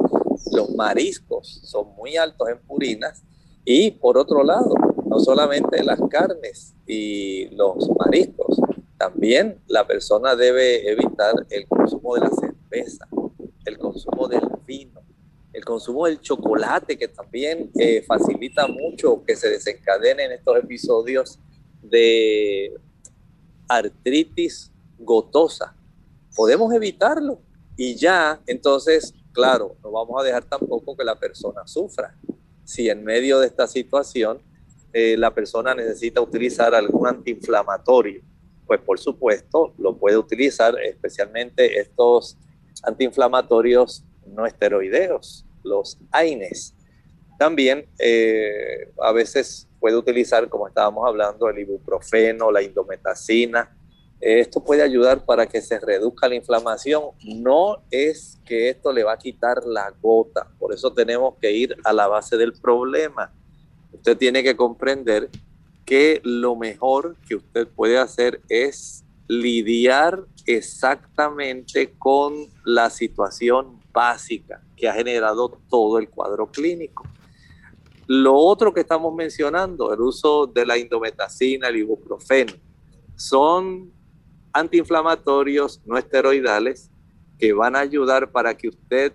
los 0.51 0.71
mariscos 0.71 1.61
son 1.65 1.95
muy 1.95 2.17
altos 2.17 2.49
en 2.49 2.59
purinas 2.61 3.23
y 3.65 3.93
por 3.93 4.19
otro 4.19 4.43
lado, 4.43 4.75
no 5.07 5.21
solamente 5.21 5.85
las 5.85 6.01
carnes 6.11 6.75
y 6.87 7.47
los 7.55 7.89
mariscos, 7.99 8.59
también 8.99 9.61
la 9.67 9.87
persona 9.87 10.35
debe 10.35 10.91
evitar 10.91 11.35
el 11.51 11.67
consumo 11.69 12.15
de 12.15 12.21
la 12.21 12.31
cerveza, 12.31 13.07
el 13.65 13.79
consumo 13.79 14.29
del 14.29 14.49
vino, 14.67 15.01
el 15.53 15.65
consumo 15.65 16.07
del 16.07 16.21
chocolate, 16.21 16.97
que 16.97 17.09
también 17.09 17.71
eh, 17.79 18.03
facilita 18.03 18.67
mucho 18.67 19.23
que 19.25 19.37
se 19.37 19.49
desencadenen 19.49 20.33
estos 20.33 20.57
episodios 20.57 21.39
de 21.83 22.75
artritis 23.69 24.73
gotosa. 24.99 25.77
Podemos 26.35 26.73
evitarlo 26.73 27.41
y 27.77 27.97
ya, 27.97 28.41
entonces, 28.47 29.15
claro, 29.33 29.77
no 29.83 29.91
vamos 29.91 30.21
a 30.21 30.25
dejar 30.25 30.45
tampoco 30.45 30.97
que 30.97 31.05
la 31.05 31.19
persona 31.19 31.67
sufra. 31.67 32.17
Si 32.65 32.89
en 32.89 33.05
medio 33.05 33.41
de 33.41 33.47
esta 33.47 33.67
situación 33.67 34.41
eh, 34.93 35.17
la 35.17 35.35
persona 35.35 35.75
necesita 35.75 36.21
utilizar 36.21 36.75
algún 36.75 37.07
antiinflamatorio, 37.07 38.23
pues 38.67 38.81
por 38.81 38.99
supuesto 38.99 39.75
lo 39.79 39.97
puede 39.97 40.17
utilizar, 40.17 40.75
especialmente 40.83 41.81
estos 41.81 42.39
antiinflamatorios 42.83 44.05
no 44.27 44.47
esteroideos, 44.47 45.45
los 45.63 45.99
AINES. 46.11 46.75
También 47.39 47.87
eh, 47.99 48.93
a 49.01 49.13
veces 49.13 49.69
puede 49.81 49.97
utilizar, 49.97 50.49
como 50.49 50.69
estábamos 50.69 51.07
hablando, 51.07 51.49
el 51.49 51.59
ibuprofeno, 51.59 52.51
la 52.53 52.63
indometacina. 52.63 53.77
Esto 54.23 54.63
puede 54.63 54.83
ayudar 54.83 55.25
para 55.25 55.47
que 55.47 55.61
se 55.61 55.81
reduzca 55.81 56.29
la 56.29 56.37
inflamación. 56.37 57.03
No 57.25 57.83
es 57.91 58.39
que 58.45 58.69
esto 58.69 58.93
le 58.93 59.03
va 59.03 59.15
a 59.15 59.19
quitar 59.19 59.65
la 59.67 59.93
gota. 60.01 60.49
Por 60.61 60.73
eso 60.73 60.93
tenemos 60.93 61.35
que 61.41 61.51
ir 61.51 61.77
a 61.83 61.93
la 61.93 62.07
base 62.07 62.37
del 62.37 62.53
problema. 62.53 63.33
Usted 63.93 64.17
tiene 64.17 64.45
que 64.45 64.57
comprender 64.57 65.29
que 65.85 66.21
lo 66.23 66.55
mejor 66.55 67.17
que 67.27 67.35
usted 67.35 67.67
puede 67.67 67.99
hacer 67.99 68.41
es 68.49 69.05
lidiar 69.27 70.25
exactamente 70.47 71.93
con 71.99 72.47
la 72.65 72.91
situación 72.91 73.81
básica 73.93 74.63
que 74.77 74.89
ha 74.89 74.95
generado 74.95 75.59
todo 75.69 75.99
el 75.99 76.09
cuadro 76.09 76.47
clínico. 76.47 77.03
Lo 78.07 78.37
otro 78.37 78.73
que 78.73 78.83
estamos 78.83 79.13
mencionando, 79.13 79.93
el 79.93 80.01
uso 80.01 80.47
de 80.47 80.65
la 80.65 80.79
indometacina, 80.79 81.67
el 81.67 81.79
ibuprofeno, 81.79 82.53
son 83.17 83.91
antiinflamatorios 84.53 85.81
no 85.87 85.97
esteroidales 85.97 86.91
que 87.39 87.53
van 87.53 87.77
a 87.77 87.81
ayudar 87.81 88.31
para 88.31 88.57
que 88.57 88.69
usted 88.69 89.13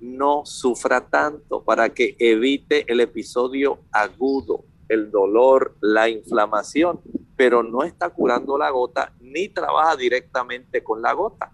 no 0.00 0.46
sufra 0.46 1.00
tanto, 1.08 1.62
para 1.62 1.90
que 1.90 2.16
evite 2.18 2.90
el 2.90 3.00
episodio 3.00 3.80
agudo, 3.92 4.64
el 4.88 5.10
dolor, 5.10 5.76
la 5.80 6.08
inflamación, 6.08 7.00
pero 7.36 7.62
no 7.62 7.82
está 7.82 8.08
curando 8.08 8.56
la 8.56 8.70
gota 8.70 9.12
ni 9.20 9.48
trabaja 9.48 9.96
directamente 9.96 10.82
con 10.82 11.02
la 11.02 11.12
gota. 11.12 11.52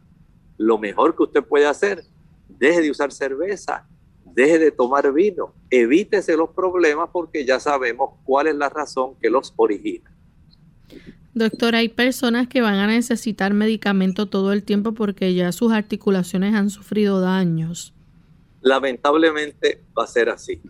Lo 0.56 0.78
mejor 0.78 1.16
que 1.16 1.24
usted 1.24 1.44
puede 1.44 1.66
hacer, 1.66 2.04
deje 2.48 2.82
de 2.82 2.90
usar 2.90 3.12
cerveza, 3.12 3.86
deje 4.24 4.58
de 4.58 4.70
tomar 4.70 5.12
vino, 5.12 5.54
evítese 5.70 6.36
los 6.36 6.50
problemas 6.50 7.10
porque 7.12 7.44
ya 7.44 7.58
sabemos 7.58 8.10
cuál 8.24 8.46
es 8.46 8.54
la 8.54 8.68
razón 8.68 9.16
que 9.20 9.28
los 9.28 9.52
origina. 9.56 10.15
Doctor, 11.36 11.74
hay 11.74 11.90
personas 11.90 12.48
que 12.48 12.62
van 12.62 12.76
a 12.76 12.86
necesitar 12.86 13.52
medicamento 13.52 14.24
todo 14.24 14.54
el 14.54 14.62
tiempo 14.62 14.94
porque 14.94 15.34
ya 15.34 15.52
sus 15.52 15.70
articulaciones 15.70 16.54
han 16.54 16.70
sufrido 16.70 17.20
daños. 17.20 17.92
Lamentablemente 18.62 19.82
va 19.96 20.04
a 20.04 20.06
ser 20.06 20.30
así. 20.30 20.62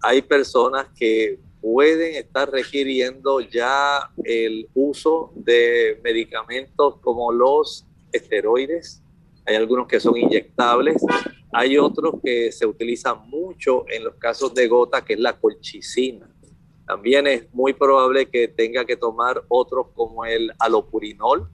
Hay 0.00 0.22
personas 0.22 0.86
que 0.98 1.38
pueden 1.60 2.14
estar 2.14 2.50
requiriendo 2.50 3.40
ya 3.40 4.10
el 4.24 4.66
uso 4.72 5.34
de 5.36 6.00
medicamentos 6.02 6.94
como 7.02 7.30
los 7.30 7.84
esteroides, 8.10 9.02
hay 9.44 9.56
algunos 9.56 9.86
que 9.86 10.00
son 10.00 10.16
inyectables, 10.16 10.96
hay 11.52 11.76
otros 11.76 12.14
que 12.24 12.52
se 12.52 12.64
utilizan 12.64 13.28
mucho 13.28 13.84
en 13.90 14.04
los 14.04 14.14
casos 14.14 14.54
de 14.54 14.66
gota, 14.66 15.04
que 15.04 15.12
es 15.12 15.20
la 15.20 15.38
colchicina. 15.38 16.26
También 16.86 17.26
es 17.26 17.52
muy 17.52 17.72
probable 17.72 18.26
que 18.26 18.48
tenga 18.48 18.84
que 18.84 18.96
tomar 18.96 19.42
otros 19.48 19.88
como 19.94 20.24
el 20.24 20.52
alopurinol, 20.58 21.48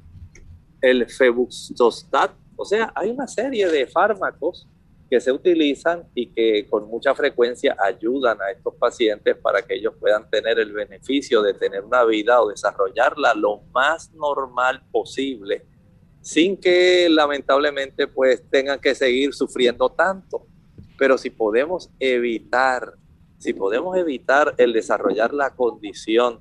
el 0.80 1.08
febuxostat. 1.08 2.32
O 2.56 2.64
sea, 2.64 2.92
hay 2.94 3.10
una 3.10 3.26
serie 3.26 3.68
de 3.68 3.86
fármacos 3.86 4.68
que 5.08 5.20
se 5.20 5.32
utilizan 5.32 6.04
y 6.14 6.32
que 6.32 6.66
con 6.68 6.88
mucha 6.88 7.14
frecuencia 7.14 7.76
ayudan 7.78 8.40
a 8.40 8.50
estos 8.50 8.74
pacientes 8.76 9.36
para 9.36 9.62
que 9.62 9.74
ellos 9.74 9.94
puedan 9.98 10.28
tener 10.30 10.58
el 10.58 10.72
beneficio 10.72 11.42
de 11.42 11.54
tener 11.54 11.82
una 11.82 12.04
vida 12.04 12.40
o 12.40 12.48
desarrollarla 12.48 13.34
lo 13.34 13.62
más 13.72 14.12
normal 14.12 14.82
posible 14.90 15.66
sin 16.22 16.56
que 16.56 17.08
lamentablemente 17.10 18.06
pues 18.06 18.48
tengan 18.48 18.80
que 18.80 18.94
seguir 18.94 19.34
sufriendo 19.34 19.90
tanto. 19.90 20.46
Pero 20.96 21.18
si 21.18 21.30
podemos 21.30 21.90
evitar, 21.98 22.94
si 23.42 23.54
podemos 23.54 23.96
evitar 23.96 24.54
el 24.56 24.72
desarrollar 24.72 25.34
la 25.34 25.56
condición, 25.56 26.38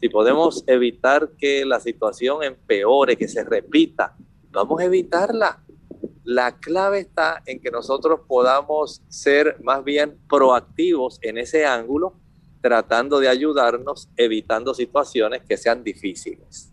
si 0.00 0.08
podemos 0.08 0.64
evitar 0.66 1.32
que 1.36 1.66
la 1.66 1.78
situación 1.78 2.42
empeore, 2.42 3.18
que 3.18 3.28
se 3.28 3.44
repita, 3.44 4.16
vamos 4.50 4.80
a 4.80 4.84
evitarla. 4.84 5.62
La 6.24 6.58
clave 6.58 7.00
está 7.00 7.42
en 7.44 7.60
que 7.60 7.70
nosotros 7.70 8.20
podamos 8.26 9.02
ser 9.08 9.58
más 9.62 9.84
bien 9.84 10.16
proactivos 10.26 11.18
en 11.20 11.36
ese 11.36 11.66
ángulo, 11.66 12.14
tratando 12.62 13.20
de 13.20 13.28
ayudarnos, 13.28 14.08
evitando 14.16 14.72
situaciones 14.72 15.42
que 15.46 15.58
sean 15.58 15.84
difíciles. 15.84 16.72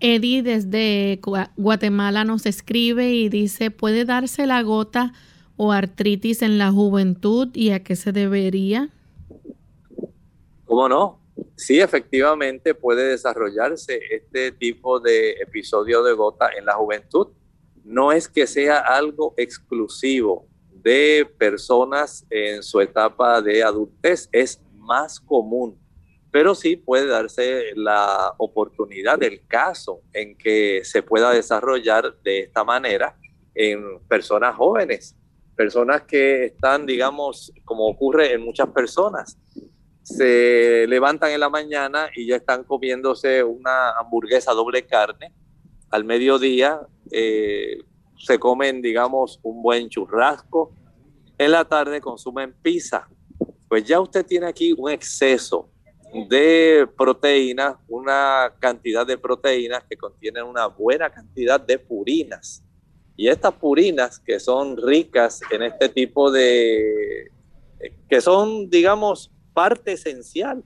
Eddie 0.00 0.42
desde 0.42 1.20
Guatemala 1.58 2.24
nos 2.24 2.46
escribe 2.46 3.12
y 3.12 3.28
dice, 3.28 3.70
¿puede 3.70 4.06
darse 4.06 4.46
la 4.46 4.62
gota 4.62 5.12
o 5.58 5.72
artritis 5.72 6.40
en 6.40 6.56
la 6.56 6.72
juventud 6.72 7.48
y 7.52 7.72
a 7.72 7.84
qué 7.84 7.96
se 7.96 8.12
debería? 8.12 8.88
¿Cómo 10.64 10.88
no? 10.88 11.20
Sí, 11.56 11.80
efectivamente 11.80 12.74
puede 12.74 13.08
desarrollarse 13.08 14.00
este 14.10 14.52
tipo 14.52 15.00
de 15.00 15.32
episodio 15.32 16.02
de 16.02 16.14
gota 16.14 16.48
en 16.56 16.64
la 16.64 16.72
juventud. 16.72 17.28
No 17.84 18.12
es 18.12 18.26
que 18.26 18.46
sea 18.46 18.78
algo 18.78 19.34
exclusivo 19.36 20.46
de 20.72 21.28
personas 21.36 22.24
en 22.30 22.62
su 22.62 22.80
etapa 22.80 23.42
de 23.42 23.62
adultez, 23.62 24.30
es 24.32 24.62
más 24.78 25.20
común 25.20 25.76
pero 26.30 26.54
sí 26.54 26.76
puede 26.76 27.06
darse 27.06 27.72
la 27.74 28.34
oportunidad 28.38 29.18
del 29.18 29.46
caso 29.46 30.02
en 30.12 30.36
que 30.36 30.82
se 30.84 31.02
pueda 31.02 31.32
desarrollar 31.32 32.14
de 32.22 32.40
esta 32.40 32.64
manera 32.64 33.16
en 33.54 33.98
personas 34.08 34.54
jóvenes, 34.54 35.16
personas 35.58 36.02
que 36.02 36.44
están, 36.44 36.86
digamos, 36.86 37.52
como 37.64 37.88
ocurre 37.88 38.32
en 38.32 38.44
muchas 38.44 38.68
personas, 38.68 39.36
se 40.04 40.86
levantan 40.86 41.32
en 41.32 41.40
la 41.40 41.48
mañana 41.48 42.10
y 42.14 42.28
ya 42.28 42.36
están 42.36 42.62
comiéndose 42.62 43.42
una 43.42 43.90
hamburguesa 43.98 44.52
doble 44.52 44.86
carne, 44.86 45.34
al 45.90 46.04
mediodía 46.04 46.78
eh, 47.10 47.78
se 48.16 48.38
comen, 48.38 48.80
digamos, 48.80 49.40
un 49.42 49.60
buen 49.60 49.88
churrasco, 49.88 50.72
en 51.36 51.50
la 51.50 51.64
tarde 51.64 52.00
consumen 52.00 52.54
pizza, 52.62 53.08
pues 53.68 53.82
ya 53.84 53.98
usted 53.98 54.24
tiene 54.24 54.46
aquí 54.46 54.72
un 54.78 54.92
exceso 54.92 55.72
de 56.30 56.88
proteínas, 56.96 57.74
una 57.88 58.54
cantidad 58.60 59.04
de 59.04 59.18
proteínas 59.18 59.82
que 59.90 59.96
contienen 59.96 60.44
una 60.44 60.68
buena 60.68 61.10
cantidad 61.10 61.60
de 61.60 61.80
purinas. 61.80 62.62
Y 63.18 63.28
estas 63.28 63.52
purinas 63.54 64.20
que 64.20 64.38
son 64.38 64.76
ricas 64.76 65.40
en 65.50 65.64
este 65.64 65.88
tipo 65.88 66.30
de, 66.30 67.32
que 68.08 68.20
son, 68.20 68.70
digamos, 68.70 69.32
parte 69.52 69.94
esencial 69.94 70.62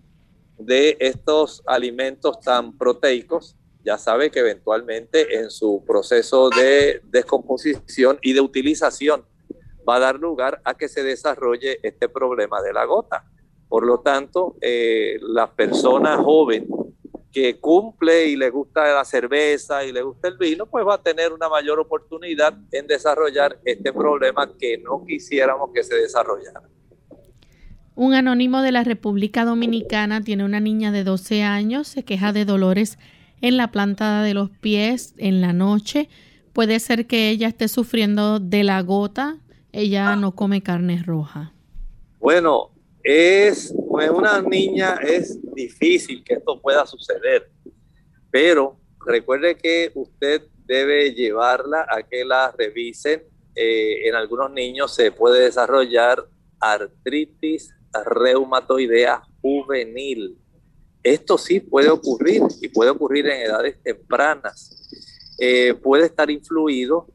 de 0.59 0.99
estos 1.01 1.63
alimentos 1.65 2.39
tan 2.41 2.77
proteicos, 2.77 3.57
ya 3.83 3.97
sabe 3.97 4.31
que 4.31 4.41
eventualmente 4.41 5.39
en 5.39 5.51
su 5.51 5.83
proceso 5.87 6.51
de 6.51 7.01
descomposición 7.05 8.19
y 8.21 8.35
de 8.35 8.43
utilización 8.43 9.25
va 9.89 9.97
a 9.97 10.01
dar 10.01 10.17
lugar 10.17 10.61
a 10.65 10.75
que 10.75 10.89
se 10.89 11.03
desarrolle 11.03 11.81
este 11.83 12.11
problema 12.11 12.61
de 12.61 12.75
la 12.75 12.85
gota. 12.85 13.25
Por 13.67 13.87
lo 13.87 14.01
tanto, 14.01 14.57
eh, 14.61 15.19
la 15.23 15.51
persona 15.51 16.19
joven 16.19 16.69
que 17.33 17.59
cumple 17.59 18.27
y 18.27 18.37
le 18.37 18.51
gusta 18.51 18.95
la 18.95 19.05
cerveza 19.05 19.85
y 19.85 19.93
le 19.93 20.03
gusta 20.03 20.29
el 20.29 20.37
vino, 20.37 20.67
pues 20.67 20.87
va 20.87 20.95
a 20.95 21.03
tener 21.03 21.33
una 21.33 21.49
mayor 21.49 21.81
oportunidad 21.81 22.55
en 22.71 22.87
desarrollar 22.87 23.59
este 23.65 23.93
problema 23.93 24.51
que 24.59 24.79
no 24.79 25.05
quisiéramos 25.07 25.71
que 25.73 25.83
se 25.83 25.95
desarrollara. 25.95 26.63
Un 27.95 28.15
anónimo 28.15 28.63
de 28.63 28.73
la 28.73 28.85
República 28.85 29.45
Dominicana 29.45 30.23
tiene 30.23 30.45
una 30.45 30.61
niña 30.61 30.93
de 30.93 31.05
12 31.05 31.43
años, 31.43 31.89
se 31.89 32.05
queja 32.05 32.33
de 32.33 32.45
dolores 32.45 32.99
en 33.41 33.57
la 33.57 33.71
planta 33.71 34.23
de 34.23 34.35
los 34.35 34.51
pies 34.51 35.15
en 35.19 35.41
la 35.41 35.53
noche. 35.53 36.09
Puede 36.53 36.81
ser 36.81 37.07
que 37.07 37.31
ella 37.31 37.49
esté 37.49 37.69
sufriendo 37.69 38.41
de 38.41 38.65
la 38.65 38.81
gota. 38.83 39.39
Ella 39.73 40.17
no 40.17 40.35
come 40.35 40.63
carne 40.63 41.03
roja. 41.03 41.53
Bueno, 42.21 42.71
es 43.03 43.75
pues 43.93 44.09
una 44.09 44.41
niña 44.41 44.95
es 45.03 45.39
difícil 45.55 46.25
que 46.25 46.33
esto 46.33 46.59
pueda 46.63 46.87
suceder, 46.87 47.51
pero 48.31 48.81
recuerde 49.05 49.55
que 49.59 49.93
usted 49.95 50.45
debe 50.65 51.13
llevarla 51.13 51.85
a 51.87 52.03
que 52.03 52.25
la 52.25 52.51
revisen. 52.57 53.23
Eh, 53.55 54.09
en 54.09 54.15
algunos 54.15 54.51
niños 54.51 54.95
se 54.95 55.13
puede 55.13 55.45
desarrollar 55.45 56.27
artritis 56.59 57.75
reumatoidea 58.07 59.25
juvenil. 59.43 60.39
Esto 61.03 61.37
sí 61.37 61.61
puede 61.61 61.91
ocurrir 61.91 62.41
y 62.63 62.69
puede 62.69 62.89
ocurrir 62.89 63.27
en 63.27 63.43
edades 63.43 63.77
tempranas. 63.83 64.89
Eh, 65.39 65.75
puede 65.75 66.07
estar 66.07 66.31
influido 66.31 67.09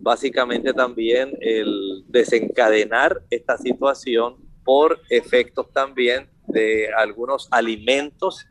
básicamente 0.00 0.72
también 0.72 1.38
el 1.40 2.02
desencadenar 2.08 3.22
esta 3.30 3.56
situación 3.56 4.47
por 4.68 5.00
efectos 5.08 5.72
también 5.72 6.28
de 6.46 6.92
algunos 6.92 7.48
alimentos. 7.50 8.44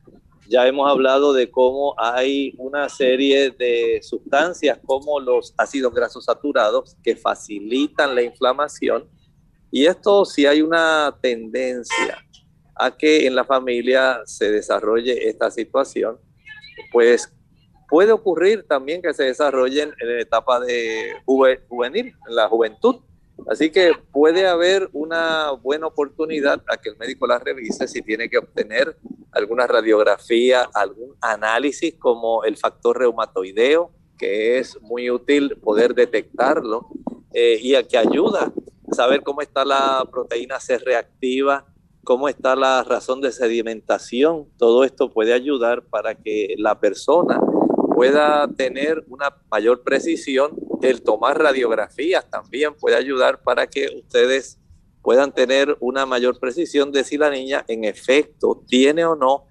Ya 0.50 0.66
hemos 0.68 0.90
hablado 0.90 1.32
de 1.32 1.52
cómo 1.52 1.94
hay 1.96 2.56
una 2.58 2.90
serie 2.90 3.52
de 3.52 4.00
sustancias 4.02 4.80
como 4.84 5.20
los 5.20 5.54
ácidos 5.60 5.94
grasos 5.94 6.26
saturados 6.26 6.98
que 7.04 7.16
facilitan 7.16 8.16
la 8.16 8.24
inflamación. 8.24 9.08
Y 9.70 9.86
esto 9.86 10.26
si 10.26 10.48
hay 10.48 10.64
una 10.64 11.16
tendencia 11.22 12.18
a 12.74 12.98
que 12.98 13.28
en 13.28 13.36
la 13.36 13.46
familia 13.46 14.22
se 14.26 14.50
desarrolle 14.52 15.30
esta 15.30 15.52
situación, 15.52 16.18
pues 16.92 17.32
puede 17.88 18.12
ocurrir 18.12 18.66
también 18.68 19.04
que 19.04 19.14
se 19.14 19.26
desarrollen 19.26 19.94
en 20.02 20.16
la 20.16 20.22
etapa 20.24 20.60
de 20.62 21.14
juvenil, 21.28 22.16
en 22.28 22.36
la 22.36 22.50
juventud, 22.50 23.02
Así 23.50 23.70
que 23.70 23.94
puede 24.12 24.48
haber 24.48 24.90
una 24.94 25.52
buena 25.52 25.88
oportunidad 25.88 26.62
a 26.68 26.78
que 26.78 26.90
el 26.90 26.98
médico 26.98 27.28
la 27.28 27.40
revise 27.40 27.88
si 27.88 28.02
tiene 28.02 28.30
que 28.30 28.40
obtener 28.40 28.98
alguna 29.32 29.68
radiografía, 29.68 30.68
algún 30.74 31.16
análisis 31.22 31.96
como 31.96 32.44
el 32.44 32.58
factor 32.58 32.98
reumatoideo, 32.98 33.92
que 34.18 34.58
es 34.58 34.82
muy 34.82 35.10
útil 35.10 35.58
poder 35.58 35.94
detectarlo 35.94 36.88
eh, 37.34 37.60
y 37.62 37.76
a 37.76 37.84
que 37.84 37.98
ayuda 37.98 38.52
a 38.92 38.96
saber 38.96 39.22
cómo 39.22 39.42
está 39.42 39.64
la 39.64 40.08
proteína 40.12 40.60
C 40.60 40.78
reactiva, 40.80 41.66
cómo 42.04 42.28
está 42.30 42.56
la 42.56 42.84
razón 42.84 43.22
de 43.22 43.32
sedimentación. 43.32 44.48
Todo 44.58 44.84
esto 44.84 45.12
puede 45.12 45.34
ayudar 45.34 45.84
para 45.84 46.16
que 46.16 46.56
la 46.58 46.80
persona 46.80 47.40
pueda 47.94 48.48
tener 48.56 49.04
una 49.08 49.36
mayor 49.52 49.84
precisión 49.84 50.52
el 50.82 51.02
tomar 51.02 51.38
radiografías 51.38 52.30
también 52.30 52.74
puede 52.76 52.96
ayudar 52.96 53.42
para 53.42 53.68
que 53.68 53.88
ustedes 53.96 54.60
puedan 55.02 55.32
tener 55.32 55.78
una 55.80 56.06
mayor 56.06 56.40
precisión 56.40 56.92
de 56.92 57.04
si 57.04 57.18
la 57.18 57.30
niña 57.30 57.64
en 57.68 57.86
efecto 57.86 58.64
tiene 58.68 59.06
o 59.06 59.16
no 59.16 59.46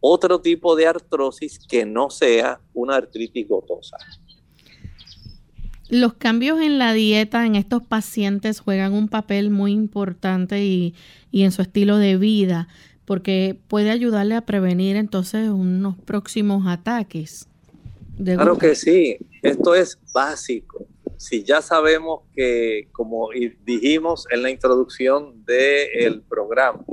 otro 0.00 0.40
tipo 0.40 0.76
de 0.76 0.86
artrosis 0.86 1.58
que 1.58 1.84
no 1.84 2.10
sea 2.10 2.60
una 2.74 2.96
artritis 2.96 3.48
gotosa. 3.48 3.96
Los 5.88 6.14
cambios 6.14 6.60
en 6.60 6.78
la 6.78 6.92
dieta 6.92 7.46
en 7.46 7.54
estos 7.54 7.82
pacientes 7.82 8.60
juegan 8.60 8.92
un 8.92 9.08
papel 9.08 9.50
muy 9.50 9.72
importante 9.72 10.62
y, 10.62 10.94
y 11.30 11.44
en 11.44 11.52
su 11.52 11.62
estilo 11.62 11.96
de 11.96 12.18
vida, 12.18 12.68
porque 13.06 13.58
puede 13.68 13.90
ayudarle 13.90 14.34
a 14.34 14.42
prevenir 14.42 14.96
entonces 14.96 15.48
unos 15.48 15.96
próximos 15.96 16.66
ataques. 16.66 17.48
Claro 18.24 18.58
que 18.58 18.74
sí, 18.74 19.16
esto 19.42 19.74
es 19.74 19.98
básico. 20.12 20.86
Si 21.16 21.42
ya 21.42 21.62
sabemos 21.62 22.22
que, 22.34 22.88
como 22.92 23.28
dijimos 23.64 24.26
en 24.30 24.42
la 24.42 24.50
introducción 24.50 25.44
del 25.44 26.22
programa, 26.22 26.84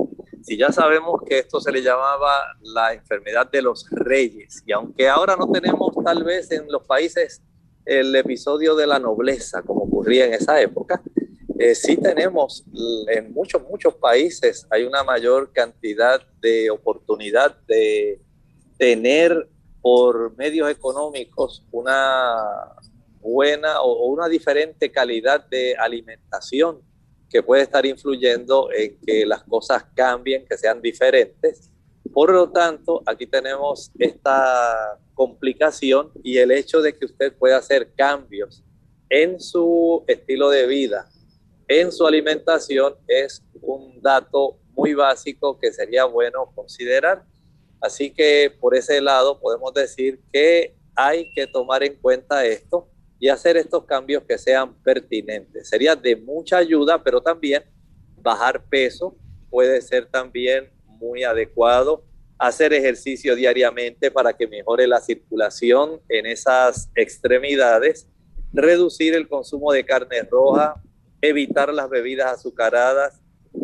si 0.42 0.56
ya 0.56 0.70
sabemos 0.70 1.22
que 1.26 1.38
esto 1.38 1.60
se 1.60 1.72
le 1.72 1.82
llamaba 1.82 2.40
la 2.60 2.94
enfermedad 2.94 3.50
de 3.50 3.62
los 3.62 3.86
reyes, 3.90 4.62
y 4.64 4.72
aunque 4.72 5.08
ahora 5.08 5.36
no 5.36 5.50
tenemos 5.50 5.92
tal 6.04 6.22
vez 6.22 6.50
en 6.52 6.68
los 6.68 6.84
países 6.84 7.42
el 7.84 8.14
episodio 8.14 8.74
de 8.76 8.86
la 8.86 8.98
nobleza, 8.98 9.62
como 9.62 9.82
ocurría 9.82 10.26
en 10.26 10.34
esa 10.34 10.60
época, 10.60 11.02
eh, 11.58 11.74
sí 11.74 11.96
tenemos 11.96 12.64
en 13.08 13.32
muchos, 13.32 13.62
muchos 13.62 13.94
países 13.94 14.66
hay 14.70 14.84
una 14.84 15.02
mayor 15.02 15.52
cantidad 15.52 16.20
de 16.40 16.70
oportunidad 16.70 17.56
de 17.66 18.20
tener 18.76 19.48
por 19.86 20.36
medios 20.36 20.68
económicos 20.68 21.64
una 21.70 22.74
buena 23.20 23.80
o, 23.82 24.08
una 24.08 24.26
diferente 24.26 24.90
calidad 24.90 25.46
de 25.46 25.76
alimentación 25.76 26.80
que 27.30 27.40
puede 27.40 27.62
estar 27.62 27.86
influyendo 27.86 28.68
en 28.72 28.98
que 29.06 29.24
las 29.24 29.44
cosas 29.44 29.84
cambien, 29.94 30.44
que 30.44 30.58
sean 30.58 30.82
diferentes. 30.82 31.70
Por 32.12 32.32
lo 32.32 32.50
tanto, 32.50 33.00
aquí 33.06 33.28
tenemos 33.28 33.92
esta 33.96 34.98
complicación 35.14 36.10
y 36.24 36.38
el 36.38 36.50
hecho 36.50 36.82
de 36.82 36.92
que 36.92 37.04
usted 37.04 37.32
pueda 37.36 37.58
hacer 37.58 37.92
cambios 37.94 38.64
en 39.08 39.38
su 39.38 40.02
estilo 40.08 40.50
de 40.50 40.66
vida, 40.66 41.08
en 41.68 41.92
su 41.92 42.04
alimentación, 42.08 42.96
es 43.06 43.40
un 43.62 44.02
dato 44.02 44.58
muy 44.74 44.94
básico 44.94 45.56
que 45.60 45.72
sería 45.72 46.06
bueno 46.06 46.50
considerar. 46.56 47.22
Así 47.80 48.10
que 48.10 48.52
por 48.60 48.74
ese 48.74 49.00
lado 49.00 49.38
podemos 49.38 49.72
decir 49.74 50.20
que 50.32 50.76
hay 50.94 51.30
que 51.32 51.46
tomar 51.46 51.82
en 51.82 51.96
cuenta 51.96 52.44
esto 52.44 52.88
y 53.18 53.28
hacer 53.28 53.56
estos 53.56 53.84
cambios 53.84 54.24
que 54.24 54.38
sean 54.38 54.74
pertinentes. 54.82 55.68
Sería 55.68 55.94
de 55.94 56.16
mucha 56.16 56.58
ayuda, 56.58 57.02
pero 57.02 57.20
también 57.20 57.64
bajar 58.16 58.64
peso 58.64 59.16
puede 59.50 59.80
ser 59.82 60.06
también 60.06 60.70
muy 60.86 61.22
adecuado. 61.22 62.04
Hacer 62.38 62.72
ejercicio 62.72 63.34
diariamente 63.34 64.10
para 64.10 64.34
que 64.34 64.46
mejore 64.46 64.86
la 64.86 65.00
circulación 65.00 66.00
en 66.08 66.26
esas 66.26 66.90
extremidades. 66.94 68.08
Reducir 68.52 69.14
el 69.14 69.28
consumo 69.28 69.72
de 69.72 69.84
carne 69.84 70.22
roja, 70.22 70.82
evitar 71.20 71.72
las 71.72 71.88
bebidas 71.88 72.32
azucaradas, 72.32 73.20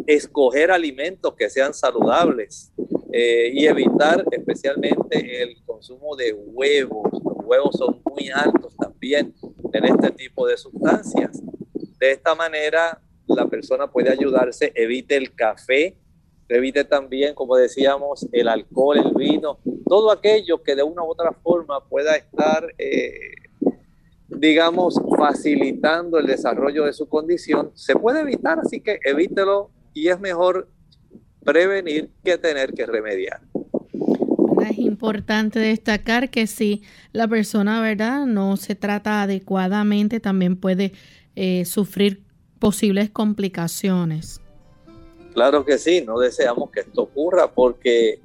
escoger 0.07 0.71
alimentos 0.71 1.35
que 1.35 1.51
sean 1.51 1.75
saludables 1.75 2.73
eh, 3.13 3.51
y 3.53 3.67
evitar 3.67 4.25
especialmente 4.31 5.43
el 5.43 5.63
consumo 5.65 6.17
de 6.17 6.33
huevos. 6.33 7.13
Los 7.13 7.45
huevos 7.45 7.77
son 7.77 8.01
muy 8.11 8.31
altos 8.31 8.75
también 8.77 9.35
en 9.73 9.85
este 9.85 10.11
tipo 10.13 10.47
de 10.47 10.57
sustancias. 10.57 11.43
De 11.99 12.13
esta 12.13 12.35
manera, 12.35 13.01
la 13.27 13.47
persona 13.47 13.91
puede 13.91 14.11
ayudarse, 14.11 14.73
evite 14.75 15.17
el 15.17 15.35
café, 15.35 15.97
evite 16.49 16.85
también, 16.85 17.35
como 17.35 17.57
decíamos, 17.57 18.27
el 18.33 18.49
alcohol, 18.49 18.99
el 18.99 19.13
vino, 19.15 19.59
todo 19.87 20.11
aquello 20.11 20.63
que 20.63 20.75
de 20.75 20.83
una 20.83 21.03
u 21.03 21.11
otra 21.11 21.33
forma 21.33 21.87
pueda 21.87 22.17
estar, 22.17 22.67
eh, 22.79 23.35
digamos, 24.29 25.01
facilitando 25.19 26.19
el 26.19 26.27
desarrollo 26.27 26.85
de 26.85 26.93
su 26.93 27.09
condición, 27.09 27.73
se 27.75 27.95
puede 27.95 28.21
evitar, 28.21 28.59
así 28.59 28.81
que 28.81 28.99
evítelo 29.05 29.71
y 29.95 30.09
es 30.09 30.19
mejor 30.19 30.69
prevenir 31.45 32.11
que 32.25 32.39
tener 32.39 32.73
que 32.73 32.87
remediar. 32.87 33.41
Es 34.69 34.79
importante 34.79 35.59
destacar 35.59 36.31
que 36.31 36.47
si 36.47 36.83
la 37.13 37.27
persona, 37.27 37.81
¿verdad?, 37.81 38.27
no 38.27 38.57
se 38.57 38.75
trata 38.75 39.23
adecuadamente, 39.23 40.21
también 40.21 40.57
puede 40.57 40.93
eh, 41.35 41.65
sufrir 41.65 42.23
posibles 42.59 43.11
complicaciones. 43.11 44.41
Claro 45.35 45.65
que 45.65 45.79
sí, 45.79 46.03
no 46.07 46.19
deseamos 46.19 46.71
que 46.71 46.81
esto 46.81 47.03
ocurra 47.03 47.51
porque, 47.51 48.21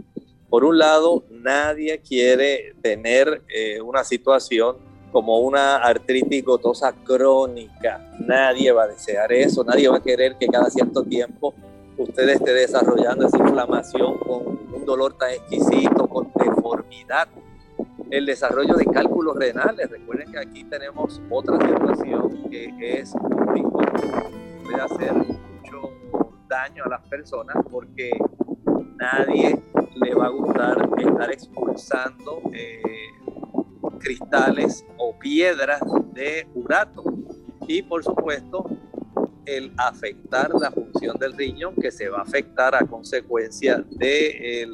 por 0.50 0.64
un 0.64 0.78
lado, 0.78 1.24
nadie 1.32 2.00
quiere 2.00 2.76
tener 2.82 3.42
eh, 3.48 3.82
una 3.82 4.04
situación 4.04 4.76
como 5.12 5.40
una 5.40 5.78
artritis 5.78 6.44
gotosa 6.44 6.94
crónica. 7.04 8.12
Nadie 8.20 8.72
va 8.72 8.84
a 8.84 8.88
desear 8.88 9.32
eso, 9.32 9.64
nadie 9.64 9.88
va 9.88 9.98
a 9.98 10.04
querer 10.04 10.36
que 10.38 10.48
cada 10.48 10.70
cierto 10.70 11.04
tiempo 11.04 11.56
usted 11.98 12.30
esté 12.30 12.54
desarrollando 12.54 13.28
esa 13.28 13.38
inflamación 13.38 14.18
con 14.20 14.48
un 14.74 14.86
dolor 14.86 15.14
tan 15.18 15.32
exquisito, 15.32 16.08
con 16.08 16.32
deformidad. 16.36 17.28
El 18.10 18.26
desarrollo 18.26 18.76
de 18.76 18.86
cálculos 18.86 19.36
renales, 19.36 19.90
recuerden 19.90 20.32
que 20.32 20.40
aquí 20.40 20.64
tenemos 20.64 21.22
otra 21.30 21.58
situación 21.60 22.50
que 22.50 23.00
es 23.00 23.14
puede 24.64 24.82
hacer 24.82 25.14
mucho 25.14 25.94
daño 26.48 26.84
a 26.86 26.90
las 26.90 27.08
personas 27.08 27.56
porque 27.70 28.12
nadie 28.96 29.62
le 29.96 30.16
va 30.16 30.26
a 30.26 30.30
gustar 30.30 30.90
estar 30.98 31.32
expulsando 31.32 32.42
eh, 32.54 32.82
cristales 34.00 34.86
o 34.98 35.18
piedras 35.18 35.82
de 36.14 36.48
urato. 36.54 37.04
Y 37.68 37.82
por 37.82 38.04
supuesto, 38.04 38.66
el 39.48 39.72
afectar 39.78 40.50
la 40.60 40.70
función 40.70 41.18
del 41.18 41.34
riñón, 41.34 41.74
que 41.76 41.90
se 41.90 42.10
va 42.10 42.20
a 42.20 42.22
afectar 42.22 42.76
a 42.76 42.86
consecuencia 42.86 43.84
de 43.92 44.68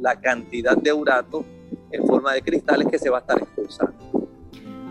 la 0.00 0.20
cantidad 0.20 0.76
de 0.76 0.92
urato 0.92 1.44
en 1.92 2.06
forma 2.06 2.34
de 2.34 2.42
cristales 2.42 2.88
que 2.88 2.98
se 2.98 3.08
va 3.08 3.18
a 3.18 3.20
estar 3.20 3.38
expulsando. 3.38 4.28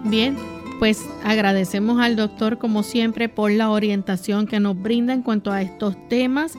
Bien, 0.05 0.37
pues 0.79 1.05
agradecemos 1.23 1.99
al 1.99 2.15
doctor 2.15 2.57
como 2.57 2.83
siempre 2.83 3.27
por 3.27 3.51
la 3.51 3.69
orientación 3.69 4.47
que 4.47 4.59
nos 4.59 4.81
brinda 4.81 5.13
en 5.13 5.21
cuanto 5.21 5.51
a 5.51 5.61
estos 5.61 5.95
temas. 6.07 6.53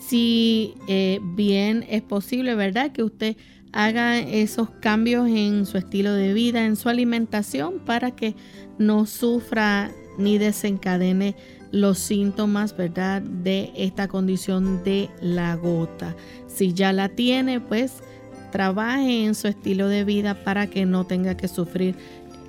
Si 0.00 0.74
eh, 0.88 1.20
bien 1.22 1.86
es 1.88 2.02
posible, 2.02 2.56
¿verdad? 2.56 2.90
Que 2.90 3.04
usted 3.04 3.36
haga 3.72 4.18
esos 4.18 4.70
cambios 4.80 5.28
en 5.28 5.66
su 5.66 5.78
estilo 5.78 6.12
de 6.14 6.32
vida, 6.32 6.64
en 6.64 6.74
su 6.74 6.88
alimentación, 6.88 7.78
para 7.78 8.10
que 8.10 8.34
no 8.78 9.06
sufra 9.06 9.92
ni 10.18 10.38
desencadene 10.38 11.36
los 11.72 11.98
síntomas, 11.98 12.76
¿verdad?, 12.76 13.22
de 13.22 13.72
esta 13.76 14.08
condición 14.08 14.82
de 14.84 15.08
la 15.20 15.54
gota. 15.56 16.14
Si 16.46 16.72
ya 16.72 16.92
la 16.92 17.08
tiene, 17.08 17.60
pues 17.60 18.02
trabaje 18.50 19.24
en 19.24 19.34
su 19.34 19.48
estilo 19.48 19.88
de 19.88 20.04
vida 20.04 20.34
para 20.44 20.68
que 20.68 20.84
no 20.86 21.04
tenga 21.04 21.36
que 21.36 21.48
sufrir 21.48 21.94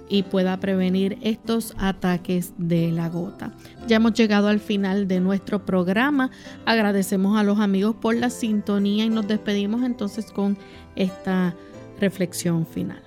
y 0.09 0.23
pueda 0.23 0.59
prevenir 0.59 1.17
estos 1.21 1.73
ataques 1.77 2.53
de 2.57 2.91
la 2.91 3.07
gota. 3.07 3.53
Ya 3.87 3.95
hemos 3.95 4.13
llegado 4.13 4.49
al 4.49 4.59
final 4.59 5.07
de 5.07 5.21
nuestro 5.21 5.65
programa. 5.65 6.31
Agradecemos 6.65 7.39
a 7.39 7.43
los 7.43 7.59
amigos 7.59 7.95
por 7.95 8.15
la 8.15 8.29
sintonía 8.29 9.05
y 9.05 9.09
nos 9.09 9.27
despedimos 9.27 9.83
entonces 9.83 10.29
con 10.31 10.57
esta 10.97 11.55
reflexión 11.99 12.65
final. 12.65 13.01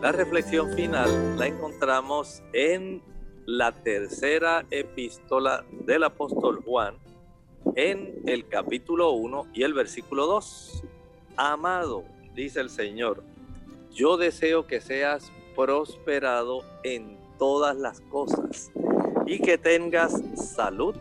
La 0.00 0.12
reflexión 0.12 0.72
final 0.74 1.36
la 1.36 1.48
encontramos 1.48 2.42
en 2.52 3.02
la 3.46 3.72
tercera 3.72 4.64
epístola 4.70 5.64
del 5.84 6.04
apóstol 6.04 6.62
Juan 6.64 6.94
en 7.76 8.20
el 8.26 8.46
capítulo 8.46 9.12
1 9.12 9.48
y 9.54 9.62
el 9.62 9.74
versículo 9.74 10.26
2. 10.26 10.84
Amado, 11.36 12.04
dice 12.34 12.60
el 12.60 12.70
Señor, 12.70 13.22
yo 13.92 14.16
deseo 14.16 14.66
que 14.66 14.80
seas 14.80 15.30
prosperado 15.56 16.62
en 16.84 17.16
todas 17.38 17.76
las 17.76 18.00
cosas 18.00 18.70
y 19.26 19.40
que 19.40 19.58
tengas 19.58 20.22
salud, 20.36 20.94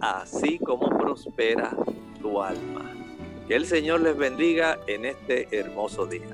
así 0.00 0.58
como 0.58 0.88
prospera 0.98 1.76
tu 2.20 2.42
alma. 2.42 2.92
Que 3.46 3.56
el 3.56 3.66
Señor 3.66 4.00
les 4.00 4.16
bendiga 4.16 4.78
en 4.86 5.04
este 5.04 5.48
hermoso 5.56 6.06
día. 6.06 6.28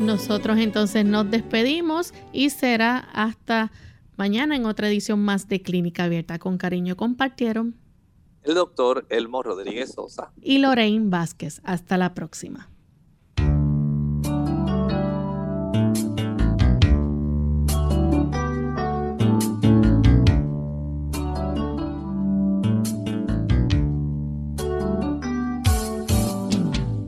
Nosotros 0.00 0.58
entonces 0.58 1.04
nos 1.04 1.30
despedimos 1.30 2.12
y 2.32 2.50
será 2.50 2.98
hasta 3.12 3.72
Mañana 4.16 4.56
en 4.56 4.64
otra 4.64 4.88
edición 4.88 5.20
más 5.20 5.46
de 5.46 5.60
Clínica 5.60 6.04
Abierta. 6.04 6.38
Con 6.38 6.56
cariño 6.56 6.96
compartieron 6.96 7.76
el 8.42 8.54
doctor 8.54 9.06
Elmo 9.10 9.42
Rodríguez 9.42 9.92
Sosa 9.92 10.32
y 10.40 10.58
Lorraine 10.58 11.10
Vázquez. 11.10 11.60
Hasta 11.64 11.98
la 11.98 12.14
próxima. 12.14 12.70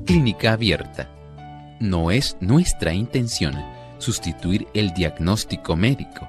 Clínica 0.04 0.52
Abierta. 0.52 1.08
No 1.80 2.10
es 2.10 2.36
nuestra 2.40 2.92
intención 2.92 3.54
sustituir 3.98 4.66
el 4.74 4.92
diagnóstico 4.92 5.74
médico 5.74 6.28